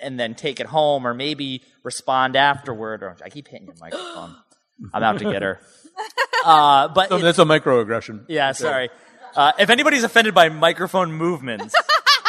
and 0.00 0.18
then 0.18 0.34
take 0.34 0.60
it 0.60 0.66
home 0.66 1.06
or 1.06 1.14
maybe 1.14 1.62
respond 1.82 2.36
afterward. 2.36 3.02
Or 3.02 3.16
I 3.24 3.28
keep 3.28 3.48
hitting 3.48 3.66
your 3.66 3.76
microphone. 3.80 4.34
I'm 4.94 5.02
out 5.02 5.18
to 5.18 5.30
get 5.30 5.42
her. 5.42 5.60
Uh, 6.44 6.88
but 6.88 7.08
So 7.08 7.18
that's 7.18 7.38
a 7.38 7.44
microaggression. 7.44 8.24
yeah, 8.28 8.52
sorry. 8.52 8.90
Uh, 9.36 9.52
if 9.58 9.70
anybody's 9.70 10.04
offended 10.04 10.34
by 10.34 10.48
microphone 10.48 11.12
movements, 11.12 11.74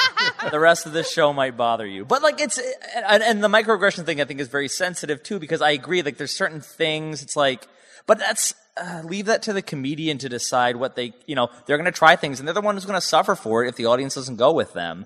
the 0.52 0.60
rest 0.60 0.86
of 0.86 0.94
this 0.94 1.12
show 1.12 1.32
might 1.32 1.56
bother 1.56 1.86
you. 1.86 2.06
But 2.06 2.22
like 2.22 2.42
it's 2.42 2.60
and, 2.96 3.24
and 3.24 3.44
the 3.44 3.48
microaggression 3.48 4.06
thing, 4.06 4.20
I 4.20 4.26
think 4.26 4.40
is 4.42 4.48
very 4.48 4.68
sensitive 4.68 5.24
too 5.24 5.40
because 5.40 5.62
I 5.62 5.72
agree. 5.72 6.02
Like 6.02 6.18
there's 6.18 6.34
certain 6.34 6.62
things. 6.62 7.24
It's 7.24 7.36
like, 7.36 7.68
but 8.06 8.20
that's 8.20 8.54
uh, 8.80 9.02
leave 9.04 9.26
that 9.26 9.44
to 9.44 9.54
the 9.54 9.62
comedian 9.62 10.18
to 10.20 10.30
decide 10.30 10.76
what 10.76 10.96
they, 10.96 11.14
you 11.26 11.36
know, 11.36 11.50
they're 11.66 11.78
going 11.78 11.86
to 11.86 11.92
try 11.92 12.16
things 12.16 12.40
and 12.40 12.48
they're 12.48 12.54
the 12.54 12.62
one 12.62 12.76
who's 12.76 12.86
going 12.86 13.00
to 13.00 13.06
suffer 13.06 13.36
for 13.36 13.64
it 13.64 13.70
if 13.70 13.76
the 13.76 13.86
audience 13.86 14.16
doesn't 14.16 14.38
go 14.38 14.52
with 14.54 14.74
them. 14.74 15.06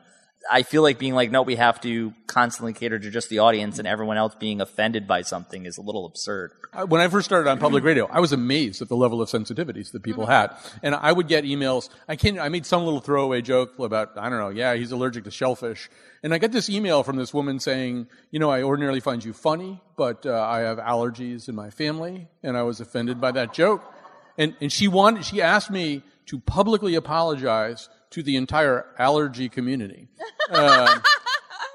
I 0.52 0.64
feel 0.64 0.82
like 0.82 1.00
being 1.00 1.14
like, 1.14 1.32
no, 1.32 1.42
we 1.42 1.56
have 1.56 1.80
to 1.82 2.14
constantly 2.28 2.74
cater 2.74 3.00
to 3.00 3.10
just 3.10 3.30
the 3.30 3.40
audience 3.40 3.80
and 3.80 3.88
everyone 3.88 4.18
else 4.18 4.36
being 4.36 4.62
offended 4.62 5.08
by 5.08 5.22
something 5.22 5.66
is 5.66 5.78
a 5.78 5.82
little 5.82 6.06
absurd. 6.06 6.52
When 6.88 7.00
I 7.00 7.08
first 7.08 7.26
started 7.26 7.50
on 7.50 7.60
public 7.60 7.84
radio, 7.84 8.08
I 8.12 8.20
was 8.20 8.34
amazed 8.34 8.82
at 8.82 8.90
the 8.90 8.96
level 8.96 9.22
of 9.22 9.30
sensitivities 9.30 9.92
that 9.92 10.04
people 10.04 10.26
had. 10.26 10.56
And 10.82 10.96
I 10.96 11.12
would 11.12 11.28
get 11.28 11.46
emails. 11.46 11.90
I 12.08 12.16
can 12.16 12.40
I 12.40 12.50
made 12.50 12.66
some 12.66 12.84
little 12.84 13.00
throwaway 13.00 13.42
joke 13.42 13.78
about, 13.80 14.18
I 14.18 14.30
don't 14.30 14.40
know, 14.40 14.50
yeah, 14.50 14.76
he's 14.76 14.92
allergic 14.92 15.24
to 15.26 15.32
shellfish. 15.32 15.90
And 16.24 16.34
I 16.34 16.40
got 16.40 16.52
this 16.52 16.70
email 16.70 17.04
from 17.04 17.16
this 17.16 17.34
woman 17.34 17.60
saying, 17.60 18.08
you 18.32 18.40
know, 18.40 18.50
I 18.50 18.64
ordinarily 18.64 19.02
find 19.02 19.24
you 19.24 19.34
funny, 19.34 19.82
but 19.98 20.26
uh, 20.26 20.42
I 20.42 20.60
have 20.60 20.78
allergies 20.78 21.48
in 21.50 21.56
my 21.56 21.70
family, 21.70 22.28
and 22.42 22.58
I 22.58 22.64
was 22.64 22.80
offended 22.80 23.22
by 23.22 23.32
that 23.32 23.54
joke. 23.54 23.84
And, 24.38 24.56
and 24.62 24.72
she 24.72 24.88
wanted, 24.88 25.26
she 25.26 25.42
asked 25.42 25.70
me 25.70 26.02
to 26.28 26.40
publicly 26.40 26.96
apologize 26.96 27.90
to 28.14 28.24
the 28.24 28.36
entire 28.36 28.86
allergy 28.98 29.50
community. 29.50 30.08
Uh, 30.50 31.00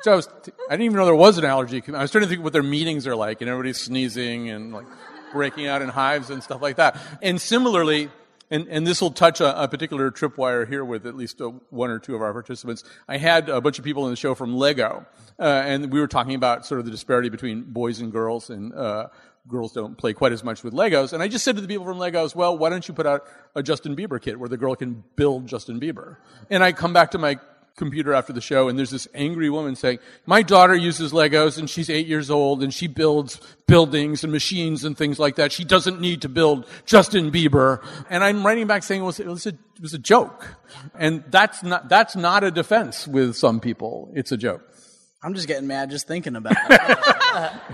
so 0.03 0.13
I 0.13 0.17
was, 0.17 0.29
I 0.69 0.73
didn't 0.73 0.83
even 0.83 0.97
know 0.97 1.05
there 1.05 1.15
was 1.15 1.37
an 1.37 1.45
allergy. 1.45 1.83
I 1.89 2.03
was 2.03 2.11
trying 2.11 2.23
to 2.23 2.29
think 2.29 2.43
what 2.45 2.53
their 2.53 2.63
meetings 2.63 3.07
are 3.07 3.17
like, 3.17 3.41
and 3.41 3.51
everybody's 3.51 3.81
sneezing 3.81 4.49
and 4.49 4.73
like 4.73 4.87
breaking 5.33 5.67
out 5.67 5.83
in 5.83 5.89
hives 5.89 6.31
and 6.31 6.43
stuff 6.43 6.63
like 6.63 6.77
that. 6.77 6.97
And 7.23 7.41
similarly, 7.41 8.09
and, 8.51 8.69
and 8.69 8.87
this 8.87 9.01
will 9.01 9.11
touch 9.11 9.41
a, 9.41 9.65
a 9.65 9.69
particular 9.69 10.11
tripwire 10.11 10.67
here 10.67 10.85
with 10.85 11.07
at 11.07 11.17
least 11.17 11.41
uh 11.41 11.51
one 11.71 11.91
or 11.91 11.99
two 11.99 12.15
of 12.15 12.23
our 12.23 12.33
participants. 12.33 12.85
I 13.09 13.19
had 13.19 13.49
a 13.49 13.61
bunch 13.61 13.79
of 13.79 13.85
people 13.85 14.05
in 14.07 14.11
the 14.11 14.17
show 14.17 14.35
from 14.35 14.57
Lego, 14.57 15.07
uh, 15.39 15.43
and 15.43 15.93
we 15.93 16.01
were 16.01 16.09
talking 16.09 16.35
about 16.35 16.65
sort 16.65 16.79
of 16.79 16.85
the 16.85 16.93
disparity 16.93 17.29
between 17.29 17.65
boys 17.65 18.01
and 18.01 18.13
girls, 18.13 18.49
and 18.49 18.73
uh, 18.73 19.09
girls 19.49 19.73
don't 19.73 19.97
play 19.97 20.13
quite 20.13 20.33
as 20.33 20.45
much 20.45 20.63
with 20.63 20.75
Legos. 20.75 21.13
And 21.13 21.23
I 21.23 21.29
just 21.29 21.45
said 21.45 21.57
to 21.57 21.63
the 21.63 21.69
people 21.69 21.85
from 21.85 21.99
Legos, 21.99 22.35
well, 22.35 22.57
why 22.57 22.69
don't 22.69 22.87
you 22.87 22.95
put 22.95 23.07
out 23.07 23.27
a 23.55 23.63
Justin 23.63 23.97
Bieber 23.97 24.21
kit 24.21 24.39
where 24.39 24.49
the 24.49 24.57
girl 24.57 24.77
can 24.77 25.03
build 25.17 25.47
Justin 25.47 25.81
Bieber? 25.81 26.17
And 26.51 26.63
I 26.63 26.73
come 26.73 26.93
back 26.93 27.13
to 27.13 27.19
my 27.19 27.39
computer 27.77 28.13
after 28.13 28.33
the 28.33 28.41
show 28.41 28.69
and 28.69 28.79
there's 28.79 28.91
this 28.91 29.09
angry 29.15 29.49
woman 29.49 29.77
saying, 29.77 30.01
my 30.27 30.43
daughter 30.43 30.75
uses 30.75 31.13
Legos 31.13 31.59
and 31.59 31.71
she's 31.71 31.89
eight 31.89 32.07
years 32.07 32.29
old 32.29 32.63
and 32.63 32.75
she 32.75 32.89
builds 32.89 33.41
buildings 33.67 34.25
and 34.25 34.33
machines 34.33 34.85
and 34.85 34.99
things 34.99 35.19
like 35.19 35.37
that. 35.37 35.53
She 35.53 35.65
doesn't 35.65 36.01
need 36.01 36.23
to 36.23 36.29
build 36.29 36.67
Justin 36.85 37.31
Bieber. 37.31 37.83
And 38.11 38.23
I'm 38.23 38.45
writing 38.45 38.67
back 38.67 38.83
saying 38.83 39.03
was, 39.03 39.21
it 39.21 39.27
was, 39.27 39.47
a, 39.47 39.51
it 39.51 39.81
was 39.81 39.95
a 39.95 39.99
joke. 39.99 40.57
And 40.95 41.25
that's 41.29 41.63
not, 41.63 41.89
that's 41.89 42.17
not 42.17 42.45
a 42.45 42.51
defense 42.51 43.07
with 43.07 43.37
some 43.37 43.61
people. 43.61 44.11
It's 44.15 44.33
a 44.33 44.37
joke. 44.37 44.69
I'm 45.23 45.35
just 45.35 45.49
getting 45.49 45.67
mad 45.67 45.91
just 45.91 46.07
thinking 46.07 46.37
about 46.37 46.55
it. 46.71 46.81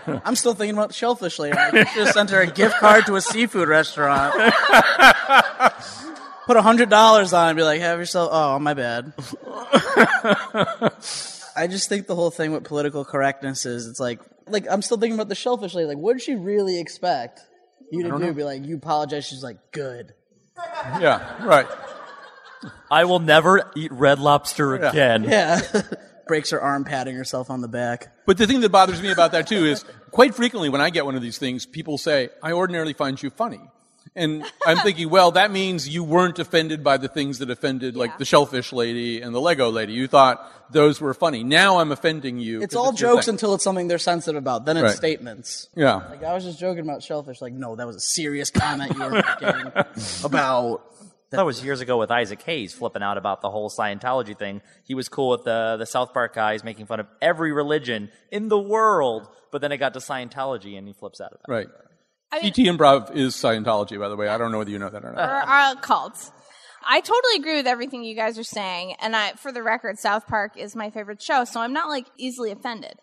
I'm 0.07 0.23
oh. 0.25 0.35
still 0.35 0.55
thinking 0.55 0.77
about 0.77 0.89
the 0.89 0.95
shellfish 0.95 1.39
lady. 1.39 1.57
I 1.57 1.85
should 1.85 2.07
have 2.07 2.15
sent 2.15 2.31
her 2.31 2.41
a 2.41 2.47
gift 2.47 2.77
card 2.77 3.05
to 3.07 3.17
a 3.17 3.21
seafood 3.21 3.69
restaurant. 3.69 4.33
Put 6.47 6.57
a 6.57 6.63
hundred 6.63 6.89
dollars 6.91 7.33
on 7.33 7.47
it 7.47 7.51
and 7.51 7.57
be 7.57 7.63
like, 7.63 7.81
have 7.81 7.99
yourself. 7.99 8.31
Oh, 8.33 8.59
my 8.59 8.75
bad. 8.75 9.13
I 11.57 11.67
just 11.69 11.89
think 11.89 12.07
the 12.07 12.15
whole 12.15 12.31
thing 12.31 12.53
with 12.53 12.65
political 12.65 13.05
correctness 13.05 13.67
is 13.67 13.87
it's 13.87 14.01
like, 14.01 14.21
like 14.47 14.67
I'm 14.71 14.83
still 14.83 14.99
thinking 14.99 15.15
about 15.15 15.29
the 15.29 15.35
shellfish 15.35 15.75
lady. 15.75 15.87
Like, 15.87 15.99
what 15.99 16.15
did 16.15 16.23
she 16.23 16.35
really 16.35 16.81
expect 16.81 17.41
you 17.91 18.03
to 18.03 18.09
don't 18.09 18.21
do? 18.21 18.27
know. 18.27 18.33
Be 18.33 18.45
like, 18.45 18.65
you 18.65 18.77
apologize. 18.77 19.27
She's 19.27 19.43
like, 19.43 19.59
good. 19.73 20.15
Yeah, 21.01 21.45
right. 21.45 21.67
I 22.91 23.05
will 23.05 23.19
never 23.21 23.71
eat 23.77 23.93
red 23.93 24.19
lobster 24.19 24.77
Yeah. 24.77 24.91
again. 24.91 25.25
Yeah. 25.25 25.61
Breaks 26.27 26.51
her 26.51 26.61
arm 26.61 26.85
patting 26.85 27.15
herself 27.17 27.51
on 27.51 27.61
the 27.61 27.69
back. 27.69 28.15
But 28.27 28.39
the 28.39 28.47
thing 28.47 28.61
that 28.61 28.71
bothers 28.71 29.01
me 29.03 29.11
about 29.13 29.33
that 29.33 29.47
too 29.47 29.65
is 29.67 29.85
quite 30.11 30.35
frequently 30.35 30.69
when 30.69 30.81
I 30.81 30.91
get 30.91 31.05
one 31.05 31.15
of 31.17 31.23
these 31.23 31.39
things, 31.39 31.67
people 31.67 31.99
say, 31.99 32.31
I 32.43 32.53
ordinarily 32.53 32.93
find 32.93 33.23
you 33.23 33.31
funny. 33.31 33.61
And 34.17 34.45
I'm 34.65 34.77
thinking, 34.79 35.11
well, 35.11 35.33
that 35.33 35.51
means 35.51 35.89
you 35.89 36.05
weren't 36.05 36.39
offended 36.39 36.85
by 36.85 36.99
the 36.99 37.09
things 37.09 37.39
that 37.41 37.51
offended, 37.51 37.97
like 37.97 38.17
the 38.19 38.25
shellfish 38.25 38.73
lady 38.73 39.21
and 39.21 39.35
the 39.35 39.40
Lego 39.40 39.71
lady. 39.71 39.92
You 39.92 40.07
thought 40.07 40.73
those 40.73 41.01
were 41.01 41.15
funny. 41.15 41.42
Now 41.42 41.79
I'm 41.81 41.90
offending 41.90 42.38
you. 42.38 42.63
It's 42.63 42.77
all 42.77 42.92
your 42.92 43.15
jokes 43.15 43.27
until 43.27 43.55
it's 43.55 43.65
something 43.65 43.88
they're 43.88 43.98
sensitive 43.98 44.38
about. 44.38 44.67
Then 44.67 44.77
it's 44.77 44.85
Right. 44.85 44.94
statements. 44.96 45.69
Yeah. 45.75 45.94
Like 45.96 46.23
I 46.23 46.33
was 46.33 46.44
just 46.44 46.61
joking 46.61 46.85
about 46.85 47.03
shellfish. 47.03 47.40
Like, 47.42 47.55
no, 47.55 47.75
that 47.75 47.88
was 47.88 47.96
a 47.96 48.01
serious 48.01 48.51
comment 48.51 48.94
you 48.94 49.01
were 49.03 49.11
making 49.11 49.73
about. 50.25 50.83
That 51.37 51.45
was 51.45 51.65
years 51.65 51.81
ago 51.81 51.99
with 51.99 52.11
Isaac 52.11 52.43
Hayes 52.43 52.73
flipping 52.75 53.03
out 53.03 53.19
about 53.19 53.41
the 53.41 53.51
whole 53.51 53.71
Scientology 53.71 54.39
thing. 54.39 54.63
He 54.85 54.95
was 54.95 55.09
cool 55.09 55.31
with 55.31 55.45
the 55.45 55.77
the 55.79 55.87
South 55.87 56.13
Park 56.13 56.35
guys 56.35 56.65
making 56.65 56.87
fun 56.87 57.01
of 57.01 57.07
every 57.23 57.53
religion 57.53 58.11
in 58.31 58.49
the 58.49 58.59
world, 58.59 59.29
but 59.53 59.61
then 59.61 59.73
it 59.73 59.79
got 59.79 59.95
to 59.95 60.01
Scientology 60.01 60.77
and 60.79 60.87
he 60.87 60.93
flips 60.95 61.21
out 61.21 61.29
about 61.33 61.43
that. 61.47 61.53
Right. 61.53 61.67
I 62.33 62.37
mean- 62.37 62.45
Sea 62.55 62.65
Tea 62.65 62.71
Improv 62.71 63.15
is 63.15 63.35
Scientology, 63.35 63.99
by 63.99 64.09
the 64.09 64.17
way. 64.17 64.29
I 64.29 64.39
don't 64.39 64.53
know 64.53 64.59
whether 64.59 64.71
you 64.71 64.79
know 64.79 64.91
that 64.91 65.05
or 65.05 65.11
or 65.11 65.13
not. 65.15 65.49
are 65.49 65.77
cults. 65.81 66.31
I 66.87 67.01
totally 67.01 67.37
agree 67.39 67.57
with 67.57 67.67
everything 67.67 68.05
you 68.05 68.15
guys 68.15 68.39
are 68.39 68.45
saying. 68.45 68.97
And 69.01 69.17
I, 69.17 69.33
for 69.33 69.51
the 69.53 69.63
record, 69.63 69.99
South 69.99 70.27
Park 70.27 70.59
is 70.59 70.77
my 70.77 70.91
favorite 70.91 71.23
show, 71.23 71.45
so 71.45 71.61
I'm 71.61 71.73
not 71.73 71.89
like 71.89 72.07
easily 72.19 72.51
offended. 72.51 72.95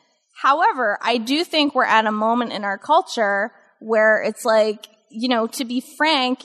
However, 0.42 0.98
I 1.02 1.18
do 1.18 1.44
think 1.44 1.74
we're 1.74 1.86
at 1.86 2.06
a 2.06 2.12
moment 2.12 2.54
in 2.54 2.64
our 2.64 2.78
culture 2.78 3.52
where 3.80 4.22
it's 4.22 4.46
like, 4.46 4.88
you 5.10 5.28
know, 5.30 5.48
to 5.48 5.66
be 5.66 5.84
frank, 5.98 6.44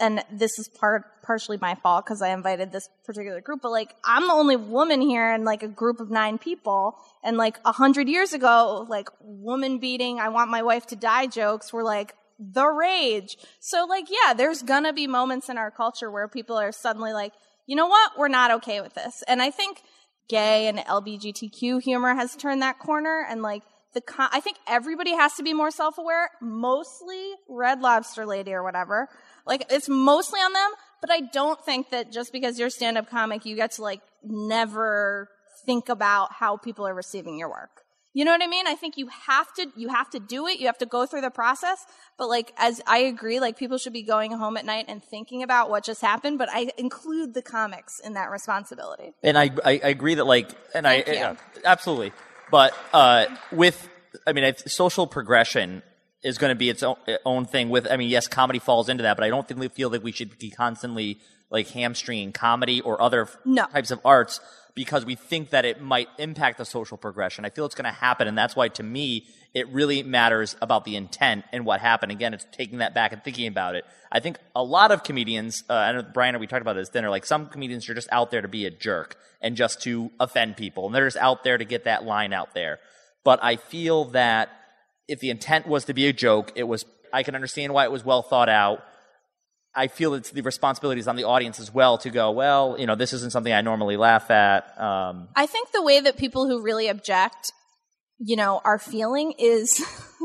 and 0.00 0.24
this 0.32 0.58
is 0.58 0.68
part 0.80 1.04
partially 1.28 1.58
my 1.60 1.74
fault 1.74 2.06
because 2.06 2.22
I 2.22 2.30
invited 2.30 2.72
this 2.72 2.88
particular 3.04 3.42
group, 3.42 3.60
but 3.62 3.70
like 3.70 3.94
I'm 4.02 4.26
the 4.26 4.32
only 4.32 4.56
woman 4.56 5.02
here 5.02 5.32
in 5.34 5.44
like 5.44 5.62
a 5.62 5.68
group 5.68 6.00
of 6.00 6.10
nine 6.10 6.38
people, 6.38 6.96
and 7.22 7.36
like 7.36 7.58
a 7.66 7.72
hundred 7.72 8.08
years 8.08 8.32
ago, 8.32 8.86
like 8.88 9.10
woman 9.20 9.78
beating, 9.78 10.18
I 10.18 10.30
want 10.30 10.50
my 10.50 10.62
wife 10.62 10.86
to 10.86 10.96
die 10.96 11.26
jokes 11.26 11.70
were 11.70 11.84
like 11.84 12.14
the 12.38 12.66
rage. 12.66 13.36
So 13.60 13.84
like, 13.84 14.06
yeah, 14.10 14.32
there's 14.32 14.62
gonna 14.62 14.94
be 14.94 15.06
moments 15.06 15.50
in 15.50 15.58
our 15.58 15.70
culture 15.70 16.10
where 16.10 16.28
people 16.28 16.56
are 16.56 16.72
suddenly 16.72 17.12
like, 17.12 17.34
you 17.66 17.76
know 17.76 17.88
what, 17.88 18.12
we're 18.18 18.28
not 18.28 18.50
okay 18.52 18.80
with 18.80 18.94
this, 18.94 19.22
and 19.28 19.42
I 19.42 19.50
think 19.50 19.82
gay 20.30 20.66
and 20.66 20.78
LGBTQ 20.78 21.82
humor 21.82 22.14
has 22.14 22.36
turned 22.36 22.62
that 22.62 22.78
corner, 22.78 23.26
and 23.28 23.42
like 23.42 23.62
the 23.92 24.00
con- 24.00 24.30
I 24.32 24.40
think 24.40 24.56
everybody 24.66 25.14
has 25.14 25.34
to 25.34 25.42
be 25.42 25.52
more 25.52 25.70
self-aware. 25.70 26.30
Mostly 26.40 27.32
Red 27.48 27.80
Lobster 27.80 28.24
Lady 28.24 28.52
or 28.54 28.62
whatever. 28.62 29.08
Like 29.46 29.66
it's 29.70 29.88
mostly 29.88 30.40
on 30.40 30.52
them, 30.52 30.70
but 31.00 31.10
I 31.10 31.20
don't 31.20 31.60
think 31.64 31.90
that 31.90 32.12
just 32.12 32.32
because 32.32 32.58
you're 32.58 32.68
a 32.68 32.70
stand-up 32.70 33.08
comic, 33.10 33.44
you 33.46 33.56
get 33.56 33.72
to 33.72 33.82
like 33.82 34.00
never 34.22 35.28
think 35.64 35.88
about 35.88 36.32
how 36.32 36.56
people 36.56 36.86
are 36.86 36.94
receiving 36.94 37.38
your 37.38 37.48
work. 37.48 37.70
You 38.14 38.24
know 38.24 38.32
what 38.32 38.42
I 38.42 38.46
mean? 38.48 38.66
I 38.66 38.74
think 38.74 38.96
you 38.96 39.08
have 39.26 39.52
to 39.54 39.66
you 39.76 39.90
have 39.90 40.10
to 40.10 40.18
do 40.18 40.46
it. 40.48 40.58
You 40.58 40.66
have 40.66 40.78
to 40.78 40.86
go 40.86 41.06
through 41.06 41.20
the 41.20 41.30
process. 41.30 41.84
But 42.16 42.28
like 42.28 42.52
as 42.56 42.80
I 42.86 42.98
agree, 43.00 43.38
like 43.38 43.56
people 43.56 43.78
should 43.78 43.92
be 43.92 44.02
going 44.02 44.32
home 44.32 44.56
at 44.56 44.64
night 44.64 44.86
and 44.88 45.04
thinking 45.04 45.42
about 45.42 45.70
what 45.70 45.84
just 45.84 46.00
happened. 46.00 46.38
But 46.38 46.48
I 46.50 46.70
include 46.78 47.34
the 47.34 47.42
comics 47.42 48.00
in 48.00 48.14
that 48.14 48.30
responsibility. 48.30 49.12
And 49.22 49.38
I, 49.38 49.50
I, 49.64 49.72
I 49.84 49.88
agree 49.88 50.16
that 50.16 50.24
like, 50.24 50.50
and 50.74 50.86
I, 50.86 51.02
Thank 51.02 51.08
you. 51.08 51.14
yeah, 51.14 51.36
absolutely. 51.64 52.12
But, 52.50 52.74
uh, 52.92 53.26
with, 53.52 53.88
I 54.26 54.32
mean, 54.32 54.44
I, 54.44 54.52
social 54.52 55.06
progression 55.06 55.82
is 56.22 56.38
going 56.38 56.50
to 56.50 56.56
be 56.58 56.68
its 56.68 56.82
own, 56.82 56.96
own 57.24 57.44
thing 57.44 57.68
with, 57.70 57.90
I 57.90 57.96
mean, 57.96 58.08
yes, 58.08 58.26
comedy 58.28 58.58
falls 58.58 58.88
into 58.88 59.02
that, 59.02 59.16
but 59.16 59.24
I 59.24 59.28
don't 59.28 59.46
think 59.46 59.60
we 59.60 59.68
feel 59.68 59.90
that 59.90 60.02
we 60.02 60.12
should 60.12 60.38
be 60.38 60.50
constantly 60.50 61.18
like 61.50 61.68
hamstringing 61.68 62.32
comedy 62.32 62.80
or 62.80 63.00
other 63.00 63.28
No. 63.44 63.66
types 63.66 63.90
of 63.90 64.00
arts 64.04 64.40
because 64.74 65.04
we 65.04 65.14
think 65.14 65.50
that 65.50 65.64
it 65.64 65.80
might 65.80 66.08
impact 66.18 66.58
the 66.58 66.64
social 66.64 66.96
progression. 66.96 67.44
I 67.44 67.50
feel 67.50 67.66
it's 67.66 67.74
going 67.74 67.84
to 67.86 67.90
happen. 67.90 68.28
And 68.28 68.36
that's 68.36 68.54
why 68.54 68.68
to 68.68 68.82
me, 68.82 69.26
it 69.54 69.66
really 69.70 70.02
matters 70.02 70.56
about 70.60 70.84
the 70.84 70.94
intent 70.94 71.44
and 71.52 71.64
what 71.64 71.80
happened. 71.80 72.12
Again, 72.12 72.34
it's 72.34 72.46
taking 72.52 72.78
that 72.78 72.94
back 72.94 73.12
and 73.12 73.22
thinking 73.24 73.46
about 73.46 73.74
it. 73.74 73.84
I 74.12 74.20
think 74.20 74.38
a 74.54 74.62
lot 74.62 74.92
of 74.92 75.02
comedians, 75.02 75.64
uh, 75.68 75.74
I 75.74 75.92
know 75.92 76.02
Brian 76.02 76.38
we 76.38 76.46
talked 76.46 76.62
about 76.62 76.74
this 76.74 76.90
dinner, 76.90 77.10
like 77.10 77.26
some 77.26 77.46
comedians 77.46 77.88
are 77.88 77.94
just 77.94 78.08
out 78.12 78.30
there 78.30 78.42
to 78.42 78.48
be 78.48 78.66
a 78.66 78.70
jerk 78.70 79.16
and 79.40 79.56
just 79.56 79.82
to 79.82 80.10
offend 80.20 80.56
people. 80.56 80.86
And 80.86 80.94
they're 80.94 81.06
just 81.06 81.16
out 81.16 81.44
there 81.44 81.58
to 81.58 81.64
get 81.64 81.84
that 81.84 82.04
line 82.04 82.32
out 82.32 82.54
there. 82.54 82.78
But 83.24 83.42
I 83.42 83.56
feel 83.56 84.06
that 84.06 84.50
if 85.08 85.20
the 85.20 85.30
intent 85.30 85.66
was 85.66 85.86
to 85.86 85.94
be 85.94 86.06
a 86.06 86.12
joke, 86.12 86.52
it 86.54 86.64
was, 86.64 86.84
I 87.12 87.22
can 87.22 87.34
understand 87.34 87.72
why 87.72 87.84
it 87.84 87.90
was 87.90 88.04
well 88.04 88.22
thought 88.22 88.50
out. 88.50 88.84
I 89.74 89.86
feel 89.86 90.14
it's 90.14 90.30
the 90.30 90.42
responsibilities 90.42 91.08
on 91.08 91.16
the 91.16 91.24
audience 91.24 91.60
as 91.60 91.72
well 91.72 91.98
to 91.98 92.10
go, 92.10 92.30
well, 92.30 92.76
you 92.78 92.86
know, 92.86 92.94
this 92.94 93.12
isn't 93.12 93.32
something 93.32 93.52
I 93.52 93.60
normally 93.60 93.96
laugh 93.96 94.30
at. 94.30 94.78
Um, 94.80 95.28
I 95.34 95.46
think 95.46 95.72
the 95.72 95.82
way 95.82 96.00
that 96.00 96.16
people 96.16 96.46
who 96.46 96.62
really 96.62 96.88
object, 96.88 97.52
you 98.18 98.36
know, 98.36 98.60
are 98.64 98.78
feeling 98.78 99.34
is 99.38 99.80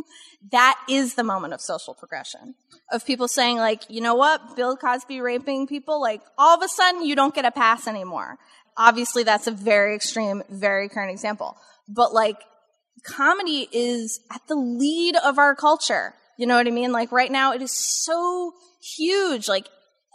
that 0.51 0.79
is 0.89 1.15
the 1.15 1.23
moment 1.23 1.53
of 1.53 1.61
social 1.61 1.93
progression. 1.93 2.55
Of 2.91 3.05
people 3.05 3.27
saying 3.27 3.57
like, 3.57 3.84
you 3.89 4.01
know 4.01 4.15
what, 4.15 4.55
Bill 4.55 4.75
Cosby 4.75 5.21
raping 5.21 5.67
people, 5.67 6.01
like 6.01 6.21
all 6.38 6.57
of 6.57 6.63
a 6.63 6.67
sudden 6.67 7.05
you 7.05 7.15
don't 7.15 7.34
get 7.34 7.45
a 7.45 7.51
pass 7.51 7.88
anymore. 7.88 8.38
Obviously 8.75 9.23
that's 9.23 9.47
a 9.47 9.51
very 9.51 9.95
extreme, 9.95 10.43
very 10.49 10.89
current 10.89 11.11
example. 11.11 11.57
But 11.88 12.13
like 12.13 12.38
comedy 13.05 13.67
is 13.71 14.19
at 14.31 14.41
the 14.47 14.55
lead 14.55 15.15
of 15.17 15.37
our 15.37 15.55
culture. 15.55 16.13
You 16.37 16.47
know 16.47 16.55
what 16.55 16.67
I 16.67 16.71
mean? 16.71 16.91
Like 16.91 17.11
right 17.11 17.31
now 17.31 17.53
it 17.53 17.61
is 17.61 17.71
so 17.71 18.53
huge. 18.97 19.47
Like 19.47 19.67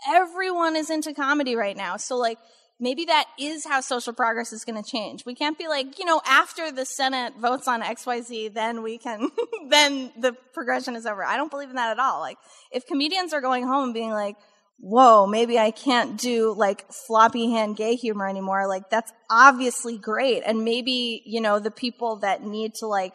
everyone 0.09 0.76
is 0.76 0.91
into 0.91 1.14
comedy 1.14 1.55
right 1.55 1.76
now. 1.76 1.97
So 1.97 2.16
like 2.16 2.39
maybe 2.81 3.05
that 3.07 3.26
is 3.39 3.64
how 3.66 3.81
social 3.81 4.12
progress 4.12 4.53
is 4.53 4.64
going 4.64 4.83
to 4.83 4.89
change. 4.89 5.24
We 5.26 5.35
can't 5.35 5.59
be 5.59 5.68
like, 5.68 5.99
you 5.99 6.05
know, 6.05 6.20
after 6.24 6.70
the 6.70 6.85
Senate 6.85 7.35
votes 7.37 7.66
on 7.66 7.83
XYZ, 7.83 8.55
then 8.55 8.83
we 8.83 8.99
can, 8.99 9.31
then 9.68 10.12
the 10.18 10.35
progression 10.55 10.95
is 10.95 11.07
over. 11.07 11.24
I 11.24 11.37
don't 11.37 11.51
believe 11.51 11.70
in 11.70 11.76
that 11.76 11.91
at 11.91 11.99
all. 11.99 12.20
Like 12.20 12.39
if 12.72 12.87
comedians 12.87 13.33
are 13.33 13.41
going 13.41 13.66
home 13.66 13.85
and 13.85 13.95
being 13.95 14.12
like, 14.12 14.37
whoa, 14.79 15.26
maybe 15.26 15.59
I 15.59 15.70
can't 15.70 16.18
do 16.18 16.55
like 16.57 16.91
floppy 16.93 17.51
hand 17.51 17.76
gay 17.76 17.97
humor 17.97 18.29
anymore. 18.29 18.68
Like 18.68 18.91
that's 18.91 19.12
obviously 19.31 19.99
great. 19.99 20.43
And 20.47 20.64
maybe, 20.64 21.22
you 21.26 21.41
know, 21.41 21.59
the 21.59 21.70
people 21.70 22.20
that 22.20 22.43
need 22.43 22.74
to 22.76 22.87
like 22.87 23.12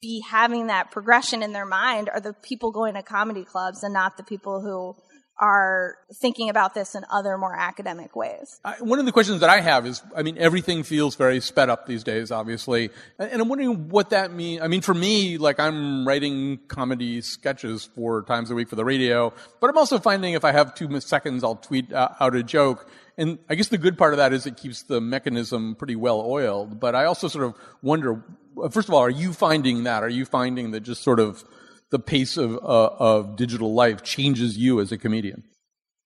be 0.00 0.22
having 0.28 0.68
that 0.68 0.90
progression 0.90 1.42
in 1.42 1.52
their 1.52 1.66
mind 1.66 2.08
are 2.08 2.20
the 2.20 2.32
people 2.32 2.70
going 2.70 2.94
to 2.94 3.02
comedy 3.02 3.44
clubs 3.44 3.82
and 3.82 3.92
not 3.92 4.16
the 4.16 4.22
people 4.22 4.60
who 4.60 4.94
are 5.38 5.96
thinking 6.14 6.48
about 6.48 6.74
this 6.74 6.94
in 6.94 7.04
other 7.10 7.38
more 7.38 7.54
academic 7.54 8.16
ways. 8.16 8.60
I, 8.64 8.74
one 8.80 8.98
of 8.98 9.06
the 9.06 9.12
questions 9.12 9.40
that 9.40 9.50
I 9.50 9.60
have 9.60 9.86
is, 9.86 10.02
I 10.16 10.22
mean, 10.22 10.36
everything 10.38 10.82
feels 10.82 11.14
very 11.14 11.40
sped 11.40 11.68
up 11.70 11.86
these 11.86 12.02
days, 12.02 12.30
obviously, 12.30 12.90
and, 13.18 13.30
and 13.30 13.42
I'm 13.42 13.48
wondering 13.48 13.88
what 13.88 14.10
that 14.10 14.32
means. 14.32 14.62
I 14.62 14.68
mean, 14.68 14.80
for 14.80 14.94
me, 14.94 15.38
like 15.38 15.60
I'm 15.60 16.06
writing 16.06 16.58
comedy 16.68 17.20
sketches 17.20 17.88
four 17.94 18.22
times 18.22 18.50
a 18.50 18.54
week 18.54 18.68
for 18.68 18.76
the 18.76 18.84
radio, 18.84 19.32
but 19.60 19.70
I'm 19.70 19.78
also 19.78 19.98
finding 19.98 20.34
if 20.34 20.44
I 20.44 20.52
have 20.52 20.74
two 20.74 21.00
seconds, 21.00 21.44
I'll 21.44 21.56
tweet 21.56 21.92
uh, 21.92 22.10
out 22.20 22.34
a 22.34 22.42
joke. 22.42 22.88
And 23.16 23.38
I 23.48 23.56
guess 23.56 23.68
the 23.68 23.78
good 23.78 23.98
part 23.98 24.12
of 24.12 24.18
that 24.18 24.32
is 24.32 24.46
it 24.46 24.56
keeps 24.56 24.82
the 24.84 25.00
mechanism 25.00 25.74
pretty 25.74 25.96
well 25.96 26.20
oiled. 26.20 26.78
But 26.78 26.94
I 26.94 27.04
also 27.06 27.26
sort 27.26 27.44
of 27.44 27.54
wonder, 27.82 28.22
first 28.70 28.88
of 28.88 28.94
all, 28.94 29.00
are 29.00 29.10
you 29.10 29.32
finding 29.32 29.84
that? 29.84 30.04
Are 30.04 30.08
you 30.08 30.24
finding 30.24 30.70
that 30.70 30.80
just 30.80 31.02
sort 31.02 31.18
of 31.18 31.44
the 31.90 31.98
pace 31.98 32.36
of, 32.36 32.54
uh, 32.54 32.90
of 32.98 33.36
digital 33.36 33.74
life 33.74 34.02
changes 34.02 34.56
you 34.56 34.80
as 34.80 34.92
a 34.92 34.98
comedian? 34.98 35.44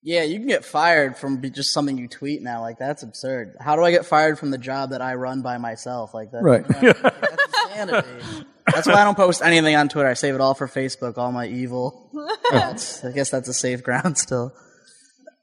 Yeah, 0.05 0.24
you 0.24 0.39
can 0.39 0.49
get 0.49 0.64
fired 0.64 1.16
from 1.16 1.41
just 1.53 1.72
something 1.72 1.97
you 1.97 2.09
tweet 2.09 2.43
now. 2.43 2.61
Like 2.61 2.78
that's 2.78 3.05
absurd. 3.05 3.55
How 3.61 3.76
do 3.76 3.85
I 3.85 3.93
get 3.93 4.05
fired 4.05 4.39
from 4.39 4.51
the 4.51 4.59
job 4.59 4.91
that 4.91 5.01
I 5.01 5.14
run 5.14 5.43
by 5.43 5.59
myself? 5.59 6.12
Like 6.12 6.33
that. 6.33 6.43
Right. 6.43 6.66
that's 6.66 7.55
insanity. 7.70 8.47
That's 8.66 8.87
why 8.89 8.95
I 8.95 9.05
don't 9.05 9.16
post 9.16 9.43
anything 9.43 9.76
on 9.76 9.89
Twitter. 9.89 10.09
I 10.09 10.14
save 10.14 10.35
it 10.35 10.41
all 10.41 10.55
for 10.55 10.66
Facebook. 10.66 11.18
All 11.18 11.30
my 11.30 11.47
evil. 11.47 12.11
I 12.53 13.12
guess 13.14 13.30
that's 13.30 13.49
a 13.49 13.55
safe 13.55 13.85
ground 13.85 14.18
still. 14.18 14.53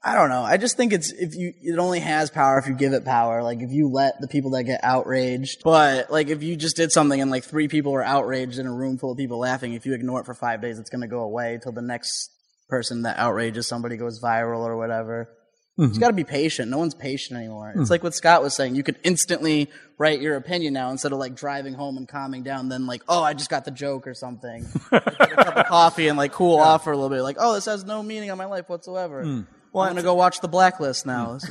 I 0.02 0.14
don't 0.14 0.30
know. 0.30 0.42
I 0.42 0.56
just 0.56 0.78
think 0.78 0.94
it's 0.94 1.12
if 1.12 1.34
you 1.34 1.52
it 1.62 1.78
only 1.78 2.00
has 2.00 2.30
power 2.30 2.58
if 2.58 2.66
you 2.66 2.72
give 2.74 2.94
it 2.94 3.04
power. 3.04 3.42
Like 3.42 3.60
if 3.60 3.70
you 3.70 3.88
let 3.88 4.18
the 4.20 4.28
people 4.28 4.52
that 4.52 4.64
get 4.64 4.80
outraged. 4.82 5.60
But 5.62 6.10
like 6.10 6.28
if 6.28 6.42
you 6.42 6.56
just 6.56 6.76
did 6.76 6.90
something 6.90 7.20
and 7.20 7.30
like 7.30 7.44
three 7.44 7.68
people 7.68 7.92
were 7.92 8.02
outraged 8.02 8.58
in 8.58 8.66
a 8.66 8.72
room 8.72 8.96
full 8.96 9.12
of 9.12 9.18
people 9.18 9.38
laughing, 9.38 9.74
if 9.74 9.84
you 9.84 9.92
ignore 9.92 10.20
it 10.20 10.24
for 10.26 10.32
five 10.34 10.62
days, 10.62 10.78
it's 10.78 10.88
gonna 10.88 11.06
go 11.08 11.20
away 11.20 11.58
till 11.62 11.72
the 11.72 11.82
next 11.82 12.30
person 12.70 13.02
that 13.02 13.18
outrages 13.18 13.66
somebody 13.66 13.96
goes 13.98 14.22
viral 14.22 14.60
or 14.60 14.76
whatever. 14.76 15.28
You 15.76 15.84
Mm-hmm. 15.84 15.90
just 15.92 16.00
gotta 16.00 16.12
be 16.14 16.24
patient. 16.24 16.70
No 16.70 16.78
one's 16.78 16.94
patient 16.94 17.38
anymore. 17.38 17.70
It's 17.76 17.88
Mhm. 17.88 17.90
like 17.90 18.02
what 18.02 18.14
Scott 18.14 18.42
was 18.42 18.54
saying. 18.54 18.74
You 18.76 18.82
could 18.82 18.98
instantly 19.02 19.68
write 19.98 20.20
your 20.20 20.36
opinion 20.36 20.72
now 20.74 20.90
instead 20.90 21.12
of 21.12 21.18
like 21.18 21.34
driving 21.34 21.74
home 21.74 21.96
and 21.98 22.06
calming 22.08 22.42
down, 22.42 22.68
then 22.70 22.86
like, 22.86 23.02
oh, 23.08 23.22
I 23.22 23.32
just 23.34 23.48
got 23.50 23.64
the 23.66 23.70
joke 23.70 24.06
or 24.06 24.14
something. 24.14 24.66
Like, 24.92 25.06
a 25.06 25.26
cup 25.44 25.56
of 25.56 25.66
coffee 25.66 26.08
and 26.08 26.16
like 26.18 26.32
cool 26.32 26.58
off 26.58 26.84
for 26.84 26.92
a 26.92 26.96
little 26.96 27.14
bit. 27.14 27.22
Like, 27.22 27.36
oh, 27.38 27.54
this 27.54 27.66
has 27.66 27.84
no 27.84 28.02
meaning 28.02 28.30
on 28.30 28.38
my 28.38 28.46
life 28.46 28.68
whatsoever. 28.68 29.24
Mm. 29.24 29.46
Well, 29.72 29.84
I'm 29.84 29.92
gonna 29.92 30.02
go 30.02 30.14
watch 30.14 30.40
the 30.40 30.48
Blacklist 30.48 31.06
now. 31.06 31.38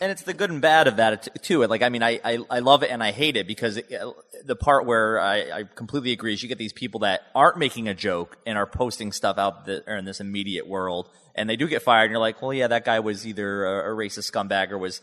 And 0.00 0.12
it's 0.12 0.22
the 0.22 0.34
good 0.34 0.50
and 0.50 0.60
bad 0.60 0.88
of 0.88 0.96
that 0.96 1.42
too. 1.42 1.66
Like, 1.66 1.82
I 1.82 1.88
mean, 1.88 2.02
I, 2.02 2.20
I, 2.24 2.38
I 2.50 2.58
love 2.58 2.82
it 2.82 2.90
and 2.90 3.02
I 3.02 3.12
hate 3.12 3.36
it 3.36 3.46
because 3.46 3.78
it, 3.78 3.92
uh, 3.92 4.12
the 4.44 4.56
part 4.56 4.86
where 4.86 5.18
I, 5.18 5.60
I 5.60 5.62
completely 5.74 6.12
agree 6.12 6.34
is 6.34 6.42
you 6.42 6.48
get 6.48 6.58
these 6.58 6.72
people 6.72 7.00
that 7.00 7.22
aren't 7.34 7.58
making 7.58 7.88
a 7.88 7.94
joke 7.94 8.36
and 8.46 8.58
are 8.58 8.66
posting 8.66 9.12
stuff 9.12 9.38
out 9.38 9.66
that 9.66 9.88
are 9.88 9.96
in 9.96 10.04
this 10.04 10.20
immediate 10.20 10.66
world, 10.66 11.08
and 11.34 11.48
they 11.48 11.56
do 11.56 11.66
get 11.66 11.82
fired. 11.82 12.04
And 12.04 12.12
you're 12.12 12.20
like, 12.20 12.42
well, 12.42 12.52
yeah, 12.52 12.68
that 12.68 12.84
guy 12.84 13.00
was 13.00 13.26
either 13.26 13.64
a, 13.64 13.92
a 13.92 13.96
racist 13.96 14.30
scumbag 14.30 14.70
or 14.70 14.78
was 14.78 15.00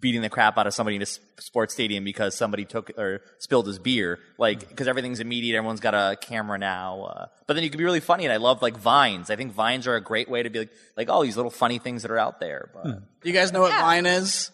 beating 0.00 0.22
the 0.22 0.30
crap 0.30 0.56
out 0.56 0.66
of 0.66 0.74
somebody 0.74 0.96
in 0.96 1.02
a 1.02 1.06
sports 1.06 1.74
stadium 1.74 2.04
because 2.04 2.34
somebody 2.34 2.64
took 2.64 2.90
or 2.98 3.20
spilled 3.38 3.66
his 3.66 3.78
beer. 3.78 4.18
Like, 4.38 4.68
because 4.68 4.88
everything's 4.88 5.20
immediate, 5.20 5.56
everyone's 5.56 5.80
got 5.80 5.94
a 5.94 6.16
camera 6.16 6.58
now. 6.58 7.02
Uh, 7.02 7.26
but 7.46 7.54
then 7.54 7.64
you 7.64 7.70
can 7.70 7.78
be 7.78 7.84
really 7.84 8.00
funny, 8.00 8.24
and 8.24 8.32
I 8.32 8.38
love 8.38 8.62
like 8.62 8.76
vines. 8.76 9.30
I 9.30 9.36
think 9.36 9.52
vines 9.52 9.86
are 9.86 9.96
a 9.96 10.00
great 10.00 10.28
way 10.28 10.42
to 10.42 10.50
be 10.50 10.60
like, 10.60 10.70
like, 10.96 11.08
oh, 11.10 11.22
these 11.22 11.36
little 11.36 11.50
funny 11.50 11.78
things 11.78 12.02
that 12.02 12.10
are 12.10 12.18
out 12.18 12.40
there. 12.40 12.70
But 12.72 12.84
Do 12.84 13.28
you 13.28 13.32
guys 13.32 13.52
know 13.52 13.60
what 13.60 13.72
Vine 13.72 14.06
is? 14.06 14.50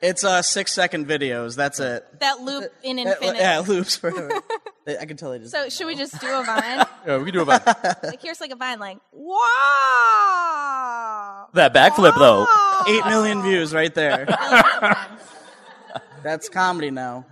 It's 0.00 0.24
uh 0.24 0.42
six 0.42 0.72
second 0.72 1.06
videos. 1.06 1.54
That's 1.54 1.78
it. 1.78 2.04
That 2.18 2.40
loop 2.40 2.72
in 2.82 2.98
infinity. 2.98 3.38
Yeah, 3.38 3.60
loops 3.60 3.96
forever. 3.96 4.30
I 4.86 5.04
can 5.04 5.16
tell 5.16 5.30
they 5.30 5.38
just. 5.38 5.52
So 5.52 5.68
should 5.68 5.86
we 5.86 5.94
just 5.94 6.20
do 6.20 6.26
a 6.26 6.44
vine? 6.44 6.84
Yeah, 7.04 7.18
we 7.18 7.24
can 7.24 7.34
do 7.34 7.40
a 7.42 7.44
vine. 7.44 7.60
like 8.04 8.22
here's 8.22 8.40
like 8.40 8.52
a 8.52 8.56
vine, 8.56 8.78
like 8.78 8.98
wow. 9.10 9.42
that 11.54 11.74
backflip 11.74 12.14
though. 12.16 12.46
Eight 12.88 13.04
million 13.06 13.42
views 13.42 13.74
right 13.74 13.92
there. 13.94 14.26
That's 16.22 16.48
comedy 16.48 16.90
now. 16.92 17.26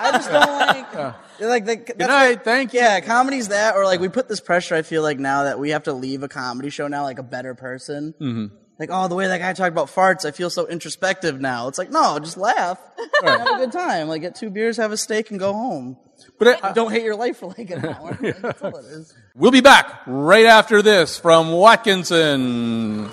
I 0.00 0.12
just 0.12 0.30
don't 0.30 0.58
like 0.58 0.94
like 1.40 1.66
the, 1.66 1.76
Good 1.76 1.98
night, 1.98 2.44
thank 2.44 2.72
you. 2.72 2.80
Yeah, 2.80 3.00
comedy's 3.00 3.48
that, 3.48 3.76
or 3.76 3.84
like 3.84 4.00
we 4.00 4.08
put 4.08 4.28
this 4.28 4.40
pressure. 4.40 4.74
I 4.74 4.82
feel 4.82 5.02
like 5.02 5.18
now 5.18 5.44
that 5.44 5.58
we 5.58 5.70
have 5.70 5.82
to 5.84 5.92
leave 5.92 6.22
a 6.22 6.28
comedy 6.28 6.70
show 6.70 6.88
now 6.88 7.02
like 7.02 7.18
a 7.18 7.22
better 7.22 7.54
person. 7.54 8.14
Mhm. 8.20 8.50
like, 8.78 8.88
oh, 8.90 9.06
the 9.08 9.14
way 9.14 9.28
that 9.28 9.38
guy 9.38 9.52
talked 9.52 9.72
about 9.72 9.88
farts, 9.88 10.24
I 10.24 10.30
feel 10.30 10.48
so 10.50 10.66
introspective 10.66 11.40
now. 11.40 11.68
It's 11.68 11.78
like, 11.78 11.90
no, 11.90 12.18
just 12.18 12.36
laugh, 12.36 12.78
have 13.22 13.46
a 13.46 13.56
good 13.58 13.70
time. 13.72 14.08
Like, 14.08 14.22
get 14.22 14.34
two 14.34 14.50
beers, 14.50 14.78
have 14.78 14.90
a 14.92 14.96
steak, 14.96 15.30
and 15.30 15.38
go 15.38 15.52
home. 15.52 15.98
But 16.42 16.64
I, 16.64 16.72
don't 16.72 16.90
hate 16.90 17.04
your 17.04 17.14
life 17.14 17.36
for 17.36 17.54
like 17.56 17.70
an 17.70 17.84
hour. 17.86 18.18
Like, 18.20 18.36
that's 18.38 18.62
all 18.62 18.76
it 18.76 18.84
is. 18.86 19.14
We'll 19.36 19.52
be 19.52 19.60
back 19.60 20.02
right 20.08 20.46
after 20.46 20.82
this 20.82 21.16
from 21.16 21.52
Watkinson. 21.52 23.02
You're 23.02 23.08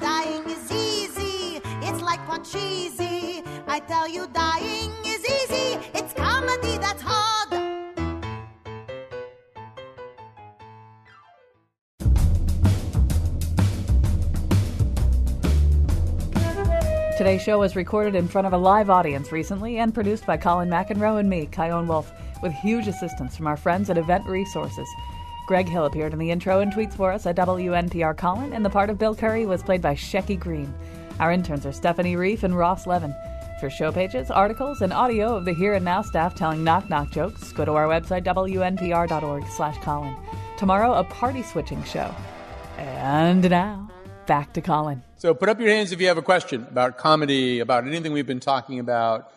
dying 0.00 0.44
is 0.50 0.70
easy. 0.70 1.62
It's 1.80 2.02
like 2.02 2.28
one 2.28 2.44
cheesy. 2.44 3.42
I 3.66 3.80
tell 3.88 4.06
you, 4.06 4.26
dying 4.34 4.53
Today's 17.16 17.42
show 17.42 17.60
was 17.60 17.76
recorded 17.76 18.16
in 18.16 18.26
front 18.26 18.48
of 18.48 18.52
a 18.52 18.58
live 18.58 18.90
audience 18.90 19.30
recently 19.30 19.78
and 19.78 19.94
produced 19.94 20.26
by 20.26 20.36
Colin 20.36 20.68
McEnroe 20.68 21.20
and 21.20 21.30
me, 21.30 21.46
Chion 21.46 21.86
Wolf, 21.86 22.12
with 22.42 22.52
huge 22.52 22.88
assistance 22.88 23.36
from 23.36 23.46
our 23.46 23.56
friends 23.56 23.88
at 23.88 23.96
Event 23.96 24.26
Resources. 24.26 24.88
Greg 25.46 25.68
Hill 25.68 25.84
appeared 25.84 26.12
in 26.12 26.18
the 26.18 26.32
intro 26.32 26.58
and 26.58 26.72
tweets 26.72 26.94
for 26.94 27.12
us 27.12 27.24
at 27.24 27.36
WNPR 27.36 28.16
Colin, 28.16 28.52
and 28.52 28.64
the 28.64 28.70
part 28.70 28.90
of 28.90 28.98
Bill 28.98 29.14
Curry 29.14 29.46
was 29.46 29.62
played 29.62 29.80
by 29.80 29.94
Shecky 29.94 30.36
Greene. 30.36 30.74
Our 31.20 31.30
interns 31.30 31.64
are 31.64 31.72
Stephanie 31.72 32.16
Reef 32.16 32.42
and 32.42 32.56
Ross 32.56 32.84
Levin. 32.84 33.14
For 33.60 33.70
show 33.70 33.92
pages, 33.92 34.32
articles, 34.32 34.80
and 34.80 34.92
audio 34.92 35.36
of 35.36 35.44
the 35.44 35.54
Here 35.54 35.74
and 35.74 35.84
Now 35.84 36.02
staff 36.02 36.34
telling 36.34 36.64
knock 36.64 36.90
knock 36.90 37.12
jokes, 37.12 37.52
go 37.52 37.64
to 37.64 37.74
our 37.74 37.86
website 37.86 38.24
wnpr.org 38.24 39.46
slash 39.50 39.78
Colin. 39.84 40.16
Tomorrow, 40.58 40.94
a 40.94 41.04
party 41.04 41.44
switching 41.44 41.84
show. 41.84 42.12
And 42.76 43.48
now, 43.48 43.88
back 44.26 44.52
to 44.54 44.60
Colin. 44.60 45.02
So 45.16 45.34
put 45.34 45.48
up 45.48 45.58
your 45.60 45.70
hands 45.70 45.92
if 45.92 46.00
you 46.00 46.08
have 46.08 46.18
a 46.18 46.22
question 46.22 46.66
about 46.70 46.98
comedy, 46.98 47.60
about 47.60 47.86
anything 47.86 48.12
we've 48.12 48.26
been 48.26 48.40
talking 48.40 48.78
about. 48.78 49.30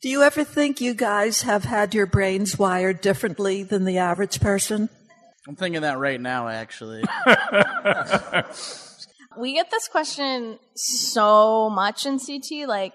Do 0.00 0.08
you 0.08 0.22
ever 0.22 0.44
think 0.44 0.80
you 0.80 0.94
guys 0.94 1.42
have 1.42 1.64
had 1.64 1.94
your 1.94 2.06
brains 2.06 2.58
wired 2.58 3.00
differently 3.00 3.64
than 3.64 3.84
the 3.84 3.98
average 3.98 4.40
person? 4.40 4.88
I'm 5.48 5.56
thinking 5.56 5.82
that 5.82 5.98
right 5.98 6.20
now, 6.20 6.46
actually. 6.48 7.02
we 9.38 9.54
get 9.54 9.70
this 9.70 9.88
question 9.88 10.58
so 10.74 11.68
much 11.70 12.06
in 12.06 12.18
CT, 12.18 12.68
like, 12.68 12.92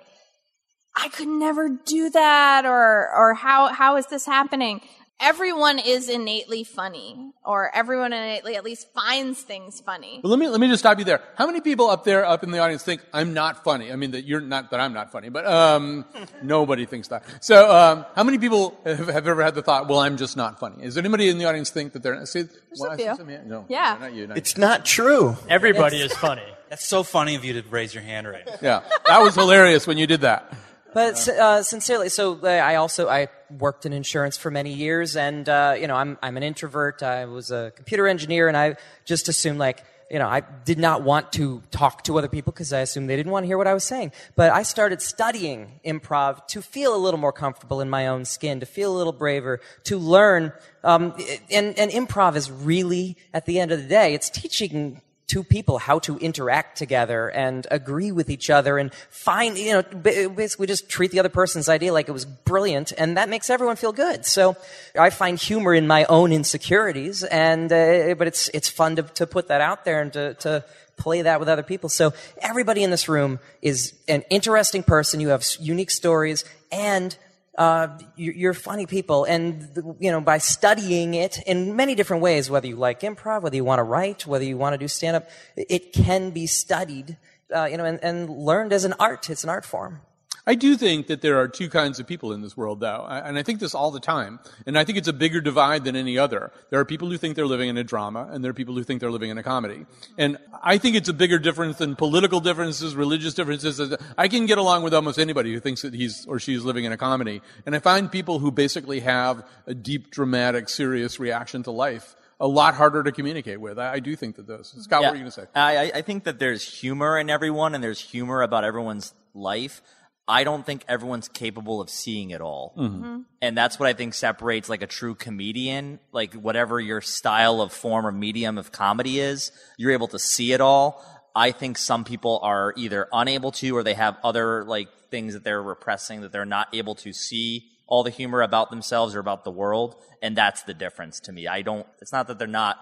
I 0.96 1.10
could 1.10 1.28
never 1.28 1.70
do 1.70 2.10
that, 2.12 2.66
or 2.66 3.10
or 3.16 3.34
how 3.34 3.74
how 3.74 3.98
is 3.98 4.06
this 4.08 4.26
happening? 4.26 4.82
Everyone 5.20 5.80
is 5.80 6.09
innately 6.09 6.66
funny, 6.66 7.32
or 7.45 7.74
everyone 7.74 8.11
innately 8.11 8.55
at 8.55 8.64
least 8.66 8.91
finds 8.93 9.41
things 9.41 9.80
funny. 9.80 10.20
But 10.22 10.28
let 10.28 10.38
me 10.38 10.49
let 10.49 10.59
me 10.59 10.68
just 10.68 10.80
stop 10.82 10.99
you 10.99 11.05
there. 11.05 11.22
How 11.36 11.45
many 11.45 11.61
people 11.61 11.89
up 11.89 12.03
there, 12.03 12.26
up 12.26 12.43
in 12.43 12.51
the 12.51 12.59
audience, 12.59 12.84
think 12.84 13.01
I'm 13.14 13.34
not 13.34 13.64
funny? 13.64 13.91
I 13.91 13.95
mean, 13.95 14.11
that 14.11 14.26
you're 14.26 14.41
not 14.41 14.72
that 14.72 14.82
I'm 14.82 14.91
not 14.91 15.11
funny, 15.14 15.30
but 15.30 15.45
um, 15.45 16.03
nobody 16.43 16.86
thinks 16.86 17.07
that. 17.07 17.24
So, 17.39 17.74
um, 17.74 18.05
how 18.16 18.24
many 18.24 18.38
people 18.38 18.78
have, 18.84 19.07
have, 19.07 19.28
ever 19.28 19.41
had 19.41 19.55
the 19.55 19.61
thought, 19.61 19.88
"Well, 19.88 19.99
I'm 19.99 20.18
just 20.18 20.36
not 20.36 20.59
funny"? 20.59 20.84
Is 20.84 20.97
anybody 20.97 21.30
in 21.30 21.38
the 21.38 21.45
audience 21.45 21.70
think 21.70 21.93
that 21.93 22.03
they're? 22.03 22.26
See, 22.26 22.45
well, 22.78 22.91
a 22.91 22.97
few. 22.97 23.16
some 23.16 23.30
hand- 23.30 23.47
no, 23.49 23.66
Yeah. 23.70 23.97
not 24.01 24.14
you. 24.14 24.28
Not 24.28 24.38
It's 24.38 24.57
not 24.57 24.84
true. 24.84 25.38
Everybody 25.47 26.01
is 26.01 26.14
funny. 26.14 26.43
That's 26.70 26.86
so 26.86 27.03
funny 27.03 27.36
of 27.36 27.45
you 27.45 27.61
to 27.61 27.70
raise 27.70 27.93
your 27.93 28.03
hand 28.03 28.28
right 28.28 28.45
now. 28.45 28.55
Yeah, 28.61 28.82
that 29.05 29.20
was 29.20 29.36
hilarious 29.36 29.88
when 29.88 29.97
you 29.97 30.07
did 30.07 30.22
that. 30.22 30.51
But 30.93 31.28
uh, 31.28 31.64
sincerely, 31.64 32.09
so 32.09 32.39
uh, 32.43 32.47
I 32.47 32.76
also 32.76 33.07
I 33.09 33.28
worked 33.60 33.86
in 33.86 33.93
insurance 33.93 34.38
for 34.38 34.51
many 34.51 34.74
years, 34.74 35.16
and 35.16 35.47
uh, 35.47 35.76
you 35.80 35.88
know 35.88 35.95
I'm 35.95 36.18
I'm 36.22 36.38
an 36.38 36.43
introvert. 36.43 37.04
I 37.04 37.26
was 37.26 37.51
a 37.51 37.72
computer 37.76 38.08
engineer, 38.08 38.47
and 38.47 38.58
I 38.58 38.76
just 39.06 39.30
assumed 39.30 39.60
like 39.60 39.84
you 40.10 40.20
know 40.20 40.28
I 40.28 40.41
did 40.41 40.80
not 40.80 41.04
want 41.04 41.32
to 41.34 41.62
talk 41.72 42.04
to 42.04 42.18
other 42.18 42.28
people 42.28 42.51
because 42.51 42.74
I 42.74 42.80
assumed 42.80 43.10
they 43.10 43.16
didn't 43.16 43.32
want 43.32 43.43
to 43.43 43.47
hear 43.47 43.58
what 43.58 43.68
I 43.68 43.74
was 43.74 43.84
saying. 43.84 44.12
But 44.36 44.51
I 44.51 44.64
started 44.64 45.01
studying 45.01 45.80
improv 45.86 46.45
to 46.47 46.62
feel 46.62 46.95
a 46.95 46.97
little 46.97 47.20
more 47.20 47.34
comfortable 47.34 47.82
in 47.82 47.89
my 47.89 48.08
own 48.08 48.26
skin, 48.26 48.60
to 48.60 48.66
feel 48.66 48.95
a 48.95 48.97
little 48.97 49.14
braver, 49.14 49.60
to 49.86 49.97
learn. 49.97 50.51
Um, 50.84 51.14
and 51.49 51.78
and 51.78 51.91
improv 51.91 52.36
is 52.36 52.51
really 52.51 53.18
at 53.34 53.45
the 53.45 53.60
end 53.60 53.72
of 53.72 53.82
the 53.82 53.88
day, 53.88 54.14
it's 54.14 54.30
teaching 54.30 55.01
two 55.34 55.44
people 55.44 55.80
how 55.80 55.98
to 55.98 56.16
interact 56.20 56.78
together 56.78 57.28
and 57.28 57.66
agree 57.72 58.12
with 58.12 58.30
each 58.30 58.52
other 58.52 58.78
and 58.78 58.94
find, 59.10 59.58
you 59.58 59.74
know, 59.74 59.82
basically 60.30 60.68
just 60.68 60.88
treat 60.88 61.10
the 61.10 61.18
other 61.18 61.28
person's 61.28 61.68
idea 61.68 61.92
like 61.92 62.08
it 62.08 62.12
was 62.12 62.24
brilliant 62.24 62.94
and 63.00 63.18
that 63.18 63.30
makes 63.30 63.50
everyone 63.50 63.76
feel 63.76 63.92
good. 63.92 64.28
So 64.28 64.56
I 64.94 65.10
find 65.10 65.40
humor 65.40 65.74
in 65.74 65.88
my 65.88 66.06
own 66.06 66.32
insecurities 66.32 67.24
and, 67.24 67.74
uh, 67.74 68.14
but 68.14 68.28
it's, 68.28 68.48
it's 68.50 68.70
fun 68.70 68.96
to, 68.98 69.02
to 69.02 69.26
put 69.26 69.48
that 69.48 69.60
out 69.60 69.86
there 69.86 70.04
and 70.04 70.14
to, 70.14 70.36
to 70.36 70.64
play 70.98 71.24
that 71.24 71.40
with 71.40 71.50
other 71.50 71.64
people. 71.64 71.90
So 71.90 72.14
everybody 72.40 72.84
in 72.84 72.92
this 72.92 73.10
room 73.10 73.40
is 73.64 73.96
an 74.08 74.22
interesting 74.30 74.84
person. 74.84 75.20
You 75.20 75.30
have 75.30 75.44
unique 75.60 75.90
stories 75.90 76.46
and 76.72 77.18
uh, 77.58 77.88
you're, 78.16 78.54
funny 78.54 78.88
people, 78.88 79.26
and 79.26 79.95
you 79.99 80.12
know 80.12 80.22
by 80.22 80.39
studying 80.39 81.14
it 81.14 81.38
in 81.45 81.76
many 81.76 81.93
different 81.93 82.24
ways, 82.24 82.49
whether 82.49 82.68
you 82.68 82.76
like 82.76 83.01
improv, 83.01 83.43
whether 83.43 83.56
you 83.56 83.64
want 83.64 83.80
to 83.80 83.84
write, 83.84 84.26
whether 84.26 84.43
you 84.43 84.58
want 84.58 84.74
to 84.74 84.78
do 84.78 84.88
stand 84.88 85.16
up, 85.16 85.30
it 85.56 85.93
can 85.93 86.32
be 86.32 86.47
studied, 86.47 87.18
uh, 87.56 87.66
you 87.66 87.78
know, 87.78 87.86
and, 87.86 88.04
and 88.04 88.30
learned 88.30 88.74
as 88.74 88.86
an 88.86 88.93
art. 88.99 89.30
It's 89.30 89.43
an 89.43 89.51
art 89.51 89.66
form. 89.66 90.01
I 90.46 90.56
do 90.56 90.76
think 90.76 91.08
that 91.08 91.22
there 91.22 91.39
are 91.39 91.48
two 91.48 91.70
kinds 91.70 92.00
of 92.02 92.08
people 92.08 92.34
in 92.34 92.41
this 92.41 92.58
world, 92.58 92.82
though, 92.82 93.06
and 93.10 93.38
I 93.38 93.44
think 93.44 93.62
this 93.62 93.74
all 93.74 93.91
the 93.91 94.00
time. 94.02 94.39
And 94.66 94.78
I 94.78 94.84
think 94.84 94.98
it's 94.98 95.08
a 95.08 95.14
bigger 95.14 95.39
divide 95.39 95.86
than 95.86 95.96
any 95.96 96.18
other. 96.18 96.52
There 96.70 96.80
are 96.82 96.86
people 96.86 97.10
who 97.10 97.18
think 97.18 97.36
they're 97.38 97.48
living 97.48 97.70
in 97.70 97.78
a 97.78 97.84
drama, 97.84 98.28
and 98.30 98.44
there 98.44 98.50
are 98.52 98.54
people 98.54 98.76
who 98.76 98.84
think 98.84 99.00
they're 99.00 99.10
living 99.12 99.30
in 99.30 99.38
a 99.38 99.44
comedy. 99.44 99.86
And 100.18 100.38
I 100.62 100.78
think 100.78 100.98
it's 100.98 101.08
a 101.08 101.14
bigger 101.14 101.39
difference 101.39 101.78
than 101.78 101.96
political 101.96 102.41
differences, 102.41 102.94
religious 102.94 103.34
differences. 103.34 103.96
I 104.18 104.28
can 104.28 104.46
get 104.46 104.58
along 104.58 104.84
with 104.84 104.94
almost 104.94 105.18
anybody 105.18 105.54
who 105.54 105.62
thinks 105.62 105.82
that 105.84 105.94
he's 105.94 106.26
or 106.26 106.39
she's 106.39 106.64
living 106.66 106.84
in 106.84 106.91
a 106.91 106.98
comedy. 106.98 107.41
And 107.66 107.74
I 107.74 107.80
find 107.80 108.12
people 108.12 108.39
who 108.39 108.52
basically 108.52 109.00
have 109.00 109.46
a 109.66 109.74
deep, 109.74 110.12
dramatic, 110.12 110.68
serious 110.68 111.20
reaction 111.22 111.64
to 111.64 111.72
life 111.72 112.16
a 112.39 112.48
lot 112.48 112.74
harder 112.74 113.02
to 113.04 113.12
communicate 113.14 113.62
with. 113.62 113.80
I, 113.80 113.94
I 113.94 114.00
do 114.02 114.14
think 114.18 114.36
that 114.36 114.48
those. 114.48 114.76
Scott, 114.78 115.02
Yeah. 115.02 115.08
what 115.08 115.12
were 115.12 115.18
you 115.18 115.22
going 115.24 115.32
to 115.32 115.41
say? 115.41 115.48
I- 115.56 115.91
I 115.96 116.02
think 116.02 116.26
that 116.26 116.39
there's 116.39 116.64
humor 116.82 117.18
in 117.18 117.30
everyone, 117.30 117.74
and 117.76 117.82
there's 117.82 118.02
humor 118.02 118.41
about 118.41 118.66
everyone's 118.66 119.14
life. 119.34 119.82
I 120.28 120.44
don't 120.46 120.66
think 120.66 120.86
everyone's 120.88 121.28
capable 121.28 121.82
of 121.82 121.90
seeing 121.90 122.32
it 122.32 122.40
all. 122.40 122.74
Mhm. 122.78 123.26
And 123.42 123.58
that's 123.58 123.78
what 123.80 123.90
I 123.90 123.94
think 123.94 124.14
separates 124.14 124.70
like 124.70 124.82
a 124.82 124.88
true 124.88 125.16
comedian, 125.16 126.00
like 126.14 126.34
whatever 126.34 126.80
your 126.80 127.02
style 127.02 127.60
of 127.62 127.74
form 127.74 128.08
or 128.08 128.12
medium 128.12 128.58
of 128.58 128.72
comedy 128.72 129.20
is, 129.20 129.52
you're 129.78 129.92
able 129.92 130.08
to 130.10 130.20
see 130.20 130.54
it 130.54 130.62
all. 130.62 131.04
I 131.36 131.52
think 131.52 131.78
some 131.78 132.04
people 132.06 132.40
are 132.44 132.74
either 132.78 133.08
unable 133.12 133.52
to 133.54 133.76
or 133.76 133.84
they 133.84 133.96
have 133.96 134.18
other 134.24 134.64
like 134.64 134.88
things 135.12 135.34
that 135.34 135.44
they're 135.44 135.62
repressing 135.62 136.22
that 136.22 136.32
they're 136.32 136.46
not 136.46 136.70
able 136.74 136.96
to 136.96 137.12
see 137.12 137.66
all 137.88 138.04
the 138.04 138.10
humor 138.10 138.42
about 138.42 138.70
themselves 138.70 139.16
or 139.16 139.20
about 139.20 139.44
the 139.44 139.52
world. 139.52 139.96
And 140.22 140.38
that's 140.38 140.64
the 140.64 140.74
difference 140.74 141.20
to 141.22 141.34
me. 141.34 141.48
I 141.48 141.64
don't, 141.64 141.86
it's 142.02 142.14
not 142.14 142.28
that 142.28 142.40
they're 142.40 142.48
not 142.48 142.78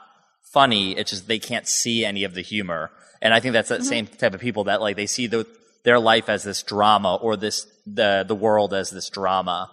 funny. 0.53 0.95
It's 0.95 1.09
just 1.09 1.27
they 1.27 1.39
can't 1.39 1.67
see 1.67 2.05
any 2.05 2.23
of 2.23 2.35
the 2.35 2.41
humor. 2.41 2.91
And 3.21 3.33
I 3.33 3.39
think 3.39 3.53
that's 3.53 3.69
that 3.69 3.81
Mhm. 3.81 3.85
same 3.85 4.07
type 4.07 4.33
of 4.35 4.41
people 4.41 4.65
that 4.65 4.79
like 4.81 4.95
they 4.95 5.07
see 5.07 5.25
the, 5.27 5.47
their 5.83 5.99
life 5.99 6.29
as 6.29 6.43
this 6.43 6.63
drama 6.63 7.15
or 7.15 7.35
this, 7.37 7.67
the, 7.85 8.23
the 8.27 8.35
world 8.35 8.73
as 8.73 8.91
this 8.91 9.09
drama, 9.09 9.69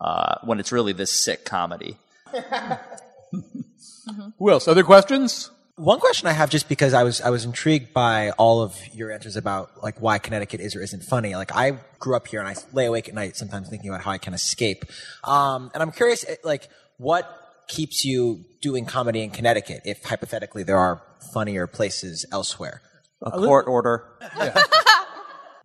uh, 0.00 0.36
when 0.44 0.60
it's 0.60 0.72
really 0.72 0.92
this 0.92 1.12
sick 1.12 1.44
comedy. 1.44 1.98
Who 4.38 4.50
else? 4.50 4.68
Other 4.68 4.82
questions? 4.82 5.50
One 5.76 6.00
question 6.00 6.28
I 6.28 6.32
have, 6.32 6.50
just 6.50 6.68
because 6.68 6.92
I 6.92 7.02
was 7.02 7.20
I 7.22 7.30
was 7.30 7.44
intrigued 7.44 7.94
by 7.94 8.30
all 8.32 8.60
of 8.62 8.76
your 8.92 9.10
answers 9.10 9.36
about 9.36 9.82
like 9.82 10.00
why 10.00 10.18
Connecticut 10.18 10.60
is 10.60 10.76
or 10.76 10.82
isn't 10.82 11.02
funny. 11.02 11.34
Like 11.34 11.54
I 11.54 11.78
grew 11.98 12.14
up 12.14 12.28
here, 12.28 12.40
and 12.40 12.48
I 12.48 12.54
lay 12.72 12.86
awake 12.86 13.08
at 13.08 13.14
night 13.14 13.36
sometimes 13.36 13.70
thinking 13.70 13.88
about 13.88 14.02
how 14.02 14.10
I 14.10 14.18
can 14.18 14.34
escape. 14.34 14.84
Um, 15.24 15.70
and 15.72 15.82
I'm 15.82 15.90
curious, 15.90 16.26
eh, 16.28 16.36
like 16.44 16.68
what 16.98 17.26
keeps 17.68 18.04
you 18.04 18.44
doing 18.60 18.84
comedy 18.84 19.22
in 19.22 19.30
Connecticut 19.30 19.82
if 19.84 20.04
hypothetically 20.04 20.62
there 20.62 20.78
are 20.78 21.02
funnier 21.32 21.66
places 21.66 22.26
elsewhere? 22.30 22.82
A 23.22 23.30
court 23.30 23.66
order. 23.66 24.04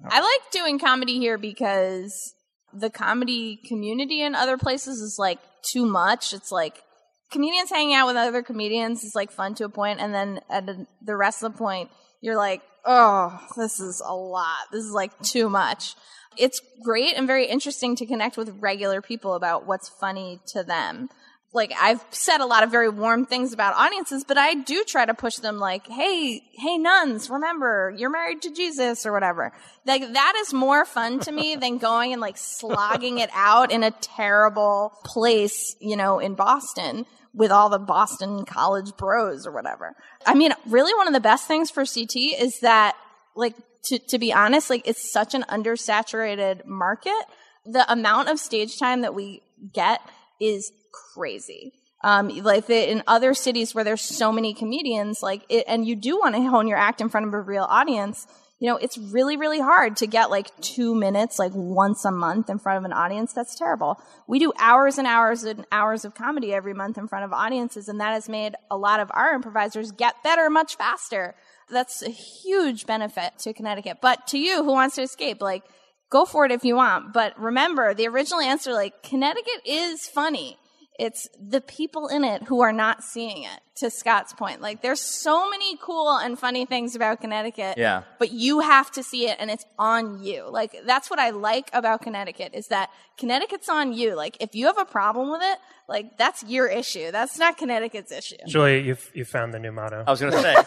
I 0.04 0.20
like 0.20 0.52
doing 0.52 0.80
comedy 0.80 1.18
here 1.18 1.38
because 1.38 2.34
the 2.74 2.89
comedy 2.89 3.60
community 3.68 4.22
in 4.22 4.36
other 4.36 4.58
places 4.58 5.00
is 5.02 5.18
like 5.18 5.39
too 5.64 5.86
much. 5.86 6.34
It's 6.34 6.52
like 6.52 6.84
comedians 7.32 7.70
hanging 7.70 7.95
out 7.95 8.08
with 8.08 8.16
other 8.16 8.43
comedians 8.43 9.04
is 9.04 9.16
like 9.16 9.32
fun 9.32 9.56
to 9.56 9.66
a 9.66 9.70
point, 9.70 10.00
and 10.00 10.14
then 10.14 10.39
at 10.50 10.66
the- 10.66 11.16
rest 11.16 11.43
of 11.43 11.54
the 11.54 11.58
point, 11.58 11.89
you're 12.22 12.38
like, 12.38 12.62
oh, 12.86 13.39
this 13.58 13.80
is 13.80 14.02
a 14.06 14.14
lot. 14.16 14.68
This 14.72 14.84
is 14.84 14.91
like 14.91 15.18
too 15.22 15.50
much. 15.50 15.95
It's 16.38 16.62
great 16.84 17.16
and 17.16 17.26
very 17.26 17.48
interesting 17.48 17.95
to 17.95 18.06
connect 18.06 18.38
with 18.38 18.62
regular 18.62 19.02
people 19.02 19.34
about 19.34 19.66
what's 19.66 19.89
funny 19.89 20.39
to 20.54 20.64
them. 20.64 21.10
Like 21.54 21.72
I've 21.80 22.04
said 22.12 22.41
a 22.41 22.45
lot 22.45 22.64
of 22.64 22.72
very 22.72 22.89
warm 22.89 23.26
things 23.26 23.54
about 23.54 23.74
audiences, 23.76 24.24
but 24.28 24.38
I 24.38 24.54
do 24.54 24.84
try 24.84 25.06
to 25.06 25.14
push 25.14 25.38
them 25.38 25.58
like, 25.58 25.88
hey, 25.88 26.43
hey 26.54 26.78
nuns, 26.78 27.30
remember, 27.30 27.93
you're 27.95 28.10
married 28.10 28.41
to 28.43 28.54
Jesus 28.54 29.06
or 29.06 29.14
whatever. 29.14 29.54
Like 29.86 30.14
that 30.14 30.34
is 30.39 30.54
more 30.54 30.84
fun 30.86 31.20
to 31.22 31.32
me 31.32 31.56
than 31.56 31.78
going 31.78 32.12
and 32.12 32.22
like 32.22 32.38
slogging 32.38 33.20
it 33.20 33.30
out 33.34 33.72
in 33.72 33.84
a 33.84 33.91
terrible 33.91 34.93
place, 35.06 35.76
you 35.80 35.95
know, 35.95 36.20
in 36.20 36.36
Boston 36.36 37.06
with 37.34 37.52
all 37.52 37.70
the 37.70 37.80
Boston 37.80 38.43
college 38.45 38.98
bros 38.98 39.48
or 39.48 39.52
whatever. 39.52 39.95
I 40.26 40.34
mean, 40.34 40.52
really 40.66 40.93
one 40.95 41.08
of 41.08 41.14
the 41.14 41.20
best 41.20 41.48
things 41.48 41.72
for 41.72 41.86
CT 41.86 42.16
is 42.39 42.60
that 42.62 42.95
like 43.36 43.56
to, 43.86 44.00
to 44.00 44.20
be 44.20 44.34
honest, 44.34 44.70
like 44.70 44.88
it's 44.88 45.12
such 45.12 45.34
an 45.34 45.43
undersaturated 45.43 46.66
market. 46.66 47.24
The 47.66 47.89
amount 47.91 48.30
of 48.30 48.39
stage 48.39 48.78
time 48.78 49.02
that 49.02 49.14
we 49.14 49.41
get 49.74 50.02
is 50.41 50.72
crazy. 51.14 51.74
Um, 52.04 52.30
like 52.30 52.68
the, 52.68 52.91
in 52.91 53.04
other 53.08 53.34
cities 53.34 53.74
where 53.74 53.84
there's 53.84 54.02
so 54.02 54.32
many 54.32 54.54
comedians, 54.54 55.24
like 55.24 55.41
it, 55.50 55.66
and 55.68 55.86
you 55.86 55.95
do 55.95 56.18
want 56.18 56.36
to 56.36 56.43
hone 56.43 56.68
your 56.68 56.78
act 56.78 57.02
in 57.02 57.10
front 57.10 57.26
of 57.26 57.34
a 57.34 57.41
real 57.41 57.64
audience, 57.64 58.28
you 58.60 58.68
know, 58.68 58.78
it's 58.78 58.98
really, 58.98 59.38
really 59.38 59.60
hard 59.60 59.98
to 59.98 60.08
get 60.08 60.32
like 60.32 60.56
two 60.62 60.95
minutes, 60.95 61.38
like 61.38 61.52
once 61.54 62.06
a 62.06 62.12
month 62.12 62.50
in 62.50 62.58
front 62.58 62.80
of 62.80 62.86
an 62.86 62.93
audience. 62.93 63.34
That's 63.34 63.56
terrible. 63.56 64.02
We 64.28 64.39
do 64.39 64.52
hours 64.60 64.98
and 64.98 65.08
hours 65.08 65.43
and 65.43 65.66
hours 65.72 66.06
of 66.06 66.16
comedy 66.16 66.54
every 66.54 66.74
month 66.74 66.98
in 66.98 67.08
front 67.08 67.26
of 67.26 67.34
audiences, 67.34 67.88
and 67.88 68.00
that 68.00 68.14
has 68.14 68.28
made 68.28 68.56
a 68.72 68.78
lot 68.78 69.00
of 69.00 69.12
our 69.14 69.34
improvisers 69.34 69.91
get 69.91 70.24
better 70.24 70.50
much 70.50 70.76
faster. 70.76 71.36
That's 71.70 72.02
a 72.02 72.10
huge 72.10 72.88
benefit 72.88 73.38
to 73.39 73.54
Connecticut. 73.54 73.98
But 74.02 74.26
to 74.28 74.39
you 74.39 74.64
who 74.64 74.72
wants 74.72 74.95
to 74.95 75.04
escape, 75.04 75.41
like, 75.41 75.64
go 76.10 76.26
for 76.26 76.45
it 76.45 76.52
if 76.52 76.64
you 76.64 76.76
want. 76.76 77.14
But 77.14 77.39
remember, 77.39 77.93
the 77.93 78.08
original 78.08 78.39
answer, 78.39 78.74
like, 78.74 79.04
Connecticut 79.04 79.62
is 79.66 80.08
funny. 80.08 80.58
It's 80.98 81.28
the 81.39 81.62
people 81.62 82.08
in 82.08 82.24
it 82.24 82.43
who 82.43 82.62
are 82.62 82.74
not 82.74 83.04
seeing 83.04 83.43
it, 83.43 83.60
to 83.78 83.89
Scott's 83.89 84.34
point. 84.34 84.62
Like, 84.62 84.82
there's 84.82 85.00
so 85.00 85.50
many 85.50 85.78
cool 85.78 86.18
and 86.18 86.38
funny 86.38 86.66
things 86.66 86.95
about 86.95 87.22
Connecticut. 87.22 87.78
Yeah. 87.78 88.04
But 88.20 88.32
you 88.32 88.60
have 88.60 88.91
to 88.91 89.04
see 89.04 89.28
it 89.28 89.38
and 89.39 89.50
it's 89.50 89.66
on 89.78 90.24
you. 90.24 90.50
Like, 90.50 90.76
that's 90.86 91.10
what 91.10 91.20
I 91.20 91.30
like 91.30 91.70
about 91.74 92.02
Connecticut 92.02 92.52
is 92.54 92.68
that 92.68 92.89
Connecticut's 93.18 93.70
on 93.70 93.93
you. 93.93 94.16
Like, 94.16 94.38
if 94.39 94.56
you 94.56 94.66
have 94.68 94.78
a 94.78 94.86
problem 94.86 95.32
with 95.32 95.41
it, 95.43 95.60
like, 95.88 96.18
that's 96.18 96.43
your 96.43 96.68
issue. 96.68 97.12
That's 97.12 97.38
not 97.38 97.58
Connecticut's 97.58 98.12
issue. 98.12 98.38
Julia, 98.48 98.80
you've 98.80 99.12
you 99.14 99.26
found 99.26 99.54
the 99.54 99.60
new 99.60 99.72
motto. 99.72 100.04
I 100.06 100.12
was 100.12 100.20
going 100.20 100.34
to 100.34 100.41
say. 100.41 100.56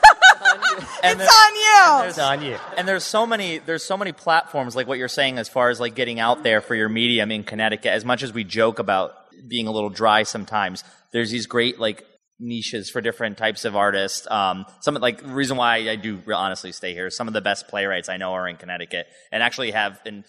It's 1.03 1.21
on 1.21 1.55
you. 1.55 2.09
It's 2.09 2.19
on 2.19 2.43
you. 2.43 2.57
And 2.77 2.87
there's 2.89 3.05
so 3.05 3.27
many 3.27 3.59
there's 3.59 3.83
so 3.83 3.97
many 3.97 4.13
platforms 4.13 4.75
like 4.75 4.87
what 4.87 4.99
you're 4.99 5.09
saying 5.09 5.39
as 5.39 5.49
far 5.49 5.69
as 5.71 5.81
like 5.81 5.95
getting 5.95 6.19
out 6.19 6.43
there 6.43 6.61
for 6.61 6.75
your 6.75 6.89
medium 6.89 7.31
in 7.31 7.45
Connecticut. 7.45 7.93
As 7.93 8.05
much 8.05 8.23
as 8.23 8.33
we 8.33 8.45
joke 8.45 8.79
about 8.79 9.20
being 9.49 9.67
a 9.67 9.71
little 9.71 9.91
dry 9.91 10.23
sometimes, 10.23 10.85
there's 11.13 11.31
these 11.31 11.47
great 11.47 11.79
like 11.79 12.05
niches 12.39 12.89
for 12.91 13.01
different 13.01 13.37
types 13.37 13.65
of 13.65 13.77
artists. 13.77 14.27
Um, 14.31 14.65
some 14.81 14.95
like 14.95 15.21
reason 15.25 15.57
why 15.57 15.77
I 15.91 15.97
do 15.97 16.21
honestly 16.33 16.73
stay 16.73 16.95
here. 16.95 17.11
Some 17.11 17.29
of 17.29 17.35
the 17.35 17.41
best 17.41 17.69
playwrights 17.69 18.09
I 18.09 18.17
know 18.17 18.33
are 18.33 18.49
in 18.49 18.57
Connecticut 18.57 19.07
and 19.31 19.43
actually 19.43 19.73
have 19.73 20.01
and 20.07 20.25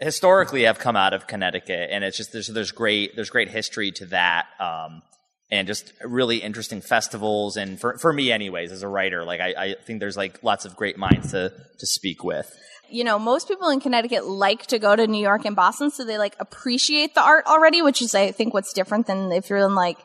historically 0.00 0.64
have 0.64 0.78
come 0.78 0.96
out 0.96 1.14
of 1.14 1.26
Connecticut. 1.26 1.88
And 1.90 2.04
it's 2.04 2.16
just 2.16 2.32
there's 2.32 2.48
there's 2.48 2.72
great 2.72 3.16
there's 3.16 3.30
great 3.30 3.48
history 3.48 3.90
to 3.92 4.06
that. 4.06 4.46
Um, 4.60 5.02
and 5.50 5.66
just 5.66 5.92
really 6.04 6.38
interesting 6.38 6.80
festivals. 6.80 7.56
And 7.56 7.80
for, 7.80 7.96
for 7.98 8.12
me, 8.12 8.30
anyways, 8.30 8.70
as 8.70 8.82
a 8.82 8.88
writer, 8.88 9.24
like 9.24 9.40
I, 9.40 9.54
I 9.56 9.74
think 9.86 10.00
there's 10.00 10.16
like 10.16 10.42
lots 10.42 10.64
of 10.64 10.76
great 10.76 10.98
minds 10.98 11.30
to, 11.32 11.52
to 11.78 11.86
speak 11.86 12.22
with. 12.22 12.54
You 12.90 13.04
know, 13.04 13.18
most 13.18 13.48
people 13.48 13.68
in 13.68 13.80
Connecticut 13.80 14.26
like 14.26 14.66
to 14.66 14.78
go 14.78 14.96
to 14.96 15.06
New 15.06 15.22
York 15.22 15.44
and 15.44 15.56
Boston, 15.56 15.90
so 15.90 16.04
they 16.04 16.18
like 16.18 16.36
appreciate 16.38 17.14
the 17.14 17.22
art 17.22 17.46
already, 17.46 17.82
which 17.82 18.02
is, 18.02 18.14
I 18.14 18.30
think, 18.32 18.54
what's 18.54 18.72
different 18.72 19.06
than 19.06 19.32
if 19.32 19.50
you're 19.50 19.58
in 19.58 19.74
like 19.74 19.98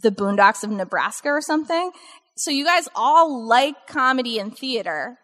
the 0.00 0.10
boondocks 0.10 0.62
of 0.62 0.70
Nebraska 0.70 1.28
or 1.28 1.40
something. 1.40 1.90
So 2.36 2.50
you 2.50 2.64
guys 2.64 2.88
all 2.94 3.46
like 3.46 3.86
comedy 3.86 4.38
and 4.38 4.56
theater, 4.56 5.18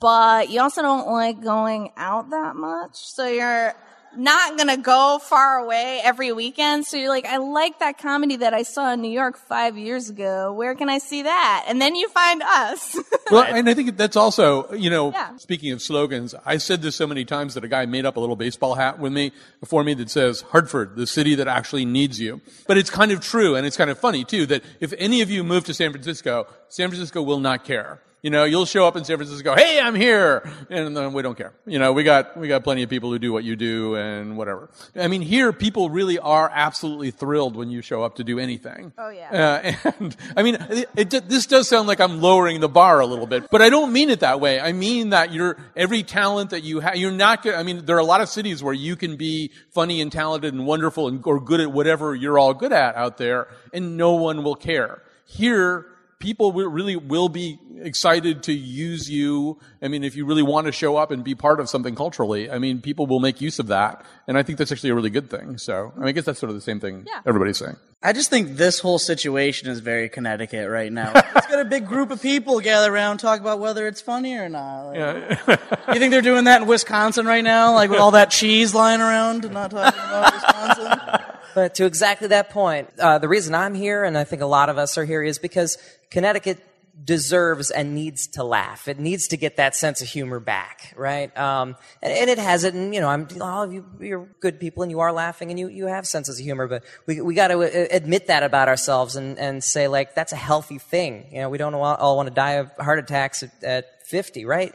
but 0.00 0.50
you 0.50 0.60
also 0.60 0.82
don't 0.82 1.08
like 1.08 1.42
going 1.42 1.90
out 1.96 2.30
that 2.30 2.56
much. 2.56 2.92
So 2.94 3.26
you're 3.28 3.74
not 4.16 4.56
gonna 4.58 4.76
go 4.76 5.18
far 5.22 5.58
away 5.58 6.00
every 6.04 6.32
weekend. 6.32 6.86
So 6.86 6.96
you're 6.96 7.08
like, 7.08 7.26
I 7.26 7.36
like 7.38 7.78
that 7.80 7.98
comedy 7.98 8.36
that 8.36 8.54
I 8.54 8.62
saw 8.62 8.92
in 8.92 9.00
New 9.02 9.10
York 9.10 9.36
five 9.36 9.76
years 9.76 10.08
ago. 10.10 10.52
Where 10.52 10.74
can 10.74 10.88
I 10.88 10.98
see 10.98 11.22
that? 11.22 11.64
And 11.68 11.80
then 11.80 11.94
you 11.94 12.08
find 12.08 12.42
us. 12.42 12.96
Well, 13.28 13.42
and 13.42 13.68
I 13.68 13.74
think 13.74 13.96
that's 13.96 14.14
also, 14.16 14.72
you 14.72 14.88
know, 14.88 15.10
Yeah. 15.10 15.36
speaking 15.36 15.72
of 15.72 15.82
slogans, 15.82 16.32
I 16.44 16.58
said 16.58 16.80
this 16.80 16.94
so 16.94 17.08
many 17.08 17.24
times 17.24 17.54
that 17.54 17.64
a 17.64 17.68
guy 17.68 17.84
made 17.84 18.06
up 18.06 18.16
a 18.16 18.20
little 18.20 18.36
baseball 18.36 18.76
hat 18.76 19.00
with 19.00 19.12
me 19.12 19.32
before 19.58 19.82
me 19.82 19.94
that 19.94 20.10
says 20.10 20.42
Hartford, 20.42 20.94
the 20.94 21.08
city 21.08 21.34
that 21.34 21.48
actually 21.48 21.84
needs 21.84 22.20
you. 22.20 22.40
But 22.68 22.78
it's 22.78 22.88
kind 22.88 23.10
of 23.10 23.20
true 23.20 23.56
and 23.56 23.66
it's 23.66 23.76
kind 23.76 23.90
of 23.90 23.98
funny 23.98 24.22
too 24.24 24.46
that 24.46 24.62
if 24.78 24.94
any 24.96 25.22
of 25.22 25.30
you 25.30 25.42
move 25.42 25.64
to 25.64 25.74
San 25.74 25.90
Francisco, 25.90 26.46
San 26.68 26.88
Francisco 26.88 27.20
will 27.20 27.40
not 27.40 27.64
care. 27.64 27.98
You 28.26 28.30
know, 28.30 28.42
you'll 28.42 28.66
show 28.66 28.88
up 28.88 28.96
in 28.96 29.04
San 29.04 29.18
Francisco, 29.18 29.54
hey, 29.54 29.78
I'm 29.78 29.94
here, 29.94 30.42
and 30.68 30.96
then 30.96 31.12
we 31.12 31.22
don't 31.22 31.38
care. 31.38 31.52
You 31.64 31.78
know, 31.78 31.92
we 31.92 32.02
got 32.02 32.36
we 32.36 32.48
got 32.48 32.64
plenty 32.64 32.82
of 32.82 32.90
people 32.90 33.08
who 33.12 33.20
do 33.20 33.32
what 33.32 33.44
you 33.44 33.54
do 33.54 33.94
and 33.94 34.36
whatever. 34.36 34.68
I 34.96 35.06
mean, 35.06 35.22
here 35.22 35.52
people 35.52 35.90
really 35.90 36.18
are 36.18 36.50
absolutely 36.52 37.12
thrilled 37.12 37.54
when 37.54 37.70
you 37.70 37.82
show 37.82 38.02
up 38.02 38.16
to 38.16 38.24
do 38.24 38.40
anything. 38.40 38.92
Oh, 38.98 39.10
yeah. 39.10 39.76
Uh, 39.84 39.92
and 40.00 40.16
I 40.36 40.42
mean, 40.42 40.56
it, 40.70 40.88
it, 40.96 41.28
this 41.28 41.46
does 41.46 41.68
sound 41.68 41.86
like 41.86 42.00
I'm 42.00 42.20
lowering 42.20 42.58
the 42.58 42.68
bar 42.68 42.98
a 42.98 43.06
little 43.06 43.28
bit, 43.28 43.48
but 43.48 43.62
I 43.62 43.70
don't 43.70 43.92
mean 43.92 44.10
it 44.10 44.18
that 44.18 44.40
way. 44.40 44.58
I 44.58 44.72
mean 44.72 45.10
that 45.10 45.32
you're 45.32 45.56
every 45.76 46.02
talent 46.02 46.50
that 46.50 46.64
you 46.64 46.80
have. 46.80 46.96
You're 46.96 47.12
not. 47.12 47.44
go- 47.44 47.54
I 47.54 47.62
mean, 47.62 47.84
there 47.84 47.94
are 47.94 48.00
a 48.00 48.04
lot 48.04 48.22
of 48.22 48.28
cities 48.28 48.60
where 48.60 48.74
you 48.74 48.96
can 48.96 49.14
be 49.14 49.52
funny 49.70 50.00
and 50.00 50.10
talented 50.10 50.52
and 50.52 50.66
wonderful 50.66 51.06
and 51.06 51.24
or 51.24 51.38
good 51.38 51.60
at 51.60 51.70
whatever 51.70 52.12
you're 52.12 52.40
all 52.40 52.54
good 52.54 52.72
at 52.72 52.96
out 52.96 53.18
there, 53.18 53.46
and 53.72 53.96
no 53.96 54.14
one 54.14 54.42
will 54.42 54.56
care. 54.56 55.00
Here, 55.26 55.86
people 56.18 56.52
will, 56.52 56.68
really 56.68 56.96
will 56.96 57.28
be 57.28 57.58
excited 57.80 58.42
to 58.44 58.52
use 58.52 59.10
you. 59.10 59.58
I 59.82 59.88
mean, 59.88 60.02
if 60.02 60.16
you 60.16 60.24
really 60.24 60.42
want 60.42 60.66
to 60.66 60.72
show 60.72 60.96
up 60.96 61.10
and 61.10 61.22
be 61.22 61.34
part 61.34 61.60
of 61.60 61.68
something 61.68 61.94
culturally, 61.94 62.50
I 62.50 62.58
mean, 62.58 62.80
people 62.80 63.06
will 63.06 63.20
make 63.20 63.40
use 63.40 63.58
of 63.58 63.66
that, 63.68 64.04
and 64.26 64.38
I 64.38 64.42
think 64.42 64.58
that's 64.58 64.72
actually 64.72 64.90
a 64.90 64.94
really 64.94 65.10
good 65.10 65.30
thing. 65.30 65.58
So, 65.58 65.92
I, 65.94 65.98
mean, 65.98 66.08
I 66.08 66.12
guess 66.12 66.24
that's 66.24 66.38
sort 66.38 66.50
of 66.50 66.56
the 66.56 66.62
same 66.62 66.80
thing 66.80 67.06
everybody's 67.26 67.58
saying. 67.58 67.76
I 68.02 68.12
just 68.12 68.30
think 68.30 68.56
this 68.56 68.78
whole 68.78 68.98
situation 68.98 69.68
is 69.68 69.80
very 69.80 70.08
Connecticut 70.08 70.70
right 70.70 70.92
now. 70.92 71.12
it's 71.36 71.46
got 71.46 71.60
a 71.60 71.64
big 71.64 71.86
group 71.86 72.10
of 72.10 72.22
people 72.22 72.60
gather 72.60 72.92
around, 72.92 73.18
talk 73.18 73.40
about 73.40 73.58
whether 73.58 73.86
it's 73.86 74.00
funny 74.00 74.36
or 74.36 74.48
not. 74.48 74.88
Like, 74.88 75.28
you 75.92 75.98
think 75.98 76.12
they're 76.12 76.22
doing 76.22 76.44
that 76.44 76.62
in 76.62 76.68
Wisconsin 76.68 77.26
right 77.26 77.44
now, 77.44 77.74
like 77.74 77.90
with 77.90 78.00
all 78.00 78.12
that 78.12 78.30
cheese 78.30 78.74
lying 78.74 79.00
around, 79.00 79.44
and 79.44 79.54
not 79.54 79.70
talking 79.70 80.00
about 80.00 80.34
Wisconsin? 80.34 81.22
But 81.56 81.76
to 81.76 81.86
exactly 81.86 82.28
that 82.28 82.50
point, 82.50 82.90
uh, 82.98 83.16
the 83.16 83.28
reason 83.28 83.54
I'm 83.54 83.72
here, 83.72 84.04
and 84.04 84.18
I 84.18 84.24
think 84.24 84.42
a 84.42 84.46
lot 84.46 84.68
of 84.68 84.76
us 84.76 84.98
are 84.98 85.06
here, 85.06 85.22
is 85.22 85.38
because 85.38 85.78
Connecticut 86.10 86.62
deserves 87.02 87.70
and 87.70 87.94
needs 87.94 88.26
to 88.32 88.44
laugh. 88.44 88.88
It 88.88 88.98
needs 88.98 89.28
to 89.28 89.38
get 89.38 89.56
that 89.56 89.74
sense 89.74 90.02
of 90.02 90.08
humor 90.08 90.38
back, 90.38 90.92
right? 90.98 91.34
Um, 91.34 91.76
and, 92.02 92.12
and 92.12 92.28
it 92.28 92.36
has 92.36 92.64
it. 92.64 92.74
And 92.74 92.94
you 92.94 93.00
know, 93.00 93.08
I'm 93.08 93.26
all 93.40 93.62
of 93.62 93.72
you, 93.72 93.86
you're 93.98 94.28
good 94.38 94.60
people, 94.60 94.82
and 94.82 94.92
you 94.92 95.00
are 95.00 95.14
laughing, 95.14 95.48
and 95.48 95.58
you 95.58 95.68
you 95.68 95.86
have 95.86 96.06
senses 96.06 96.38
of 96.38 96.44
humor. 96.44 96.68
But 96.68 96.84
we 97.06 97.22
we 97.22 97.34
got 97.34 97.48
to 97.48 97.60
uh, 97.60 97.86
admit 97.90 98.26
that 98.26 98.42
about 98.42 98.68
ourselves 98.68 99.16
and 99.16 99.38
and 99.38 99.64
say 99.64 99.88
like 99.88 100.14
that's 100.14 100.32
a 100.32 100.36
healthy 100.36 100.76
thing. 100.76 101.24
You 101.32 101.40
know, 101.40 101.48
we 101.48 101.56
don't 101.56 101.72
all, 101.74 101.82
all 101.84 102.16
want 102.18 102.28
to 102.28 102.34
die 102.34 102.56
of 102.60 102.70
heart 102.72 102.98
attacks 102.98 103.42
at, 103.42 103.64
at 103.64 104.06
50, 104.08 104.44
right? 104.44 104.74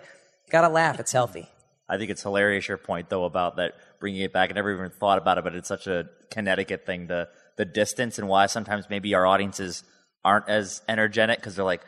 Got 0.49 0.61
to 0.61 0.69
laugh. 0.69 0.99
It's 0.99 1.11
healthy. 1.11 1.47
I 1.87 1.97
think 1.97 2.09
it's 2.09 2.23
hilarious 2.23 2.67
your 2.67 2.77
point 2.77 3.09
though 3.09 3.25
about 3.25 3.57
that 3.57 3.75
bringing 4.01 4.21
it 4.21 4.33
back. 4.33 4.49
I 4.49 4.53
never 4.53 4.73
even 4.73 4.89
thought 4.89 5.17
about 5.17 5.37
it, 5.37 5.45
but 5.45 5.55
it's 5.55 5.69
such 5.69 5.87
a 5.87 6.09
Connecticut 6.29 6.85
thing, 6.85 7.07
the 7.07 7.29
the 7.55 7.65
distance 7.65 8.17
and 8.17 8.27
why 8.27 8.47
sometimes 8.47 8.89
maybe 8.89 9.13
our 9.13 9.25
audiences 9.25 9.83
aren't 10.25 10.49
as 10.49 10.81
energetic 10.89 11.37
because 11.37 11.55
they're 11.55 11.63
like, 11.63 11.81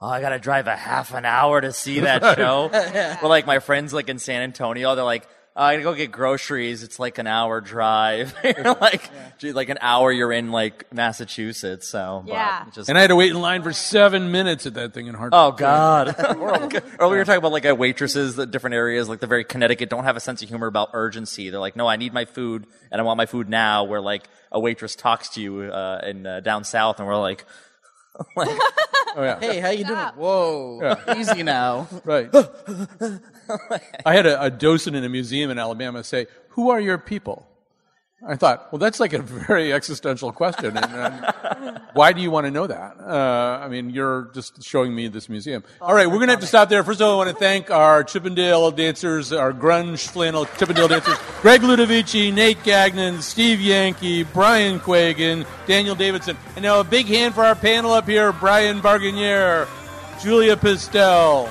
oh, 0.00 0.08
I 0.08 0.20
got 0.20 0.30
to 0.30 0.38
drive 0.38 0.66
a 0.66 0.76
half 0.76 1.14
an 1.14 1.24
hour 1.24 1.60
to 1.60 1.72
see 1.72 2.00
that 2.00 2.22
show. 2.36 2.68
But 3.22 3.28
like 3.28 3.46
my 3.46 3.58
friends 3.58 3.92
like 3.92 4.08
in 4.08 4.18
San 4.18 4.42
Antonio, 4.42 4.94
they're 4.94 5.04
like, 5.04 5.28
oh, 5.56 5.62
I 5.62 5.72
gotta 5.74 5.82
go 5.82 5.94
get 5.94 6.10
groceries. 6.12 6.82
It's 6.82 6.98
like 6.98 7.18
an 7.18 7.26
hour 7.26 7.60
drive. 7.60 8.34
you're 8.44 8.74
like, 8.80 9.10
gee, 9.38 9.52
like 9.52 9.68
an 9.68 9.78
hour 9.80 10.10
you're 10.12 10.32
in 10.32 10.50
like 10.52 10.92
Massachusetts. 10.92 11.88
So 11.88 12.24
Yeah. 12.26 12.64
it's 12.66 12.76
just, 12.76 12.88
And 12.88 12.96
I 12.96 13.02
had 13.02 13.08
to 13.08 13.16
wait 13.16 13.30
in 13.32 13.40
line 13.40 13.62
for 13.62 13.72
seven 13.72 14.30
minutes 14.32 14.66
at 14.66 14.74
that 14.74 14.94
thing 14.94 15.06
in 15.08 15.14
Hartford. 15.14 15.36
Oh 15.38 15.52
God! 15.52 16.14
or 16.98 17.08
we 17.08 17.16
were 17.16 17.24
talking 17.24 17.38
about 17.38 17.52
like 17.52 17.66
uh, 17.66 17.74
waitresses, 17.74 18.36
the 18.36 18.46
different 18.46 18.74
areas, 18.74 19.08
like 19.08 19.20
the 19.20 19.26
very 19.26 19.44
Connecticut, 19.44 19.90
don't 19.90 20.04
have 20.04 20.16
a 20.16 20.20
sense 20.20 20.42
of 20.42 20.48
humor 20.48 20.66
about 20.66 20.90
urgency. 20.92 21.50
They're 21.50 21.60
like, 21.60 21.76
no, 21.76 21.86
I 21.86 21.96
need 21.96 22.12
my 22.12 22.24
food, 22.24 22.66
and 22.90 23.00
I 23.00 23.04
want 23.04 23.16
my 23.18 23.26
food 23.26 23.48
now. 23.48 23.84
Where 23.84 24.00
like 24.00 24.28
a 24.52 24.58
waitress 24.60 24.94
talks 24.96 25.30
to 25.30 25.40
you 25.40 25.62
uh, 25.62 26.00
in 26.06 26.26
uh, 26.26 26.40
down 26.40 26.64
south, 26.64 26.98
and 26.98 27.06
we're 27.08 27.18
like, 27.20 27.44
like 28.36 28.48
Oh 29.16 29.22
yeah. 29.24 29.40
Hey, 29.40 29.58
how 29.58 29.70
you 29.70 29.84
doing? 29.84 29.98
Whoa, 29.98 30.78
Yeah. 30.82 31.16
easy 31.18 31.42
now. 31.42 31.88
Right. 32.04 32.30
I 34.06 34.14
had 34.14 34.26
a, 34.26 34.42
a 34.42 34.50
docent 34.50 34.96
in 34.96 35.04
a 35.04 35.08
museum 35.08 35.50
in 35.50 35.58
Alabama 35.58 36.04
say, 36.04 36.26
"Who 36.50 36.70
are 36.70 36.80
your 36.80 36.98
people?" 36.98 37.46
I 38.26 38.36
thought, 38.36 38.70
well, 38.70 38.78
that's 38.78 39.00
like 39.00 39.14
a 39.14 39.22
very 39.22 39.72
existential 39.72 40.30
question. 40.30 40.76
And, 40.76 40.92
and 40.92 41.80
why 41.94 42.12
do 42.12 42.20
you 42.20 42.30
want 42.30 42.44
to 42.46 42.50
know 42.50 42.66
that? 42.66 43.00
Uh, 43.00 43.60
I 43.62 43.68
mean, 43.68 43.88
you're 43.88 44.30
just 44.34 44.62
showing 44.62 44.94
me 44.94 45.08
this 45.08 45.30
museum. 45.30 45.64
All 45.80 45.94
right, 45.94 46.06
we're 46.06 46.16
going 46.16 46.26
to 46.26 46.34
have 46.34 46.40
to 46.40 46.46
stop 46.46 46.68
there. 46.68 46.84
First 46.84 47.00
of 47.00 47.06
all, 47.06 47.14
I 47.14 47.24
want 47.24 47.30
to 47.30 47.36
thank 47.36 47.70
our 47.70 48.04
Chippendale 48.04 48.72
dancers, 48.72 49.32
our 49.32 49.54
grunge 49.54 50.06
flannel 50.06 50.44
Chippendale 50.58 50.88
dancers, 50.88 51.16
Greg 51.40 51.62
Ludovici, 51.62 52.32
Nate 52.32 52.62
Gagnon, 52.62 53.22
Steve 53.22 53.58
Yankee, 53.58 54.24
Brian 54.24 54.80
Quagan, 54.80 55.46
Daniel 55.66 55.94
Davidson. 55.94 56.36
And 56.56 56.62
now 56.62 56.80
a 56.80 56.84
big 56.84 57.06
hand 57.06 57.34
for 57.34 57.42
our 57.42 57.54
panel 57.54 57.92
up 57.92 58.06
here, 58.06 58.32
Brian 58.32 58.80
Barganier, 58.82 59.66
Julia 60.20 60.56
Pistel, 60.56 61.50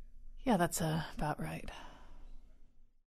Yeah, 0.43 0.57
that's 0.57 0.81
uh, 0.81 1.03
about 1.17 1.39
right. 1.39 1.69